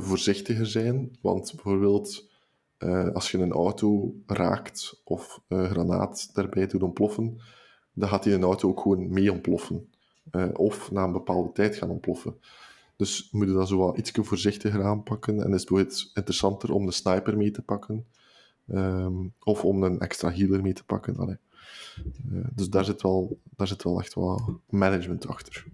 voorzichtiger 0.00 0.66
zijn, 0.66 1.18
want 1.22 1.52
bijvoorbeeld 1.54 2.29
eh, 2.80 3.08
als 3.12 3.30
je 3.30 3.38
een 3.38 3.52
auto 3.52 4.14
raakt 4.26 5.00
of 5.04 5.40
een 5.48 5.68
granaat 5.70 6.34
daarbij 6.34 6.66
doet 6.66 6.82
ontploffen, 6.82 7.40
dan 7.92 8.08
gaat 8.08 8.22
die 8.22 8.34
een 8.34 8.42
auto 8.42 8.68
ook 8.68 8.80
gewoon 8.80 9.12
mee 9.12 9.32
ontploffen. 9.32 9.90
Eh, 10.30 10.48
of 10.52 10.90
na 10.90 11.04
een 11.04 11.12
bepaalde 11.12 11.52
tijd 11.52 11.76
gaan 11.76 11.90
ontploffen. 11.90 12.40
Dus 12.96 13.28
moet 13.30 13.46
je 13.46 13.52
dat 13.52 13.68
zo 13.68 13.76
wat 13.76 13.98
iets 13.98 14.12
voorzichtiger 14.14 14.84
aanpakken. 14.84 15.42
En 15.42 15.52
is 15.52 15.68
het 15.68 16.10
interessanter 16.14 16.72
om 16.72 16.86
de 16.86 16.92
sniper 16.92 17.36
mee 17.36 17.50
te 17.50 17.62
pakken. 17.62 18.06
ehm, 18.68 19.14
of 19.44 19.64
om 19.64 19.82
een 19.82 20.00
extra 20.00 20.30
healer 20.32 20.62
mee 20.62 20.72
te 20.72 20.84
pakken. 20.84 21.16
Allee. 21.16 21.36
Eh, 21.96 22.44
dus 22.54 22.70
daar 22.70 22.84
zit, 22.84 23.02
wel, 23.02 23.38
daar 23.56 23.66
zit 23.66 23.82
wel 23.82 24.00
echt 24.00 24.14
wat 24.14 24.42
management 24.68 25.26
achter. 25.26 25.66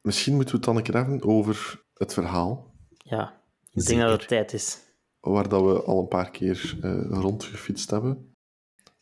Misschien 0.00 0.34
moeten 0.34 0.50
we 0.50 0.56
het 0.56 0.66
dan 0.66 0.76
een 0.76 0.82
keer 0.82 0.94
hebben 0.94 1.22
over 1.22 1.82
het 1.94 2.12
verhaal 2.12 2.70
Ja, 2.96 3.40
ik 3.72 3.86
denk 3.86 4.00
dat 4.00 4.10
het 4.10 4.28
tijd 4.28 4.52
is. 4.52 4.85
Waar 5.32 5.48
dat 5.48 5.62
we 5.62 5.82
al 5.82 6.00
een 6.00 6.08
paar 6.08 6.30
keer 6.30 6.78
eh, 6.82 7.00
rondgefietst 7.10 7.90
hebben. 7.90 8.34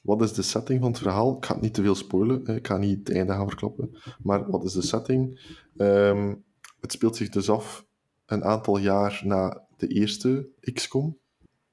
Wat 0.01 0.23
is 0.23 0.33
de 0.33 0.43
setting 0.43 0.81
van 0.81 0.91
het 0.91 1.01
verhaal? 1.01 1.37
Ik 1.37 1.45
ga 1.45 1.53
het 1.53 1.63
niet 1.63 1.75
te 1.75 1.83
veel 1.83 1.95
spoilen, 1.95 2.47
ik 2.47 2.67
ga 2.67 2.77
niet 2.77 2.99
het 2.99 3.17
einde 3.17 3.33
gaan 3.33 3.49
verklappen. 3.49 3.97
Maar 4.23 4.51
wat 4.51 4.65
is 4.65 4.73
de 4.73 4.83
setting? 4.83 5.41
Ehm, 5.77 6.35
het 6.81 6.93
speelt 6.93 7.17
zich 7.17 7.29
dus 7.29 7.51
af 7.51 7.87
een 8.27 8.45
aantal 8.45 8.79
jaar 8.79 9.23
na 9.25 9.67
de 9.77 9.87
eerste 9.87 10.49
XCOM. 10.73 11.19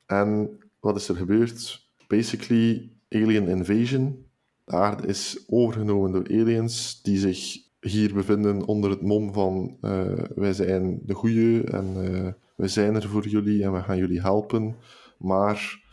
En 0.05 0.59
wat 0.79 0.95
is 0.95 1.09
er 1.09 1.15
gebeurd? 1.15 1.87
Basically 2.07 2.91
Alien 3.09 3.47
Invasion. 3.47 4.25
De 4.63 4.71
aarde 4.71 5.07
is 5.07 5.43
overgenomen 5.47 6.11
door 6.11 6.27
aliens 6.29 7.01
die 7.01 7.17
zich 7.17 7.69
hier 7.79 8.13
bevinden 8.13 8.65
onder 8.65 8.89
het 8.89 9.01
mom 9.01 9.33
van 9.33 9.77
eh, 9.81 10.13
wij 10.35 10.53
zijn 10.53 10.99
de 11.05 11.13
goeie 11.13 11.63
en 11.63 11.85
eh, 11.95 12.33
wij 12.61 12.69
zijn 12.69 12.95
er 12.95 13.09
voor 13.09 13.27
jullie 13.27 13.63
en 13.63 13.73
we 13.73 13.81
gaan 13.81 13.97
jullie 13.97 14.21
helpen. 14.21 14.75
Maar 15.17 15.83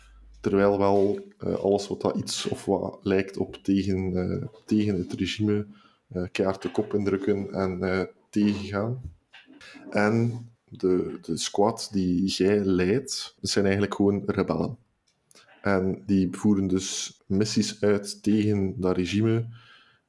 terwijl 0.40 0.78
wel 0.78 1.18
eh, 1.38 1.54
alles 1.54 1.88
wat 1.88 2.00
dat 2.00 2.16
iets 2.16 2.48
of 2.48 2.64
wat 2.64 2.98
lijkt 3.02 3.37
op 3.37 3.54
tegen, 3.54 4.16
eh, 4.16 4.48
tegen 4.64 4.98
het 4.98 5.12
regime 5.12 5.66
eh 6.09 6.22
keihard 6.33 6.62
de 6.62 6.70
kop 6.70 6.94
indrukken 6.94 7.52
en 7.52 8.09
tegengaan. 8.31 9.00
En 9.90 10.48
de, 10.68 11.18
de 11.22 11.37
squad 11.37 11.88
die 11.92 12.26
jij 12.26 12.64
leidt, 12.64 13.37
zijn 13.40 13.64
eigenlijk 13.64 13.94
gewoon 13.94 14.22
rebellen. 14.26 14.76
En 15.62 16.02
die 16.07 16.28
voeren 16.31 16.66
dus 16.66 17.20
missies 17.26 17.81
uit 17.81 18.22
tegen 18.22 18.81
dat 18.81 18.96
regime. 18.96 19.46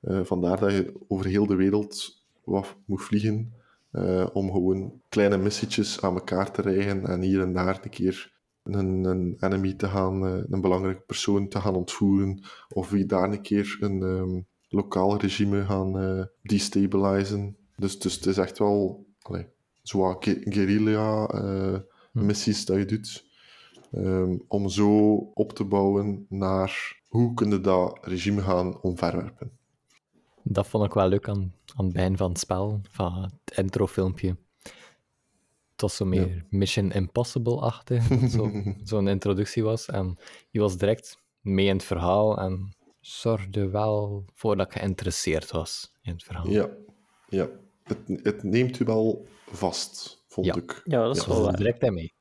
Vandaar 0.02 0.60
dat 0.60 0.72
je 0.72 0.94
over 1.08 1.26
heel 1.26 1.46
de 1.46 1.56
wereld 1.56 2.24
wat 2.44 2.76
moet 2.86 3.02
vliegen. 3.02 3.54
Eh, 3.92 4.28
om 4.34 4.52
gewoon 4.52 5.02
kleine 5.10 5.38
missietjes 5.38 6.02
aan 6.02 6.14
elkaar 6.14 6.52
te 6.52 6.62
rijgen 6.62 7.06
en 7.06 7.22
hier 7.22 7.42
en 7.42 7.54
daar 7.54 7.80
een 7.84 7.90
keer 7.90 8.38
een, 8.64 9.04
een 9.04 9.38
enemy 9.40 9.74
te 9.74 9.88
gaan, 9.88 10.28
eh, 10.28 10.38
een 10.50 10.62
belangrijke 10.62 11.02
persoon 11.02 11.48
te 11.48 11.60
gaan 11.60 11.76
ontvoeren. 11.76 12.44
Of 12.70 12.90
wie 12.90 13.06
daar 13.06 13.32
een 13.32 13.42
keer 13.42 13.78
een 13.80 14.04
ehm, 14.04 14.42
lokaal 14.70 15.18
regime 15.18 15.66
gaan 15.66 16.00
eh 16.00 16.24
destabilizen. 16.42 17.58
Dus, 17.76 18.00
dus 18.00 18.16
het 18.16 18.26
is 18.26 18.38
echt 18.38 18.60
wel 18.60 19.06
allee, 19.22 19.48
guerrilla-missies 19.84 22.66
dat 22.66 22.78
je 22.78 22.86
doet. 22.86 23.28
Ehm, 23.92 24.38
om 24.48 24.70
zo 24.70 25.16
op 25.34 25.54
te 25.54 25.64
bouwen 25.64 26.26
naar 26.30 27.02
hoe 27.08 27.34
kunnen 27.34 27.62
dat 27.62 27.98
regime 28.02 28.42
gaan 28.42 28.82
omverwerpen. 28.82 29.59
Dat 30.52 30.68
vond 30.68 30.86
ik 30.86 30.94
wel 30.94 31.08
leuk 31.08 31.28
aan, 31.30 31.54
aan 31.76 31.86
het 31.86 31.94
begin 31.94 32.18
van 32.18 32.30
het 32.30 32.40
spel, 32.40 32.82
van 32.90 33.22
het 33.22 33.58
introfilmpje. 33.58 34.38
Het 35.72 35.82
was 35.82 35.96
zo 35.96 36.06
meer 36.06 36.46
Mission 36.50 36.92
Impossible-achtig, 36.92 38.08
dat 38.08 38.32
zo, 38.32 38.52
zo'n 38.84 39.08
introductie 39.08 39.64
was. 39.64 39.86
En 39.86 40.18
je 40.50 40.60
was 40.60 40.78
direct 40.78 41.18
mee 41.42 41.66
in 41.66 41.74
het 41.76 41.84
verhaal 41.84 42.38
en 42.40 42.74
zorgde 43.00 43.70
wel 43.70 44.26
voor 44.34 44.58
dat 44.58 44.66
ik 44.66 44.80
geïnteresseerd 44.82 45.52
was 45.52 45.94
in 46.02 46.12
het 46.12 46.24
verhaal. 46.24 46.48
Ja, 46.50 46.70
ja. 47.28 47.50
Het, 47.84 47.98
het 48.24 48.44
neemt 48.44 48.80
u 48.80 48.86
wel 48.86 49.28
vast, 49.52 50.24
vond 50.28 50.48
Ja. 50.48 50.56
ik. 50.56 50.82
Ja, 50.84 51.04
dat 51.04 51.16
is 51.18 51.24
Ja, 51.24 51.30
wel 51.30 51.42
waar. 51.44 51.56
direct 51.56 51.84
in 51.84 51.94
mee. 51.94 52.14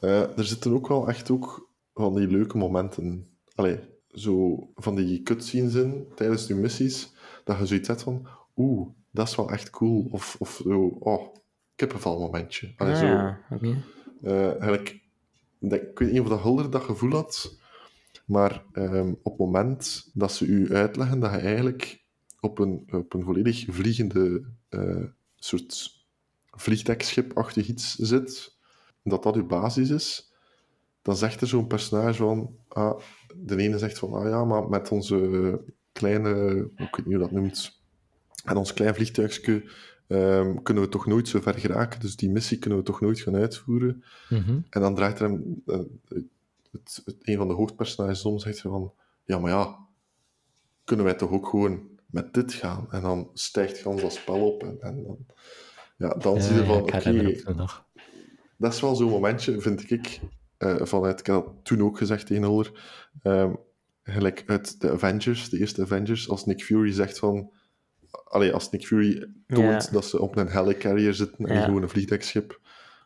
Eh, 0.00 0.38
er 0.38 0.44
zitten 0.44 0.72
ook 0.72 0.88
wel 0.88 1.08
echt 1.08 1.30
ook 1.30 1.70
van 1.94 2.14
die 2.14 2.26
leuke 2.26 2.56
momenten. 2.56 3.28
Allee, 3.54 3.78
zo 4.12 4.58
van 4.74 4.94
die 4.94 5.22
cutscenes 5.22 5.74
in 5.74 6.06
tijdens 6.14 6.46
die 6.46 6.56
missies, 6.56 7.12
dat 7.44 7.58
je 7.58 7.66
zoiets 7.66 7.88
hebt 7.88 8.02
van, 8.02 8.26
oeh, 8.56 8.88
dat 9.10 9.28
is 9.28 9.34
wel 9.36 9.50
echt 9.50 9.70
cool. 9.70 10.08
Of, 10.10 10.36
of 10.38 10.60
zo, 10.64 10.96
oh, 10.98 11.34
kippenvel 11.74 12.18
momentje. 12.18 12.72
Allee, 12.76 12.92
Ah, 12.94 12.98
zo, 13.00 13.06
ja, 13.06 13.40
oké. 13.50 13.82
eh, 14.22 14.50
eigenlijk, 14.50 15.00
ik 15.60 15.98
weet 15.98 16.10
niet 16.12 16.20
of 16.20 16.28
dat 16.28 16.40
Hulder 16.42 16.70
dat 16.70 16.82
gevoel 16.82 17.10
had, 17.10 17.58
maar 18.24 18.64
ehm, 18.72 19.08
op 19.22 19.32
het 19.32 19.38
moment 19.38 20.10
dat 20.14 20.32
ze 20.32 20.46
u 20.46 20.74
uitleggen 20.74 21.20
dat 21.20 21.30
je 21.30 21.36
eigenlijk 21.38 22.02
op 22.40 22.58
een, 22.58 22.88
op 22.90 23.14
een 23.14 23.22
volledig 23.22 23.64
vliegende 23.68 24.42
eh, 24.68 25.04
soort 25.36 25.98
vliegdekschip-achtig 26.50 27.68
iets 27.68 27.94
zit, 27.94 28.56
dat 29.04 29.22
dat 29.22 29.36
uw 29.36 29.46
basis 29.46 29.90
is, 29.90 30.32
dan 31.02 31.16
zegt 31.16 31.40
er 31.40 31.46
zo'n 31.46 31.66
personage 31.66 32.16
van, 32.22 32.56
ah, 32.68 33.00
de 33.36 33.56
ene 33.56 33.78
zegt 33.78 33.98
van, 33.98 34.12
ah 34.12 34.28
ja, 34.28 34.44
maar 34.44 34.68
met 34.68 34.90
onze 34.90 35.60
kleine, 35.92 36.56
ik 36.76 36.96
weet 36.96 37.06
niet 37.06 37.14
hoe 37.14 37.18
dat 37.18 37.30
noemt, 37.30 37.80
en 38.44 38.56
ons 38.56 38.72
klein 38.72 38.94
vliegtuigje 38.94 39.70
ehm, 40.06 40.62
kunnen 40.62 40.82
we 40.82 40.88
toch 40.88 41.06
nooit 41.06 41.28
zo 41.28 41.40
ver 41.40 41.54
geraken, 41.54 42.00
dus 42.00 42.16
die 42.16 42.30
missie 42.30 42.58
kunnen 42.58 42.78
we 42.78 42.84
toch 42.84 43.00
nooit 43.00 43.20
gaan 43.20 43.36
uitvoeren. 43.36 44.04
Mhm. 44.28 44.58
En 44.70 44.80
dan 44.80 44.94
draait 44.94 45.18
er 45.18 45.28
hem, 45.28 45.62
eh, 45.66 45.78
het, 46.70 47.02
het, 47.04 47.16
een 47.20 47.36
van 47.36 47.48
de 47.48 47.54
hoofdpersonages 47.54 48.24
om, 48.24 48.38
zegt 48.38 48.56
ze 48.56 48.68
van, 48.68 48.92
ja, 49.24 49.38
maar 49.38 49.50
ja, 49.50 49.78
kunnen 50.84 51.04
wij 51.04 51.14
toch 51.14 51.30
ook 51.30 51.48
gewoon 51.48 51.88
met 52.06 52.34
dit 52.34 52.52
gaan? 52.52 52.86
En 52.90 53.02
dan 53.02 53.30
stijgt 53.34 53.78
gans 53.78 54.00
dat 54.00 54.12
spel 54.12 54.52
op 54.52 54.62
en, 54.62 54.80
en 54.80 55.02
dan, 55.02 55.18
ja, 55.96 56.08
dan 56.08 56.34
Ja, 56.34 56.40
zie 56.40 56.54
je 56.54 56.60
ja, 56.60 56.66
van, 56.66 56.82
oké, 56.82 57.34
dat 58.56 58.72
is 58.72 58.80
wel 58.80 58.94
zo'n 58.94 59.10
momentje, 59.10 59.60
vind 59.60 59.90
ik, 59.90 60.20
eh, 60.60 60.76
vanuit, 60.80 61.20
ik 61.20 61.26
had 61.26 61.44
dat 61.44 61.54
toen 61.62 61.82
ook 61.82 61.98
gezegd 61.98 62.26
tegen 62.26 62.42
Hulder, 62.42 62.72
ehm, 63.22 63.52
gelijk 64.02 64.42
uit 64.46 64.80
de 64.80 64.90
Avengers, 64.90 65.48
de 65.48 65.58
eerste 65.58 65.82
Avengers, 65.82 66.28
als 66.28 66.46
Nick 66.46 66.62
Fury 66.62 66.92
zegt 66.92 67.18
van, 67.18 67.50
allee, 68.24 68.52
als 68.52 68.70
Nick 68.70 68.86
Fury 68.86 69.28
toont 69.46 69.84
Ja. 69.84 69.90
dat 69.92 70.04
ze 70.04 70.20
op 70.20 70.36
een 70.36 70.48
helicarrier 70.48 71.14
zitten 71.14 71.46
en 71.46 71.54
Ja. 71.54 71.64
gewoon 71.64 71.82
een 71.82 71.88
vliegdekschip. 71.88 72.60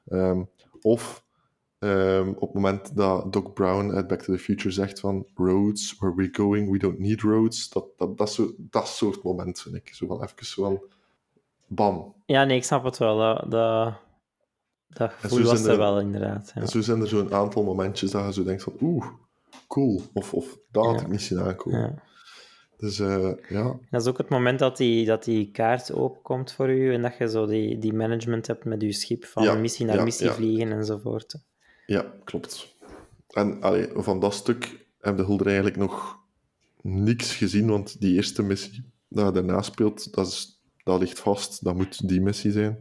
Ehm, 0.08 0.42
of 0.80 1.22
ehm, 1.78 2.28
op 2.28 2.40
het 2.40 2.54
moment 2.54 2.96
dat 2.96 3.32
Doc 3.32 3.52
Brown 3.52 3.90
uit 3.94 4.06
Back 4.06 4.22
to 4.22 4.32
the 4.32 4.38
Future 4.38 4.70
zegt 4.70 5.00
van 5.00 5.26
roads, 5.34 5.96
where 5.98 6.14
we're 6.16 6.34
going, 6.34 6.70
we 6.70 6.78
don't 6.78 6.98
need 6.98 7.20
roads. 7.20 7.68
Dat, 7.68 7.86
dat, 7.96 8.18
dat, 8.18 8.32
zo, 8.32 8.54
dat 8.58 8.88
soort 8.88 9.22
moment 9.22 9.60
vind 9.60 9.74
ik. 9.74 9.94
Zo 9.94 10.06
van 10.06 10.22
even 10.22 10.46
zo 10.46 10.62
van, 10.62 10.82
bam. 11.66 12.14
Ja, 12.26 12.44
nee, 12.44 12.56
ik 12.56 12.64
snap 12.64 12.84
het 12.84 12.98
wel. 12.98 13.16
Dat, 13.18 13.50
dat, 13.50 13.94
dat 14.88 15.12
gevoel 15.12 15.38
zo 15.38 15.44
was 15.44 15.64
er 15.64 15.70
er- 15.70 15.78
wel, 15.78 16.00
inderdaad. 16.00 16.52
Ja. 16.54 16.60
En 16.60 16.68
zo 16.68 16.80
zijn 16.80 17.00
er 17.00 17.08
zo'n 17.08 17.34
aantal 17.34 17.62
momentjes 17.62 18.10
dat 18.10 18.24
je 18.26 18.32
zo 18.32 18.44
denkt 18.44 18.62
van, 18.62 18.72
oeh, 18.80 19.06
cool. 19.68 20.02
Of, 20.12 20.34
of 20.34 20.58
dat 20.70 20.84
had 20.86 21.00
ik 21.00 21.08
niet 21.08 21.22
zien 21.22 21.40
aankomen. 21.40 21.80
Ja. 21.80 22.02
Dus 22.76 22.98
eh, 22.98 23.30
ja, 23.48 23.78
Dat 23.90 24.00
is 24.00 24.06
ook 24.06 24.18
het 24.18 24.28
moment 24.28 24.58
dat 24.58 24.76
die, 24.76 25.06
dat 25.06 25.24
die 25.24 25.50
kaart 25.50 25.92
openkomt 25.92 26.52
voor 26.52 26.70
u 26.70 26.92
en 26.94 27.02
dat 27.02 27.16
je 27.18 27.28
zo 27.28 27.46
die, 27.46 27.78
die 27.78 27.92
management 27.92 28.46
hebt 28.46 28.64
met 28.64 28.82
je 28.82 28.92
schip 28.92 29.24
van 29.24 29.42
Ja, 29.42 29.54
missie 29.54 29.86
naar 29.86 29.96
ja, 29.96 30.02
missie 30.04 30.26
ja. 30.26 30.32
vliegen 30.32 30.72
enzovoort. 30.72 31.34
ja, 31.86 32.12
klopt. 32.24 32.74
En 33.30 33.62
allee, 33.62 33.88
van 33.94 34.20
dat 34.20 34.34
stuk 34.34 34.86
heb 35.00 35.16
de 35.16 35.24
Hulder 35.24 35.46
eigenlijk 35.46 35.76
nog 35.76 36.18
niks 36.82 37.36
gezien, 37.36 37.68
want 37.68 38.00
die 38.00 38.14
eerste 38.14 38.42
missie 38.42 38.92
dat 39.08 39.26
je 39.26 39.32
daarna 39.32 39.62
speelt, 39.62 40.14
dat, 40.14 40.26
is, 40.26 40.60
dat 40.84 41.00
ligt 41.00 41.18
vast. 41.20 41.64
Dat 41.64 41.74
moet 41.74 42.08
die 42.08 42.20
missie 42.20 42.52
zijn. 42.52 42.78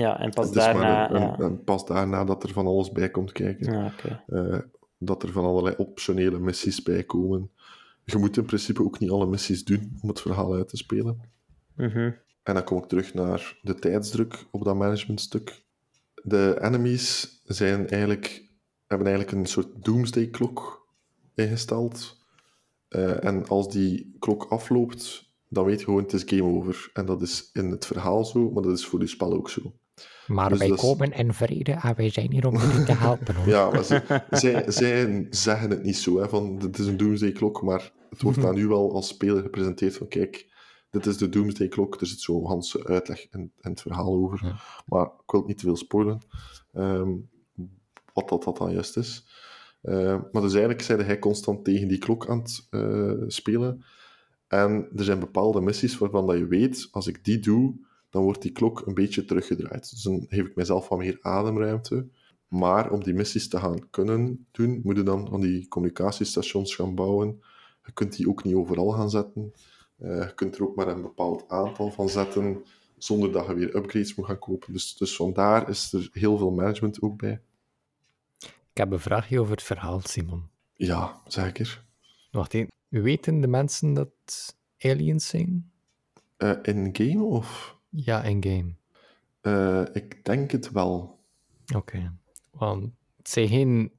Ja, 0.00 0.18
en 0.20 0.30
pas 0.30 0.52
daarna... 0.52 1.10
een- 1.10 1.44
ja. 1.44 1.50
pas 1.64 1.86
daarna 1.86 2.24
dat 2.24 2.42
er 2.42 2.52
van 2.52 2.66
alles 2.66 2.92
bij 2.92 3.10
komt 3.10 3.32
kijken. 3.32 3.72
Ja. 3.72 3.92
Eh, 4.26 4.58
dat 4.98 5.22
er 5.22 5.32
van 5.32 5.44
allerlei 5.44 5.74
optionele 5.78 6.38
missies 6.38 6.82
bij 6.82 7.04
komen. 7.04 7.50
Je 8.04 8.18
moet 8.18 8.36
in 8.36 8.44
principe 8.44 8.84
ook 8.84 8.98
niet 8.98 9.10
alle 9.10 9.26
missies 9.26 9.64
doen 9.64 9.98
om 10.02 10.08
het 10.08 10.20
verhaal 10.20 10.54
uit 10.54 10.68
te 10.68 10.76
spelen. 10.76 11.20
Mhm. 11.76 12.10
En 12.42 12.54
dan 12.54 12.64
kom 12.64 12.78
ik 12.78 12.84
terug 12.84 13.14
naar 13.14 13.58
de 13.62 13.74
tijdsdruk 13.74 14.46
op 14.50 14.64
dat 14.64 14.76
managementstuk. 14.76 15.62
De 16.22 16.58
enemies 16.60 17.40
zijn 17.44 17.88
eigenlijk, 17.88 18.44
hebben 18.86 19.06
eigenlijk 19.06 19.36
een 19.38 19.46
soort 19.46 19.68
doomsday-klok 19.84 20.86
ingesteld. 21.34 22.18
Eh, 22.88 23.24
en 23.24 23.46
als 23.48 23.70
die 23.70 24.16
klok 24.18 24.44
afloopt, 24.44 25.28
dan 25.48 25.64
weet 25.64 25.78
je 25.78 25.84
gewoon, 25.84 26.02
het 26.02 26.12
is 26.12 26.22
game 26.26 26.42
over. 26.58 26.90
En 26.92 27.06
dat 27.06 27.22
is 27.22 27.50
in 27.52 27.70
het 27.70 27.86
verhaal 27.86 28.24
zo, 28.24 28.50
maar 28.50 28.62
dat 28.62 28.78
is 28.78 28.86
voor 28.86 29.00
je 29.00 29.06
spel 29.06 29.32
ook 29.32 29.50
zo. 29.50 29.72
Maar 30.30 30.48
Dus 30.48 30.58
wij 30.58 30.70
komen 30.70 31.12
in 31.12 31.32
vrede 31.32 31.72
en 31.72 31.96
wij 31.96 32.10
zijn 32.10 32.32
hier 32.32 32.46
om 32.46 32.56
jullie 32.56 32.84
te 32.84 32.92
helpen. 32.92 33.34
Hoor. 33.34 33.48
Ja, 33.54 33.70
maar 33.70 33.84
ze, 33.84 34.22
zij, 34.30 34.70
zij 34.70 35.26
zeggen 35.30 35.70
het 35.70 35.82
niet 35.82 35.96
zo, 35.96 36.18
hè, 36.18 36.28
van 36.28 36.58
dit 36.58 36.78
is 36.78 36.86
een 36.86 36.96
doomsday-klok, 36.96 37.62
maar 37.62 37.92
het 38.10 38.22
wordt 38.22 38.44
aan 38.44 38.56
u 38.56 38.66
wel 38.66 38.92
als 38.94 39.08
speler 39.08 39.42
gepresenteerd 39.42 39.96
van 39.96 40.08
kijk, 40.08 40.46
dit 40.90 41.06
is 41.06 41.16
de 41.16 41.28
doomsday-klok, 41.28 42.00
er 42.00 42.06
zit 42.06 42.20
zo'n 42.20 42.46
Hanse 42.46 42.84
uitleg 42.84 43.26
in, 43.30 43.40
in 43.60 43.70
het 43.70 43.80
verhaal 43.80 44.14
over. 44.14 44.40
Ja. 44.42 44.56
Maar 44.86 45.04
ik 45.04 45.30
wil 45.30 45.40
het 45.40 45.48
niet 45.48 45.58
te 45.58 45.64
veel 45.64 45.76
spoilen, 45.76 46.20
ehm, 46.72 47.10
wat 48.12 48.28
dat, 48.28 48.44
dat 48.44 48.56
dan 48.56 48.72
juist 48.72 48.96
is. 48.96 49.26
Eh, 49.82 50.20
maar 50.32 50.42
dus 50.42 50.52
eigenlijk 50.52 50.82
zeide 50.82 51.04
hij 51.04 51.18
constant 51.18 51.64
tegen 51.64 51.88
die 51.88 51.98
klok 51.98 52.28
aan 52.28 52.38
het 52.38 52.66
eh, 52.70 53.12
spelen. 53.26 53.84
En 54.48 54.88
er 54.96 55.04
zijn 55.04 55.18
bepaalde 55.18 55.60
missies 55.60 55.98
waarvan 55.98 56.26
dat 56.26 56.38
je 56.38 56.46
weet, 56.46 56.88
als 56.90 57.06
ik 57.06 57.24
die 57.24 57.38
doe, 57.38 57.88
dan 58.10 58.22
wordt 58.22 58.42
die 58.42 58.52
klok 58.52 58.86
een 58.86 58.94
beetje 58.94 59.24
teruggedraaid. 59.24 59.90
Dus 59.90 60.02
dan 60.02 60.26
geef 60.28 60.46
ik 60.46 60.56
mezelf 60.56 60.88
wat 60.88 60.98
meer 60.98 61.18
ademruimte. 61.20 62.08
Maar 62.48 62.90
om 62.90 63.02
die 63.02 63.14
missies 63.14 63.48
te 63.48 63.58
gaan 63.58 63.90
kunnen 63.90 64.46
doen, 64.50 64.80
moet 64.84 64.96
je 64.96 65.02
dan 65.02 65.28
van 65.28 65.40
die 65.40 65.68
communicatiestations 65.68 66.74
gaan 66.74 66.94
bouwen. 66.94 67.42
Je 67.84 67.92
kunt 67.92 68.16
die 68.16 68.28
ook 68.28 68.44
niet 68.44 68.54
overal 68.54 68.90
gaan 68.90 69.10
zetten. 69.10 69.52
Eh, 69.96 70.22
je 70.22 70.34
kunt 70.34 70.56
er 70.56 70.62
ook 70.62 70.76
maar 70.76 70.88
een 70.88 71.02
bepaald 71.02 71.48
aantal 71.48 71.90
van 71.90 72.08
zetten, 72.08 72.64
zonder 72.98 73.32
dat 73.32 73.46
je 73.46 73.54
weer 73.54 73.76
upgrades 73.76 74.14
moet 74.14 74.26
gaan 74.26 74.38
kopen. 74.38 74.72
Dus, 74.72 74.96
dus 74.96 75.16
vandaar 75.16 75.68
is 75.68 75.92
er 75.92 76.08
heel 76.12 76.38
veel 76.38 76.50
management 76.50 77.02
ook 77.02 77.16
bij. 77.16 77.40
Ik 78.40 78.76
heb 78.76 78.90
een 78.92 79.00
vraagje 79.00 79.40
over 79.40 79.52
het 79.52 79.62
verhaal, 79.62 80.00
Simon. 80.00 80.48
Ja, 80.74 81.20
zeker. 81.26 81.84
Wacht 82.30 82.54
even. 82.54 82.72
Weten 82.88 83.40
de 83.40 83.46
mensen 83.46 83.94
dat 83.94 84.10
aliens 84.78 85.26
zijn? 85.28 85.70
Eh 86.36 86.56
In-game 86.62 87.24
of? 87.24 87.78
Ja, 87.90 88.22
in-game. 88.22 88.74
Eh, 89.40 89.82
ik 89.92 90.24
denk 90.24 90.50
het 90.50 90.70
wel. 90.70 91.18
Oké. 91.74 92.12
Want 92.50 92.82
het 93.16 93.28
zijn 93.28 93.48
geen 93.48 93.92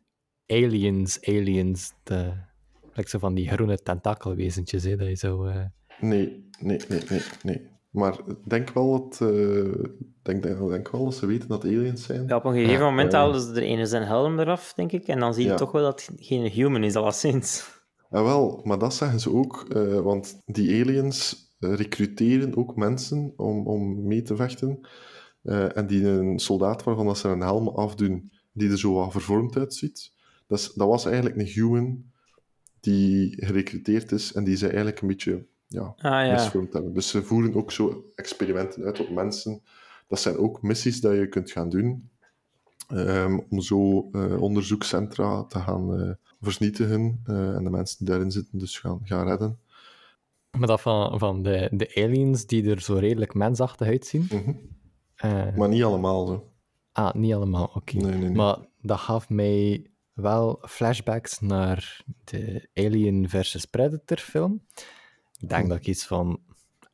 aliens, 0.47 1.21
aliens. 1.25 1.93
De... 2.03 2.31
like 2.93 3.09
zo 3.09 3.19
van 3.19 3.33
die 3.33 3.49
groene 3.49 3.77
tentakelwezentjes, 3.77 4.83
hè, 4.83 4.95
dat 4.95 5.07
je 5.07 5.15
zo... 5.15 5.45
eh, 5.45 5.65
Nee, 5.99 6.49
nee, 6.59 6.79
nee, 6.87 7.01
nee, 7.09 7.21
nee. 7.43 7.69
Maar 7.89 8.19
ik 8.27 8.35
denk 8.43 8.69
wel 8.73 8.91
dat, 8.91 9.21
eh, 9.21 9.83
denk, 10.21 10.43
denk, 10.43 10.69
denk 10.69 10.89
wel 10.91 11.03
dat 11.03 11.15
ze 11.15 11.25
weten 11.25 11.47
dat 11.47 11.63
aliens 11.63 12.03
zijn. 12.03 12.27
Ja, 12.27 12.35
op 12.35 12.45
een 12.45 12.53
gegeven 12.53 12.73
Ja, 12.79 12.79
moment 12.89 13.13
eh, 13.13 13.19
halen 13.19 13.41
ze 13.41 13.51
er 13.51 13.61
ene 13.61 13.85
zijn 13.85 14.03
helm 14.03 14.39
eraf, 14.39 14.73
denk 14.73 14.91
ik. 14.91 15.07
En 15.07 15.19
dan 15.19 15.33
zie 15.33 15.43
je 15.43 15.49
Ja. 15.49 15.55
toch 15.55 15.71
wel 15.71 15.81
dat 15.83 16.05
het 16.05 16.25
geen 16.25 16.49
human 16.49 16.83
is, 16.83 16.95
alleszins. 16.95 17.79
Ja, 18.09 18.23
wel, 18.23 18.61
maar 18.63 18.77
dat 18.79 18.93
zeggen 18.93 19.19
ze 19.19 19.31
ook, 19.33 19.65
eh, 19.69 19.99
want 19.99 20.41
die 20.45 20.81
aliens 20.83 21.33
eh, 21.33 21.49
recruteren 21.61 22.57
ook 22.57 22.75
mensen 22.75 23.33
om, 23.37 23.67
om 23.67 24.07
mee 24.07 24.21
te 24.21 24.35
vechten. 24.35 24.79
Eh, 25.41 25.77
en 25.77 25.87
die 25.87 26.07
een 26.07 26.39
soldaat 26.39 26.83
waarvan 26.83 27.05
dat 27.05 27.17
ze 27.17 27.27
een 27.27 27.41
helm 27.41 27.67
afdoen, 27.67 28.31
die 28.51 28.69
er 28.71 28.77
zo 28.79 28.93
wat 28.93 29.11
vervormd 29.11 29.57
uitziet. 29.57 30.11
Dat, 30.47 30.59
is- 30.59 30.73
dat 30.73 30.87
was 30.87 31.05
eigenlijk 31.05 31.35
een 31.35 31.45
human 31.45 32.03
die 32.79 33.45
gerecruiteerd 33.45 34.11
is 34.11 34.33
en 34.33 34.43
die 34.43 34.55
ze 34.55 34.65
eigenlijk 34.67 35.01
een 35.01 35.07
beetje 35.07 35.45
ja, 35.67 35.81
Ah 35.97 36.25
ja. 36.25 36.31
misvormd 36.33 36.73
hebben. 36.73 36.93
Dus 36.93 37.09
ze 37.09 37.23
voeren 37.23 37.53
ook 37.55 37.71
zo 37.71 38.05
experimenten 38.15 38.83
uit 38.83 38.99
op 38.99 39.09
mensen. 39.09 39.61
Dat 40.07 40.19
zijn 40.19 40.37
ook 40.37 40.61
missies 40.61 41.01
dat 41.01 41.13
je 41.15 41.27
kunt 41.27 41.51
gaan 41.51 41.69
doen. 41.69 42.09
ehm, 42.87 43.39
om 43.49 43.61
zo 43.61 44.09
eh, 44.11 44.41
onderzoekscentra 44.41 45.43
te 45.43 45.59
gaan 45.59 45.99
eh, 45.99 46.11
vernietigen 46.41 47.21
en 47.25 47.63
de 47.63 47.69
mensen 47.69 47.97
die 47.97 48.07
daarin 48.07 48.31
zitten 48.31 48.59
dus 48.59 48.79
gaan, 48.79 48.99
gaan 49.03 49.27
redden. 49.27 49.57
Maar 50.57 50.67
dat 50.67 50.81
van, 50.81 51.19
van 51.19 51.43
de, 51.43 51.69
de 51.71 51.91
aliens 51.95 52.45
die 52.45 52.69
er 52.69 52.81
zo 52.81 52.93
redelijk 52.95 53.33
mensachtig 53.33 53.87
uitzien. 53.87 54.27
Mhm. 54.31 54.53
Eh, 55.15 55.55
Maar 55.55 55.69
niet 55.69 55.83
allemaal 55.83 56.25
zo. 56.27 56.51
Ah, 56.91 57.13
niet 57.13 57.33
allemaal, 57.33 57.71
oké. 57.73 57.97
Nee, 57.97 58.11
nee, 58.11 58.19
nee. 58.19 58.31
Maar 58.31 58.57
dat 58.81 58.99
gaf 58.99 59.29
mij 59.29 59.85
wel 60.13 60.59
flashbacks 60.67 61.39
naar 61.39 62.01
de 62.23 62.69
Alien 62.73 63.29
versus 63.29 63.65
Predator 63.65 64.17
film. 64.17 64.61
Ik 65.39 65.49
denk 65.49 65.63
Hm. 65.63 65.69
dat 65.69 65.77
ik 65.77 65.87
iets 65.87 66.05
van 66.05 66.39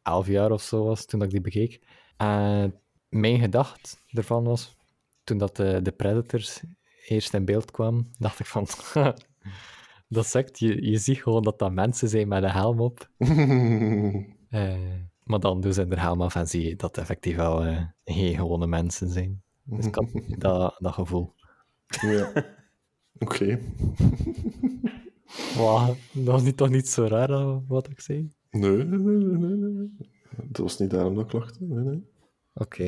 elf 0.03 0.27
jaar 0.27 0.51
of 0.51 0.61
zo 0.61 0.83
was 0.83 1.05
toen 1.05 1.21
ik 1.21 1.29
die 1.29 1.41
bekeek. 1.41 1.83
En 2.17 2.79
mijn 3.09 3.39
gedachte 3.39 3.95
ervan 4.11 4.43
was, 4.43 4.75
toen 5.23 5.37
dat 5.37 5.55
de, 5.55 5.79
de 5.81 5.91
Predators 5.91 6.61
eerst 7.07 7.33
in 7.33 7.45
beeld 7.45 7.71
kwamen, 7.71 8.13
dacht 8.19 8.39
ik 8.39 8.45
van... 8.45 8.67
dat 10.07 10.25
zegt, 10.27 10.59
je, 10.59 10.89
je 10.89 10.97
ziet 10.97 11.17
gewoon 11.17 11.43
dat 11.43 11.59
dat 11.59 11.71
mensen 11.71 12.09
zijn 12.09 12.27
met 12.27 12.43
een 12.43 12.49
helm 12.49 12.79
op. 12.79 13.09
Eh, 14.49 14.75
maar 15.23 15.39
dan 15.39 15.61
doen 15.61 15.73
ze 15.73 15.85
er 15.85 15.99
helm 16.01 16.21
af 16.21 16.35
en 16.35 16.47
zie 16.47 16.67
je 16.67 16.75
dat 16.75 16.97
effectief 16.97 17.35
wel 17.35 17.63
eh, 17.65 17.83
geen 18.05 18.35
gewone 18.35 18.67
mensen 18.67 19.09
zijn. 19.09 19.41
Dus 19.63 19.85
ik 19.85 19.95
had 19.95 20.09
dat, 20.39 20.75
dat 20.79 20.93
gevoel. 20.93 21.33
ja. 22.01 22.45
Oké. 23.19 23.59
Wow, 25.55 25.87
dat 26.11 26.23
was 26.25 26.41
niet, 26.43 26.57
toch 26.57 26.69
niet 26.69 26.89
zo 26.89 27.05
raar 27.05 27.65
wat 27.67 27.89
ik 27.89 27.99
zei? 28.01 28.31
Nee, 28.51 28.83
nee. 28.83 29.91
Het 30.47 30.57
was 30.57 30.79
niet 30.79 30.89
daarom 30.89 31.15
dat 31.15 31.25
ik 31.25 31.31
lachte. 31.31 31.63
Nee, 31.63 31.83
nee. 31.83 32.03
Oké, 32.53 32.83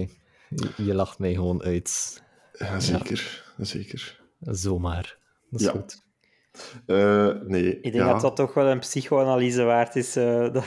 je, 0.50 0.74
je 0.78 0.94
lacht 0.94 1.20
mij 1.20 1.34
gewoon 1.34 1.62
uit. 1.64 2.24
Ja, 2.54 2.80
zeker. 2.80 3.54
Zeker. 3.58 4.22
Zomaar. 4.40 5.18
Dat 5.50 5.60
is 5.60 5.66
Ja. 5.66 5.72
goed. 5.72 6.04
Eh, 6.86 7.30
nee. 7.46 7.76
Ik 7.76 7.92
denk 7.92 7.96
ja. 7.96 8.12
dat 8.12 8.22
dat 8.22 8.36
toch 8.36 8.54
wel 8.54 8.66
een 8.66 8.80
psychoanalyse 8.80 9.64
waard 9.64 9.96
is, 9.96 10.16
eh, 10.16 10.42
dat, 10.54 10.66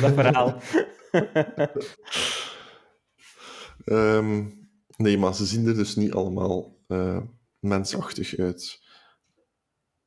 dat 0.00 0.14
verhaal. 0.14 0.58
Ehm, 3.84 4.44
nee, 4.96 5.18
maar 5.18 5.34
ze 5.34 5.44
zien 5.44 5.66
er 5.66 5.74
dus 5.74 5.96
niet 5.96 6.12
allemaal 6.12 6.76
eh, 6.86 7.20
mensachtig 7.58 8.36
uit. 8.36 8.82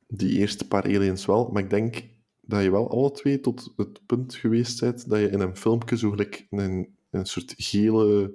Die 0.06 0.38
eerste 0.38 0.68
paar 0.68 0.84
aliens 0.84 1.26
wel, 1.26 1.48
maar 1.48 1.62
ik 1.62 1.70
denk 1.70 2.04
dat 2.40 2.62
je 2.62 2.70
wel 2.70 2.90
alle 2.90 3.10
twee 3.10 3.40
tot 3.40 3.72
het 3.76 4.06
punt 4.06 4.34
geweest 4.34 4.80
bent 4.80 5.08
dat 5.08 5.18
je 5.18 5.30
in 5.30 5.40
een 5.40 5.56
filmpje 5.56 5.96
zo 5.96 6.10
gelijk 6.10 6.46
een, 6.50 6.96
een 7.10 7.26
soort 7.26 7.54
gele 7.56 8.34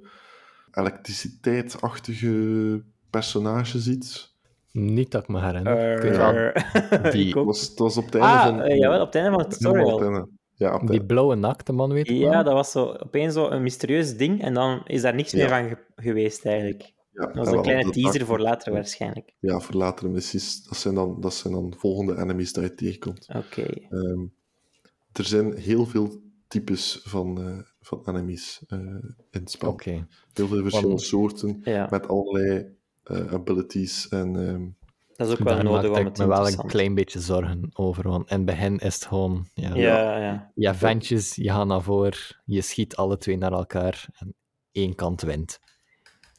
elektriciteitsachtige 0.72 2.84
personage 3.10 3.80
ziet. 3.80 4.33
Niet 4.74 5.12
dat 5.12 5.22
ik 5.22 5.28
me 5.28 5.42
herinner. 5.42 5.96
Eh, 5.96 7.12
die- 7.12 7.26
Het 7.36 7.46
was, 7.46 7.62
het 7.62 7.80
was 7.80 7.98
op 7.98 8.06
het 8.06 8.16
einde 8.16 8.28
Ah, 8.28 8.46
van... 8.46 8.62
eh, 8.62 8.78
jawel, 8.78 9.00
op 9.00 9.06
het 9.06 9.16
einde 9.16 9.30
van 9.32 9.40
het 9.40 9.50
tutorial. 9.52 10.28
Ja, 10.56 10.74
op 10.76 10.82
het 10.82 10.90
die 10.90 11.06
blauwe 11.06 11.36
nakte 11.36 11.72
man, 11.74 11.94
weet 11.94 12.08
je 12.08 12.18
Ja, 12.18 12.30
wel? 12.30 12.44
dat 12.44 12.54
was 12.54 12.72
zo, 12.72 12.86
opeens 12.86 13.34
zo 13.34 13.50
een 13.50 13.62
mysterieus 13.64 14.18
ding 14.18 14.42
en 14.42 14.54
dan 14.54 14.82
is 14.86 15.02
daar 15.02 15.16
niks 15.16 15.32
Ja. 15.32 15.38
meer 15.38 15.50
van 15.50 15.68
ge- 15.70 16.02
geweest 16.04 16.46
eigenlijk. 16.46 16.94
ja, 17.12 17.26
Dat 17.26 17.36
was 17.36 17.48
en 17.48 17.54
een 17.54 17.62
kleine 17.62 17.90
teaser 17.92 18.26
voor 18.26 18.40
later 18.40 18.74
waarschijnlijk. 18.74 19.34
Ja, 19.40 19.60
voor 19.60 19.76
latere 19.76 20.10
missies. 20.10 20.64
Dat 20.64 20.78
zijn 20.78 20.96
dan, 20.96 21.22
dat 21.22 21.34
zijn 21.34 21.54
dan 21.54 21.74
volgende 21.78 22.18
enemies 22.18 22.54
dat 22.54 22.64
je 22.64 22.74
tegenkomt. 22.76 23.28
Oké. 23.36 23.62
Ehm, 23.90 24.20
er 25.12 25.24
zijn 25.26 25.54
heel 25.58 25.86
veel 25.86 26.22
types 26.48 27.00
van, 27.04 27.42
eh, 27.42 27.58
van 27.82 28.02
enemies 28.06 28.64
eh, 28.68 28.78
in 29.32 29.40
het 29.40 29.52
spel. 29.52 29.70
Oké. 29.70 30.08
Heel 30.34 30.48
veel 30.48 30.62
verschillende 30.62 30.88
Want- 30.88 31.02
soorten, 31.02 31.60
Ja, 31.64 31.88
met 31.90 32.08
allerlei 32.08 32.66
abilities. 33.10 34.08
En, 34.08 34.48
ehm, 34.48 34.66
dat 35.16 35.28
is 35.28 35.34
ook 35.34 35.40
wel 35.40 35.56
Daar 35.56 35.64
nodig 35.64 35.92
om 35.92 35.98
ik 35.98 36.06
het 36.06 36.18
me 36.18 36.28
wel 36.28 36.48
een 36.48 36.66
klein 36.68 36.96
beetje 36.96 37.20
zorgen 37.20 37.70
over, 37.74 38.10
want 38.10 38.30
in 38.30 38.36
het 38.38 38.46
begin 38.46 38.78
is 38.78 38.94
het 38.96 39.06
gewoon... 39.06 39.48
Ja, 39.54 39.76
Ja, 39.76 40.18
ja. 40.18 40.52
ja 40.56 40.76
ventjes, 40.76 41.36
je 41.36 41.50
gaat 41.50 41.68
naar 41.68 41.82
voren, 41.82 42.18
je 42.46 42.62
schiet 42.62 42.96
alle 42.96 43.18
twee 43.18 43.38
naar 43.38 43.52
elkaar 43.52 44.06
en 44.20 44.34
één 44.72 44.96
kant 44.96 45.22
wint. 45.22 45.60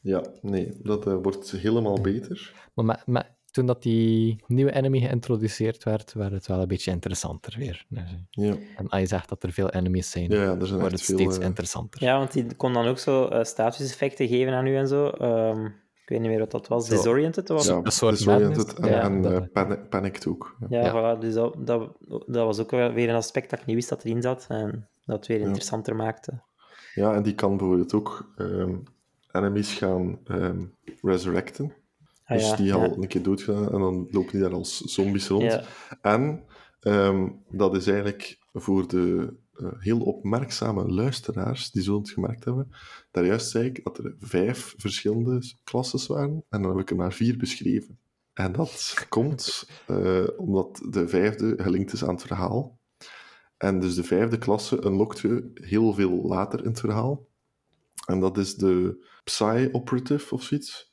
ja, 0.01 0.23
nee, 0.41 0.69
dat 0.83 1.07
eh, 1.07 1.13
wordt 1.21 1.51
helemaal 1.51 2.01
beter. 2.01 2.53
Maar 2.73 2.85
met, 2.85 3.07
met- 3.07 3.33
toen 3.51 3.65
dat 3.65 3.83
die 3.83 4.43
nieuwe 4.47 4.71
enemy 4.73 4.99
geïntroduceerd 4.99 5.83
werd, 5.83 6.13
werd 6.13 6.31
het 6.31 6.47
wel 6.47 6.61
een 6.61 6.67
beetje 6.67 6.91
interessanter 6.91 7.55
weer. 7.57 7.85
Dus, 7.89 8.03
Ja, 8.29 8.55
en 8.77 8.87
als 8.89 9.01
je 9.01 9.07
zegt 9.07 9.29
dat 9.29 9.43
er 9.43 9.51
veel 9.51 9.69
enemies 9.69 10.09
zijn, 10.11 10.29
ja, 10.31 10.43
ja 10.43 10.55
er 10.59 10.67
zijn 10.67 10.79
wordt 10.79 10.95
het 10.95 11.03
veel... 11.03 11.17
steeds 11.17 11.37
eh, 11.37 11.45
interessanter. 11.45 12.03
Ja, 12.03 12.17
want 12.17 12.33
die 12.33 12.55
kon 12.55 12.73
dan 12.73 12.85
ook 12.87 12.97
zo 12.99 13.25
eh, 13.27 13.43
statuseffecten 13.43 14.27
geven 14.27 14.53
aan 14.53 14.67
u 14.67 14.75
en 14.75 14.87
zo. 14.87 15.07
Ehm, 15.09 15.67
ik 16.05 16.11
weet 16.11 16.19
niet 16.19 16.29
meer 16.29 16.39
wat 16.39 16.51
dat 16.51 16.67
was. 16.67 16.87
Zo. 16.87 16.95
Disoriented 16.95 17.47
was 17.47 17.65
ja, 17.67 17.81
disoriented 17.81 18.73
en, 18.73 18.87
Ja, 18.89 19.01
en 19.01 19.21
dat- 19.21 19.31
eh, 19.31 19.41
panic, 19.53 19.89
panicked 19.89 20.27
ook. 20.27 20.55
Ja. 20.59 20.67
Ja, 20.69 20.85
Ja. 20.85 21.15
Voilà, 21.17 21.19
dus 21.19 21.33
dat, 21.33 21.55
dat, 21.57 21.89
dat 22.25 22.45
was 22.45 22.59
ook 22.59 22.71
weer 22.71 23.09
een 23.09 23.15
aspect 23.15 23.49
dat 23.49 23.59
ik 23.59 23.65
niet 23.65 23.75
wist 23.75 23.89
dat 23.89 24.03
erin 24.03 24.21
zat. 24.21 24.45
En 24.49 24.89
dat 25.05 25.15
het 25.15 25.27
weer 25.27 25.39
interessanter 25.39 25.95
maakte. 25.95 26.41
Ja, 26.93 27.13
en 27.13 27.23
die 27.23 27.35
kan 27.35 27.57
bijvoorbeeld 27.57 27.93
ook 27.93 28.33
ehm, 28.37 28.75
enemies 29.31 29.73
gaan 29.73 30.19
ehm, 30.25 30.63
resurrecten. 31.01 31.73
Ah, 32.25 32.37
dus 32.37 32.49
ja, 32.49 32.55
die 32.55 32.65
ja. 32.65 32.73
al 32.75 32.83
een 33.01 33.07
keer 33.07 33.23
doodgaan 33.23 33.71
en 33.71 33.79
dan 33.79 34.07
lopen 34.11 34.31
die 34.31 34.41
daar 34.41 34.53
als 34.53 34.77
zombies 34.79 35.27
rond. 35.27 35.43
Ja. 35.51 35.61
En 36.01 36.43
ehm, 36.79 37.27
dat 37.49 37.75
is 37.75 37.87
eigenlijk 37.87 38.37
voor 38.53 38.87
de 38.87 39.33
eh, 39.55 39.67
heel 39.77 39.99
opmerkzame 39.99 40.87
luisteraars 40.87 41.71
die 41.71 41.81
zullen 41.81 41.99
het 41.99 42.09
gemerkt 42.09 42.45
hebben. 42.45 42.71
Daar 43.11 43.25
juist 43.25 43.49
zei 43.49 43.65
ik 43.65 43.83
dat 43.83 43.97
er 43.97 44.15
vijf 44.19 44.73
verschillende 44.77 45.41
klasses 45.63 46.07
waren 46.07 46.43
en 46.49 46.61
dan 46.61 46.71
heb 46.71 46.79
ik 46.79 46.89
er 46.89 46.95
maar 46.95 47.13
vier 47.13 47.37
beschreven. 47.37 47.99
En 48.33 48.51
dat 48.51 49.05
komt 49.09 49.69
eh, 49.87 50.23
omdat 50.37 50.85
de 50.89 51.07
vijfde 51.07 51.53
gelinkt 51.57 51.93
is 51.93 52.03
aan 52.03 52.13
het 52.13 52.23
verhaal. 52.23 52.79
En 53.57 53.79
dus 53.79 53.95
de 53.95 54.03
vijfde 54.03 54.37
klasse 54.37 54.85
unlockt 54.85 55.19
je 55.19 55.51
heel 55.53 55.93
veel 55.93 56.21
later 56.21 56.59
in 56.59 56.69
het 56.69 56.79
verhaal. 56.79 57.27
En 58.05 58.19
dat 58.19 58.37
is 58.37 58.55
de 58.55 59.05
Psy-operative 59.23 60.33
of 60.33 60.43
zoiets. 60.43 60.91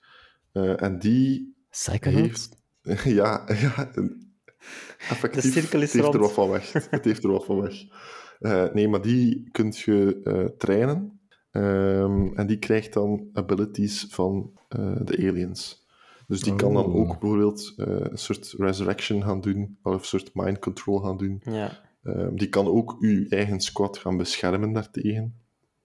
Eh, 0.52 0.82
en 0.82 0.98
die 0.98 1.54
Psychonauts? 1.70 2.48
heeft... 2.82 3.04
Ja, 3.04 3.44
ja 3.46 3.92
effectief. 5.08 5.42
De 5.42 5.50
cirkel 5.50 5.80
is 5.80 5.92
het 5.92 6.02
heeft 6.02 6.14
er 6.14 6.20
wat 6.20 6.32
van 6.32 6.48
weg. 6.48 6.72
Het 6.72 7.04
heeft 7.04 7.24
er 7.24 7.30
wat 7.30 7.44
van 7.44 7.60
weg. 7.60 7.74
Eh, 8.42 8.72
nee, 8.72 8.88
maar 8.88 9.02
die 9.02 9.48
kunt 9.50 9.78
je 9.78 10.20
eh, 10.24 10.44
trainen. 10.58 11.20
Ehm, 11.50 12.26
en 12.34 12.46
die 12.46 12.58
krijgt 12.58 12.92
dan 12.92 13.28
abilities 13.32 14.06
van 14.10 14.50
eh, 14.68 14.96
de 15.04 15.16
aliens. 15.18 15.86
Dus 16.26 16.40
die 16.40 16.54
kan 16.54 16.72
dan 16.74 16.84
Oh. 16.84 16.94
ook 16.96 17.18
bijvoorbeeld 17.20 17.72
eh, 17.76 17.86
een 17.86 18.18
soort 18.18 18.54
resurrection 18.58 19.22
gaan 19.22 19.40
doen, 19.40 19.78
of 19.82 19.92
een 19.94 20.04
soort 20.04 20.30
mind 20.34 20.58
control 20.58 20.98
gaan 20.98 21.16
doen. 21.16 21.40
Ja. 21.44 21.80
Ehm, 22.02 22.34
die 22.34 22.48
kan 22.48 22.66
ook 22.66 22.96
uw 23.00 23.26
eigen 23.28 23.60
squad 23.60 23.98
gaan 23.98 24.16
beschermen 24.16 24.72
daartegen. 24.72 25.34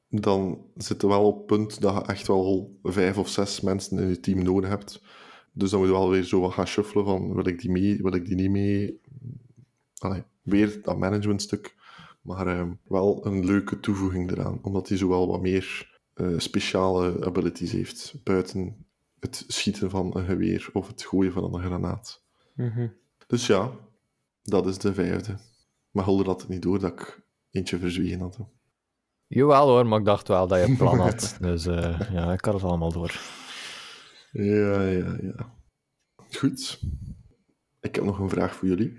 Dan 0.10 0.62
zit 0.76 1.02
er 1.02 1.08
wel 1.08 1.26
op 1.26 1.38
het 1.38 1.46
punt 1.46 1.82
dat 1.82 1.94
je 1.94 2.12
echt 2.12 2.28
wel 2.28 2.78
vijf 2.84 3.18
of 3.18 3.28
zes 3.30 3.62
mensen 3.62 4.00
in 4.00 4.08
je 4.08 4.20
team 4.20 4.44
nodig 4.44 4.70
hebt. 4.70 5.02
Dus 5.54 5.70
dan 5.70 5.80
moet 5.80 5.88
je 5.88 5.94
wel 5.96 6.10
weer 6.10 6.24
zo 6.24 6.40
wat 6.40 6.54
gaan 6.54 6.68
shuffelen 6.68 7.06
van 7.06 7.34
wil 7.34 7.48
ik 7.48 7.60
die 7.62 7.72
mee, 7.72 8.02
wil 8.02 8.14
ik 8.14 8.26
die 8.26 8.36
niet 8.36 8.50
mee. 8.50 9.02
Allee, 9.98 10.24
weer 10.42 10.80
dat 10.82 10.98
managementstuk. 10.98 11.76
Maar 12.28 12.48
ehm, 12.48 12.72
wel 12.84 13.26
een 13.26 13.46
leuke 13.46 13.80
toevoeging 13.80 14.32
eraan, 14.32 14.60
omdat 14.62 14.88
hij 14.88 14.98
zo 14.98 15.08
wel 15.08 15.28
wat 15.28 15.42
meer 15.42 15.96
eh, 16.14 16.34
speciale 16.38 17.26
abilities 17.26 17.72
heeft. 17.72 18.16
Buiten 18.24 18.86
het 19.20 19.44
schieten 19.48 19.90
van 19.90 20.18
een 20.18 20.26
geweer 20.26 20.70
of 20.74 20.88
het 20.88 21.04
gooien 21.04 21.32
van 21.32 21.54
een 21.54 21.64
granaat. 21.64 22.24
Mhm. 22.56 22.88
Dus 23.28 23.48
ja, 23.48 23.72
dat 24.42 24.68
is 24.68 24.78
de 24.78 24.94
vijfde. 24.94 25.38
Maar 25.92 26.06
Hulder 26.06 26.26
had 26.26 26.42
het 26.42 26.50
niet 26.50 26.62
door 26.62 26.80
dat 26.80 26.92
ik 26.92 27.22
eentje 27.52 27.78
verzwegen 27.78 28.20
had. 28.20 28.38
hè. 28.38 28.44
Jawel 29.28 29.68
hoor, 29.68 29.88
maar 29.88 30.00
ik 30.00 30.06
dacht 30.06 30.28
wel 30.28 30.48
dat 30.48 30.60
je 30.60 30.66
een 30.66 30.78
plan 30.84 31.00
had. 31.00 31.38
Dus 31.42 31.66
eh, 31.66 32.00
ja, 32.12 32.34
ik 32.34 32.46
had 32.46 32.54
het 32.54 32.64
allemaal 32.64 32.92
door. 32.92 33.20
Ja, 34.32 34.82
ja, 34.84 35.18
ja. 35.22 35.56
Goed. 36.38 36.80
Ik 37.82 37.96
heb 37.96 38.04
nog 38.04 38.20
een 38.20 38.30
vraag 38.30 38.56
voor 38.56 38.68
jullie. 38.68 38.98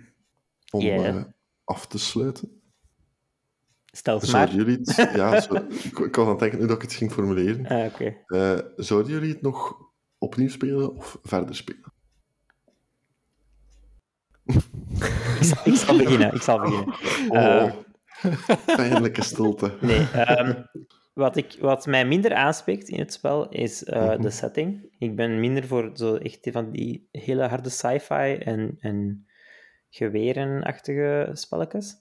om 0.71 0.81
eh, 0.87 1.25
af 1.65 1.87
te 1.87 1.99
sluiten. 1.99 2.58
Stel 3.99 4.17
maar. 4.17 4.27
Zouden 4.27 4.55
jullie 4.55 4.79
het... 4.85 5.11
Ja, 5.15 5.41
zo, 5.41 5.55
ik, 5.55 6.15
was 6.17 6.25
aan 6.25 6.29
het 6.29 6.39
denken 6.39 6.59
hoe 6.59 6.67
dat 6.67 6.77
ik 6.77 6.83
het 6.83 6.93
ging 6.93 7.13
formuleren. 7.13 7.67
Ah. 7.67 8.01
Eh, 8.27 8.59
zouden 8.77 9.13
jullie 9.13 9.33
het 9.33 9.43
nog 9.43 9.77
opnieuw 10.19 10.49
spelen 10.49 10.95
of 10.97 11.19
verder 11.23 11.55
spelen? 11.57 11.93
Ik, 15.65 15.75
zal- 15.75 15.97
beginnen. 15.97 16.35
Ik 16.35 16.43
zal 16.43 16.59
beginnen. 16.61 16.95
Oh, 17.29 17.73
pijnlijke 18.77 19.23
stilte. 19.23 19.77
Nee, 19.81 20.07
ehm, 20.13 20.63
wat, 21.15 21.37
ik, 21.37 21.57
wat 21.61 21.87
mij 21.87 22.07
minder 22.07 22.35
aanspreekt 22.35 22.89
in 22.89 22.99
het 22.99 23.13
spel 23.13 23.49
is 23.49 23.85
eh, 23.85 24.03
Mhm. 24.03 24.21
de 24.23 24.31
setting. 24.31 24.95
Ik 24.99 25.17
ben 25.17 25.41
minder 25.41 25.67
voor 25.67 25.91
zo 25.95 26.15
echt 26.15 26.43
die 26.45 26.53
van 26.53 26.71
die 26.71 27.09
hele 27.13 27.47
harde 27.47 27.71
sci-fi 27.71 28.35
en, 28.35 28.77
en 28.81 29.27
gewerenachtige 29.91 31.31
spelletjes. 31.33 31.97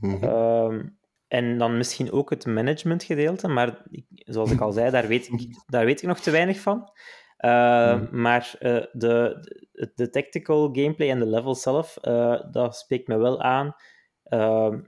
Ehm, 0.00 0.86
en 1.28 1.58
dan 1.58 1.76
misschien 1.76 2.12
ook 2.12 2.30
het 2.30 2.46
managementgedeelte, 2.46 3.48
maar 3.48 3.82
ik, 3.90 4.04
zoals 4.10 4.50
ik 4.50 4.60
al 4.60 4.72
zei, 4.72 4.90
daar 4.90 5.06
weet 5.08 5.28
ik, 5.28 5.46
daar 5.66 5.84
weet 5.84 6.02
ik 6.02 6.08
nog 6.08 6.20
te 6.20 6.30
weinig 6.30 6.60
van. 6.60 6.90
Ehm, 7.36 7.98
Mhm. 7.98 8.20
Maar 8.20 8.54
eh, 8.58 8.84
de, 8.92 9.38
de, 9.72 9.92
de 9.94 10.10
tactical 10.10 10.68
gameplay 10.72 11.10
en 11.10 11.18
de 11.18 11.26
level 11.26 11.54
zelf, 11.54 11.96
eh, 11.96 12.40
dat 12.50 12.76
spreekt 12.76 13.08
me 13.08 13.16
wel 13.16 13.42
aan. 13.42 13.74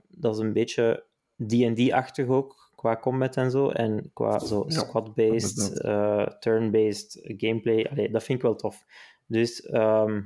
Dat 0.07 0.35
is 0.35 0.39
een 0.41 0.53
beetje 0.53 1.03
D&D-achtig 1.47 2.27
ook, 2.27 2.71
qua 2.75 2.97
combat 2.97 3.37
en 3.37 3.51
zo. 3.51 3.69
En 3.69 4.11
qua 4.13 4.39
zo 4.39 4.65
Ja, 4.67 4.79
squad-based, 4.79 5.81
eh, 5.81 6.25
turn-based 6.39 7.19
gameplay. 7.37 7.87
Allee, 7.91 8.11
dat 8.11 8.23
vind 8.23 8.37
ik 8.37 8.43
wel 8.43 8.55
tof. 8.55 8.85
Dus 9.27 9.61
ehm, 9.65 10.21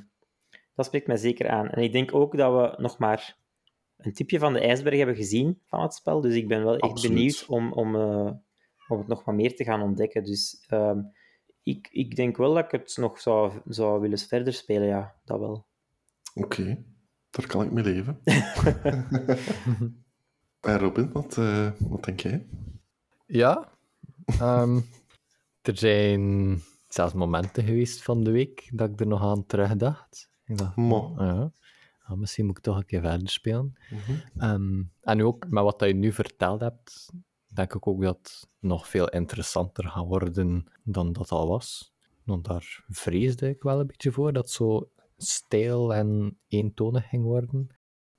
dat 0.76 0.86
spreekt 0.86 1.08
mij 1.08 1.18
zeker 1.18 1.50
aan. 1.50 1.70
En 1.70 1.84
ik 1.84 1.92
denk 1.92 2.14
ook 2.16 2.38
dat 2.38 2.54
we 2.54 2.82
nog 2.82 2.98
maar 2.98 3.38
een 3.98 4.14
tipje 4.14 4.40
van 4.40 4.54
de 4.54 4.60
ijsberg 4.60 4.98
hebben 4.98 5.16
gezien 5.16 5.62
van 5.66 5.82
het 5.82 5.94
spel. 5.94 6.22
Dus 6.22 6.36
ik 6.36 6.48
ben 6.48 6.64
wel 6.64 6.74
echt 6.74 6.92
Absoluut. 6.92 7.16
benieuwd 7.16 7.46
om, 7.48 7.74
om, 7.74 7.96
eh, 7.96 8.32
om 8.88 8.98
het 8.98 9.08
nog 9.08 9.24
wat 9.24 9.36
meer 9.36 9.56
te 9.56 9.64
gaan 9.64 9.82
ontdekken. 9.82 10.24
Dus 10.24 10.66
ehm, 10.68 11.00
ik, 11.64 11.88
ik 11.92 12.16
denk 12.16 12.38
wel 12.38 12.54
dat 12.54 12.64
ik 12.64 12.72
het 12.72 12.98
nog 12.98 13.20
zou, 13.20 13.62
zou 13.68 14.02
willen 14.02 14.18
verder 14.18 14.54
spelen, 14.54 14.88
ja. 14.88 15.16
Dat 15.24 15.40
wel. 15.40 15.66
Oké, 16.34 16.84
daar 17.30 17.48
kan 17.48 17.64
ik 17.64 17.72
mee 17.72 17.84
leven. 17.84 18.20
en 20.62 20.80
Robin, 20.80 21.12
wat, 21.12 21.38
eh, 21.38 21.72
wat 21.80 22.04
denk 22.04 22.20
jij? 22.20 22.48
Ja. 23.26 23.72
ehm, 24.26 24.80
er 25.62 25.78
zijn 25.78 26.62
zelfs 26.88 27.14
momenten 27.14 27.64
geweest 27.64 28.04
van 28.04 28.24
de 28.24 28.32
week 28.32 28.70
dat 28.74 28.90
ik 28.90 29.00
er 29.00 29.08
nog 29.08 29.22
aan 29.22 29.46
terugdacht. 29.46 30.30
Ik 30.46 30.58
dacht, 30.58 30.76
Mo. 30.76 31.14
ja, 31.18 31.52
ah, 32.06 32.18
misschien 32.18 32.46
moet 32.46 32.58
ik 32.58 32.64
toch 32.64 32.78
een 32.78 32.86
keer 32.86 33.02
verder 33.02 33.30
spelen. 33.30 33.76
Mhm. 33.90 34.12
Ehm, 34.38 34.84
en 35.02 35.18
nu 35.18 35.24
ook 35.24 35.50
met 35.50 35.64
wat 35.64 35.80
dat 35.80 35.88
je 35.88 35.94
nu 35.96 36.12
verteld 36.12 36.60
hebt, 36.62 37.12
denk 37.54 37.74
ik 37.74 37.88
ook 37.88 38.02
dat 38.02 38.18
het 38.18 38.48
nog 38.60 38.88
veel 38.88 39.10
interessanter 39.10 39.90
gaat 39.90 40.06
worden 40.06 40.68
dan 40.84 41.14
dat 41.14 41.32
al 41.32 41.48
was. 41.48 41.94
Want 42.24 42.46
daar 42.46 42.84
vreesde 42.90 43.50
ik 43.50 43.62
wel 43.64 43.80
een 43.80 43.88
beetje 43.88 44.12
voor, 44.12 44.34
dat 44.34 44.50
zo 44.50 44.90
stijl 45.18 45.94
en 45.94 46.38
eentonig 46.48 47.10
ging 47.10 47.24
worden. 47.24 47.68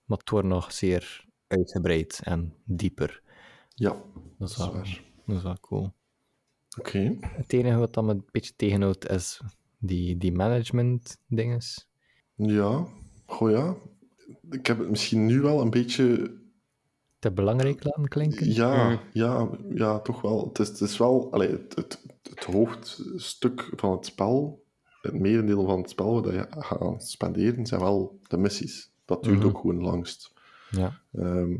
Maar 0.04 0.18
het 0.18 0.30
wordt 0.30 0.46
nog 0.48 0.72
zeer 0.72 1.24
uitgebreid 1.46 2.20
en 2.24 2.54
dieper. 2.64 3.22
Ja, 3.68 4.02
Dat 4.38 4.50
is 4.50 4.56
wel, 4.56 4.72
waar. 4.72 5.02
dat 5.26 5.36
is 5.36 5.42
wel 5.42 5.60
cool. 5.60 5.92
Oké, 6.78 7.16
Het 7.20 7.52
enige 7.52 7.76
wat 7.78 7.94
dat 7.94 8.04
me 8.04 8.12
een 8.12 8.24
beetje 8.30 8.52
tegenhoudt 8.56 9.08
is 9.10 9.40
die, 9.78 10.16
die 10.16 10.32
management 10.32 11.18
dinges. 11.26 11.88
ja. 12.34 12.86
Goh 13.26 13.50
ja, 13.50 13.74
ik 14.50 14.66
heb 14.66 14.78
het 14.78 14.90
misschien 14.90 15.26
nu 15.26 15.40
wel 15.40 15.60
een 15.60 15.70
beetje 15.70 16.34
Te 17.18 17.32
belangrijk 17.32 17.84
laten 17.84 18.08
klinken. 18.08 18.52
Ja, 18.52 18.88
Mm. 18.90 18.98
ja, 19.12 19.48
ja, 19.74 19.98
toch 20.00 20.20
wel. 20.20 20.46
Het 20.48 20.58
is, 20.58 20.68
het 20.68 20.80
is 20.80 20.96
wel 20.98 21.32
allee, 21.32 21.48
het, 21.50 21.74
het, 21.76 22.02
het 22.22 22.44
hoofdstuk 22.44 23.70
van 23.76 23.90
het 23.92 24.06
spel, 24.06 24.64
het 25.02 25.14
merendeel 25.20 25.64
van 25.64 25.80
het 25.80 25.90
spel 25.90 26.22
dat 26.22 26.32
je 26.32 26.46
gaat 26.50 27.08
spenderen, 27.08 27.66
zijn 27.66 27.80
wel 27.80 28.18
de 28.28 28.36
missies. 28.38 28.92
Dat 29.04 29.24
duurt 29.24 29.38
Mhm. 29.38 29.46
ook 29.46 29.58
gewoon 29.58 29.82
langst. 29.82 30.32
Ja. 30.70 31.00
Ehm, 31.12 31.56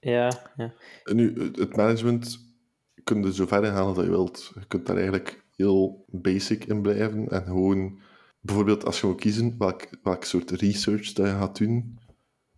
Ja, 0.00 0.50
ja. 0.56 0.72
en 1.04 1.16
nu, 1.16 1.42
het- 1.42 1.56
het 1.56 1.76
management 1.76 2.38
kun 3.04 3.22
je 3.22 3.32
zo 3.34 3.46
ver 3.46 3.64
in 3.64 3.72
gaan 3.72 3.86
als 3.86 3.96
je 3.96 4.08
wilt. 4.10 4.52
Je 4.54 4.66
kunt 4.66 4.86
daar 4.86 4.96
eigenlijk 4.96 5.44
heel 5.56 6.04
basic 6.08 6.64
in 6.64 6.82
blijven 6.82 7.28
en 7.28 7.42
gewoon, 7.44 8.00
bijvoorbeeld 8.42 8.84
als 8.84 9.00
je 9.00 9.06
wil 9.06 9.14
kiezen 9.16 9.54
welk, 9.58 9.88
welk 10.02 10.24
soort 10.24 10.50
research 10.50 11.12
dat 11.12 11.26
je 11.26 11.32
gaat 11.32 11.58
doen, 11.58 11.98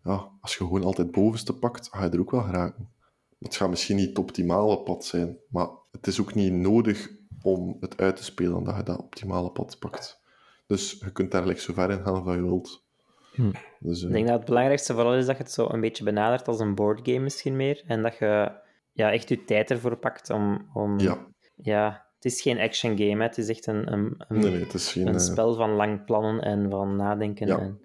ja, 0.05 0.31
als 0.41 0.53
je 0.53 0.65
gewoon 0.65 0.85
altijd 0.85 1.11
bovenste 1.11 1.59
pakt, 1.59 1.89
ga 1.91 2.05
je 2.05 2.11
er 2.11 2.21
ook 2.21 2.31
wel 2.31 2.43
geraken. 2.43 2.89
Het 3.39 3.57
gaat 3.57 3.69
misschien 3.69 3.97
niet 3.97 4.09
het 4.09 4.19
optimale 4.19 4.83
pad 4.83 5.05
zijn, 5.05 5.37
maar 5.49 5.69
het 5.91 6.07
is 6.07 6.21
ook 6.21 6.35
niet 6.35 6.53
nodig 6.53 7.11
om 7.43 7.77
het 7.81 8.01
uit 8.01 8.17
te 8.17 8.25
spelen 8.25 8.65
dat 8.65 8.77
je 8.77 8.83
dat 8.83 8.99
optimale 8.99 9.51
pad 9.51 9.79
pakt. 9.79 10.23
Dus 10.67 10.91
je 10.91 11.13
kunt 11.13 11.31
daar 11.31 11.43
eigenlijk 11.43 11.61
zo 11.61 11.73
ver 11.73 11.91
in 11.91 12.05
gaan 12.05 12.25
als 12.25 12.35
je 12.35 12.43
wilt. 12.43 12.85
Hm. 13.35 13.51
Dus, 13.79 14.01
eh, 14.01 14.07
Ik 14.07 14.13
denk 14.15 14.27
dat 14.27 14.37
het 14.37 14.47
belangrijkste 14.47 14.95
vooral 14.95 15.15
is 15.15 15.27
dat 15.27 15.37
je 15.37 15.43
het 15.43 15.53
zo 15.53 15.69
een 15.69 15.81
beetje 15.81 16.05
benadert 16.05 16.49
als 16.49 16.61
een 16.61 16.75
boardgame 16.75 17.19
misschien 17.19 17.57
meer. 17.57 17.83
En 17.87 18.03
dat 18.03 18.17
je 18.17 18.53
ja, 18.93 19.13
echt 19.13 19.29
je 19.29 19.45
tijd 19.45 19.71
ervoor 19.71 19.97
pakt 19.97 20.31
om... 20.31 20.71
om 20.73 20.99
ja, 20.99 21.27
ja, 21.57 22.04
het 22.25 22.33
is 22.33 22.41
geen 22.41 22.59
action 22.59 22.99
game, 22.99 23.17
hè. 23.17 23.23
het 23.23 23.39
is 23.39 23.49
echt 23.49 23.67
een, 23.67 23.93
een, 23.93 24.15
een, 24.29 24.39
nee, 24.41 24.51
nee, 24.51 24.61
het 24.61 24.75
is 24.75 24.93
geen... 24.93 25.07
een 25.07 25.15
eh, 25.15 25.21
spel 25.21 25.55
van 25.55 25.71
lang 25.71 26.05
plannen 26.05 26.43
en 26.43 26.71
van 26.71 26.97
nadenken. 26.97 27.47
Ja. 27.47 27.59
En, 27.59 27.81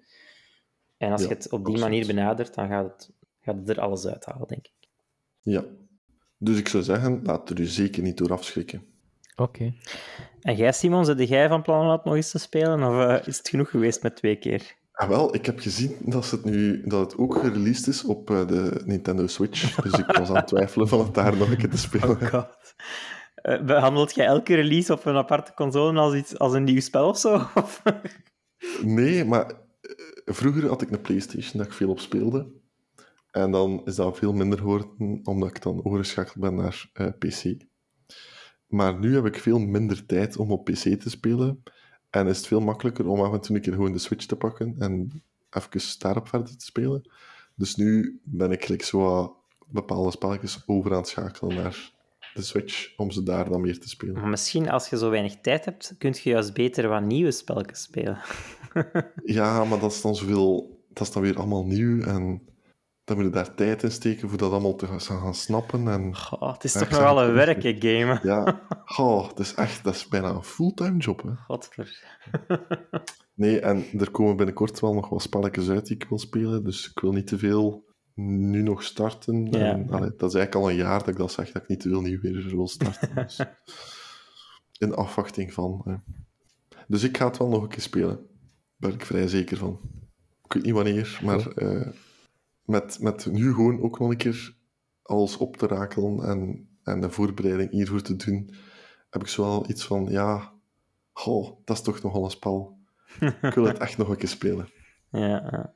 en 0.96 1.12
als 1.12 1.22
Ja, 1.22 1.28
je 1.28 1.34
het 1.34 1.44
op 1.44 1.64
die 1.64 1.74
absoluut. 1.74 1.80
manier 1.80 2.06
benadert, 2.06 2.54
dan 2.54 2.68
gaat 2.68 2.84
het, 2.84 3.10
gaat 3.40 3.56
het 3.56 3.68
er 3.68 3.80
alles 3.80 4.06
uithalen, 4.06 4.48
denk 4.48 4.66
ik. 4.66 4.88
Ja. 5.40 5.64
Dus 6.38 6.58
ik 6.58 6.68
zou 6.68 6.82
zeggen, 6.82 7.20
laat 7.22 7.50
er 7.50 7.60
u 7.60 7.64
zeker 7.64 8.02
niet 8.02 8.16
door 8.16 8.32
afschrikken. 8.32 8.84
Oké. 9.36 9.74
En 10.40 10.56
jij, 10.56 10.72
Simon, 10.72 11.04
zit 11.04 11.28
jij 11.28 11.48
van 11.48 11.62
plan 11.62 11.80
om 11.80 11.88
dat 11.88 12.04
nog 12.04 12.14
eens 12.14 12.30
te 12.30 12.38
spelen? 12.38 12.82
Of 12.82 13.06
eh, 13.06 13.26
is 13.26 13.38
het 13.38 13.48
genoeg 13.48 13.70
geweest 13.70 14.02
met 14.02 14.16
twee 14.16 14.36
keer? 14.36 14.78
Ah, 14.92 15.08
wel, 15.08 15.34
ik 15.34 15.46
heb 15.46 15.58
gezien 15.58 15.96
dat, 16.00 16.30
het, 16.30 16.44
nu, 16.44 16.82
dat 16.84 17.00
het 17.00 17.18
ook 17.20 17.34
gereleased 17.38 17.86
is 17.86 18.04
op 18.04 18.30
eh, 18.30 18.46
de 18.46 18.82
Nintendo 18.84 19.26
Switch. 19.26 19.74
Dus 19.82 19.92
ik 19.92 20.16
was 20.16 20.28
aan 20.28 20.36
het 20.36 20.46
twijfelen 20.46 20.88
van 20.88 20.98
het 20.98 21.14
daar 21.14 21.36
nog 21.36 21.50
een 21.50 21.56
keer 21.56 21.70
te 21.70 21.78
spelen. 21.78 22.28
god. 22.30 22.58
Eh, 23.42 23.62
behandelt 23.62 24.14
jij 24.14 24.26
elke 24.26 24.54
release 24.54 24.92
op 24.92 25.04
een 25.04 25.16
aparte 25.16 25.52
console 25.54 26.00
als, 26.00 26.14
iets, 26.14 26.38
als 26.38 26.52
een 26.52 26.64
nieuw 26.64 26.80
spel 26.80 27.08
of 27.08 27.18
zo? 27.18 27.46
Nee, 28.82 29.24
maar 29.24 29.46
eh, 29.46 29.54
vroeger 30.24 30.68
had 30.68 30.82
ik 30.82 30.90
een 30.90 31.00
PlayStation 31.00 31.58
dat 31.58 31.66
ik 31.66 31.72
veel 31.72 31.90
op 31.90 32.00
speelde. 32.00 32.52
En 33.30 33.50
dan 33.50 33.82
is 33.84 33.94
dat 33.94 34.18
veel 34.18 34.32
minder 34.32 34.58
geworden, 34.58 35.20
omdat 35.22 35.48
ik 35.48 35.62
dan 35.62 35.84
overgeschakeld 35.84 36.36
ben 36.36 36.54
naar 36.54 36.90
eh, 36.92 37.06
PC. 37.18 37.68
Maar 38.66 38.98
nu 38.98 39.14
heb 39.14 39.26
ik 39.26 39.36
veel 39.36 39.58
minder 39.58 40.06
tijd 40.06 40.36
om 40.36 40.52
op 40.52 40.64
PC 40.64 41.00
te 41.00 41.10
spelen. 41.10 41.62
En 42.10 42.26
is 42.26 42.36
het 42.36 42.46
veel 42.46 42.60
makkelijker 42.60 43.06
om 43.06 43.20
af 43.20 43.32
en 43.32 43.40
toe 43.40 43.56
een 43.56 43.62
keer 43.62 43.72
gewoon 43.72 43.92
de 43.92 43.98
Switch 43.98 44.26
te 44.26 44.36
pakken 44.36 44.74
en 44.78 45.22
even 45.50 45.98
daarop 45.98 46.28
verder 46.28 46.56
te 46.56 46.64
spelen. 46.64 47.10
Dus 47.54 47.76
nu 47.76 48.20
ben 48.24 48.50
ik 48.50 48.68
like, 48.68 48.84
zo 48.84 49.36
bepaalde 49.66 50.10
spelletjes 50.10 50.62
over 50.66 50.90
aan 50.90 50.96
het 50.96 51.08
schakelen 51.08 51.56
naar 51.56 51.92
de 52.34 52.42
Switch, 52.42 52.96
om 52.96 53.10
ze 53.10 53.22
daar 53.22 53.48
dan 53.48 53.60
meer 53.60 53.80
te 53.80 53.88
spelen. 53.88 54.14
Maar 54.14 54.28
misschien 54.28 54.70
als 54.70 54.88
je 54.88 54.98
zo 54.98 55.10
weinig 55.10 55.40
tijd 55.40 55.64
hebt, 55.64 55.94
kun 55.98 56.14
je 56.22 56.30
juist 56.30 56.54
beter 56.54 56.88
wat 56.88 57.02
nieuwe 57.02 57.30
spelletjes 57.30 57.82
spelen. 57.82 58.18
Ja, 59.24 59.64
maar 59.64 59.78
dat 59.78 59.92
is 59.92 60.00
dan 60.00 60.16
zoveel... 60.16 60.78
Dat 60.92 61.06
is 61.06 61.12
dan 61.12 61.22
weer 61.22 61.36
allemaal 61.36 61.64
nieuw 61.66 62.02
en 62.02 62.42
dan 63.04 63.16
moet 63.16 63.24
je 63.24 63.32
daar 63.32 63.54
tijd 63.54 63.82
in 63.82 63.90
steken 63.90 64.28
voor 64.28 64.38
dat 64.38 64.50
allemaal 64.50 64.76
te 64.76 64.86
gaan, 64.86 65.34
snappen. 65.34 65.88
En 65.88 66.16
Goh, 66.16 66.52
het 66.52 66.64
is 66.64 66.72
toch 66.72 66.88
wel 66.88 67.22
een 67.22 67.28
ook. 67.28 67.34
werk, 67.34 67.62
hè, 67.62 67.76
gamen. 67.78 68.20
ja, 68.22 68.60
oh, 68.96 69.28
het 69.28 69.38
is 69.38 69.54
echt... 69.54 69.84
Dat 69.84 69.94
is 69.94 70.08
bijna 70.08 70.28
een 70.28 70.44
fulltime 70.44 70.98
job, 70.98 71.22
hè. 71.22 71.34
Godver. 71.34 72.18
Nee, 73.34 73.60
en 73.60 73.84
er 73.98 74.10
komen 74.10 74.36
binnenkort 74.36 74.80
wel 74.80 74.94
nog 74.94 75.08
wat 75.08 75.22
spelletjes 75.22 75.68
uit 75.68 75.86
die 75.86 75.96
ik 75.96 76.08
wil 76.08 76.18
spelen, 76.18 76.64
dus 76.64 76.90
ik 76.90 77.00
wil 77.00 77.12
niet 77.12 77.26
te 77.26 77.38
veel 77.38 77.84
nu 78.14 78.62
nog 78.62 78.82
starten. 78.82 79.46
Ja. 79.46 79.72
En, 79.72 79.90
allee, 79.90 80.10
dat 80.16 80.28
is 80.28 80.34
eigenlijk 80.34 80.54
al 80.54 80.70
een 80.70 80.76
jaar 80.76 80.98
dat 80.98 81.08
ik 81.08 81.16
dat 81.16 81.32
zeg, 81.32 81.52
dat 81.52 81.62
ik 81.62 81.68
niet 81.68 81.82
veel 81.82 82.00
nieuw 82.00 82.20
weer 82.20 82.56
wil 82.56 82.68
starten. 82.68 83.14
Dus, 83.14 83.40
in 84.78 84.94
afwachting 84.94 85.52
van... 85.52 85.82
hè. 85.84 85.94
Dus 86.88 87.02
ik 87.02 87.16
ga 87.16 87.26
het 87.26 87.38
wel 87.38 87.48
nog 87.48 87.62
een 87.62 87.68
keer 87.68 87.82
spelen. 87.82 88.16
Daar 88.16 88.90
ben 88.90 88.92
ik 88.92 89.04
vrij 89.04 89.28
zeker 89.28 89.56
van. 89.56 89.80
Ik 90.44 90.52
weet 90.52 90.64
niet 90.64 90.74
wanneer, 90.74 91.20
maar 91.24 91.48
eh, 91.48 91.88
met, 92.64 92.98
met 93.00 93.26
nu 93.26 93.54
gewoon 93.54 93.82
ook 93.82 93.98
nog 93.98 94.10
een 94.10 94.16
keer 94.16 94.56
alles 95.02 95.36
op 95.36 95.56
te 95.56 95.66
rakelen 95.66 96.24
en, 96.24 96.68
en 96.82 97.00
de 97.00 97.10
voorbereiding 97.10 97.70
hiervoor 97.70 98.02
te 98.02 98.16
doen, 98.16 98.54
heb 99.10 99.22
ik 99.22 99.28
zo 99.28 99.42
wel 99.42 99.70
iets 99.70 99.84
van, 99.84 100.06
ja, 100.08 100.52
goh, 101.12 101.58
dat 101.64 101.76
is 101.76 101.82
toch 101.82 102.02
nogal 102.02 102.24
een 102.24 102.30
spel. 102.30 102.78
Ik 103.20 103.54
wil 103.54 103.64
het 103.64 103.78
echt 103.88 103.98
nog 103.98 104.08
een 104.08 104.16
keer 104.16 104.28
spelen. 104.28 104.68
Ja, 105.10 105.74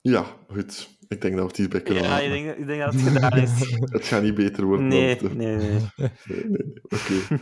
ja. 0.00 0.36
Goed. 0.48 0.98
Ik 1.08 1.20
denk 1.20 1.34
dat 1.34 1.42
we 1.42 1.48
het 1.48 1.56
hierbij 1.56 1.82
kunnen 1.82 2.02
ja 2.02 2.08
laten. 2.08 2.26
ik, 2.26 2.32
denk, 2.44 2.58
ik 2.58 2.66
denk 2.66 2.80
dat 2.80 2.92
het 2.92 3.02
gedaan 3.02 3.38
is. 3.38 3.76
Het 3.96 4.04
gaat 4.04 4.22
niet 4.22 4.34
beter 4.34 4.64
worden. 4.64 4.86
Nee, 4.86 5.16
dan 5.16 5.36
nee, 5.42 5.56
nee. 5.56 5.80
nee. 5.96 6.10
Oké. 6.82 7.40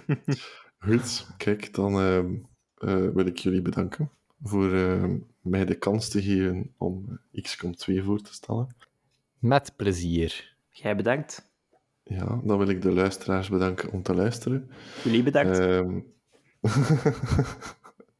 Goed, 0.79 1.27
kijk, 1.37 1.75
dan 1.75 2.01
ehm, 2.01 2.35
eh, 2.75 3.09
wil 3.15 3.27
ik 3.27 3.39
jullie 3.39 3.63
bedanken 3.63 4.11
voor 4.43 4.75
eh, 4.75 5.05
mij 5.41 5.65
de 5.65 5.75
kans 5.75 6.09
te 6.09 6.23
geven 6.23 6.75
om 6.77 7.21
XCOM 7.33 7.77
2 7.77 8.03
voor 8.03 8.21
te 8.21 8.33
stellen. 8.33 8.77
Met 9.39 9.73
plezier. 9.77 10.57
Jij 10.71 10.97
bedankt. 10.97 11.53
Ja, 12.05 12.41
dan 12.45 12.59
wil 12.59 12.69
ik 12.69 12.83
de 12.83 12.93
luisteraars 12.93 13.49
bedanken 13.49 13.93
om 13.93 14.03
te 14.03 14.15
luisteren. 14.15 14.71
Jullie 15.05 15.23
bedankt. 15.23 15.59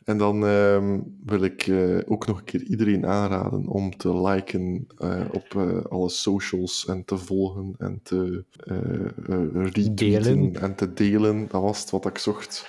En 0.09 0.19
dan 0.19 0.47
ehm, 0.47 1.01
wil 1.25 1.43
ik 1.43 1.67
eh, 1.67 1.99
ook 2.07 2.27
nog 2.27 2.39
een 2.39 2.45
keer 2.45 2.63
iedereen 2.63 3.07
aanraden 3.07 3.67
om 3.67 3.97
te 3.97 4.21
liken 4.23 4.87
eh, 4.99 5.25
op 5.33 5.55
eh, 5.57 5.85
alle 5.85 6.09
socials 6.09 6.87
en 6.87 7.05
te 7.05 7.17
volgen 7.17 7.75
en 7.79 8.01
te 8.03 8.45
eh, 8.65 8.77
eh, 8.77 9.53
retweeten 9.53 9.95
Delen. 9.95 10.61
en 10.61 10.75
te 10.75 10.93
delen. 10.93 11.49
Dat 11.49 11.63
was 11.63 11.81
het 11.81 11.91
wat 11.91 12.07
ik 12.07 12.19
zocht 12.19 12.69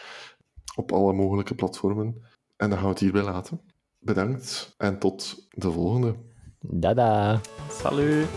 op 0.76 0.92
alle 0.92 1.14
mogelijke 1.14 1.56
platformen. 1.56 2.16
En 2.58 2.70
dan 2.70 2.78
gaan 2.78 2.88
we 2.88 2.94
het 2.94 3.00
hierbij 3.00 3.24
laten. 3.24 3.60
Bedankt 4.00 4.76
en 4.78 5.00
tot 5.00 5.48
de 5.50 5.72
volgende. 5.72 6.16
Dada. 6.60 7.42
Salut. 7.70 8.28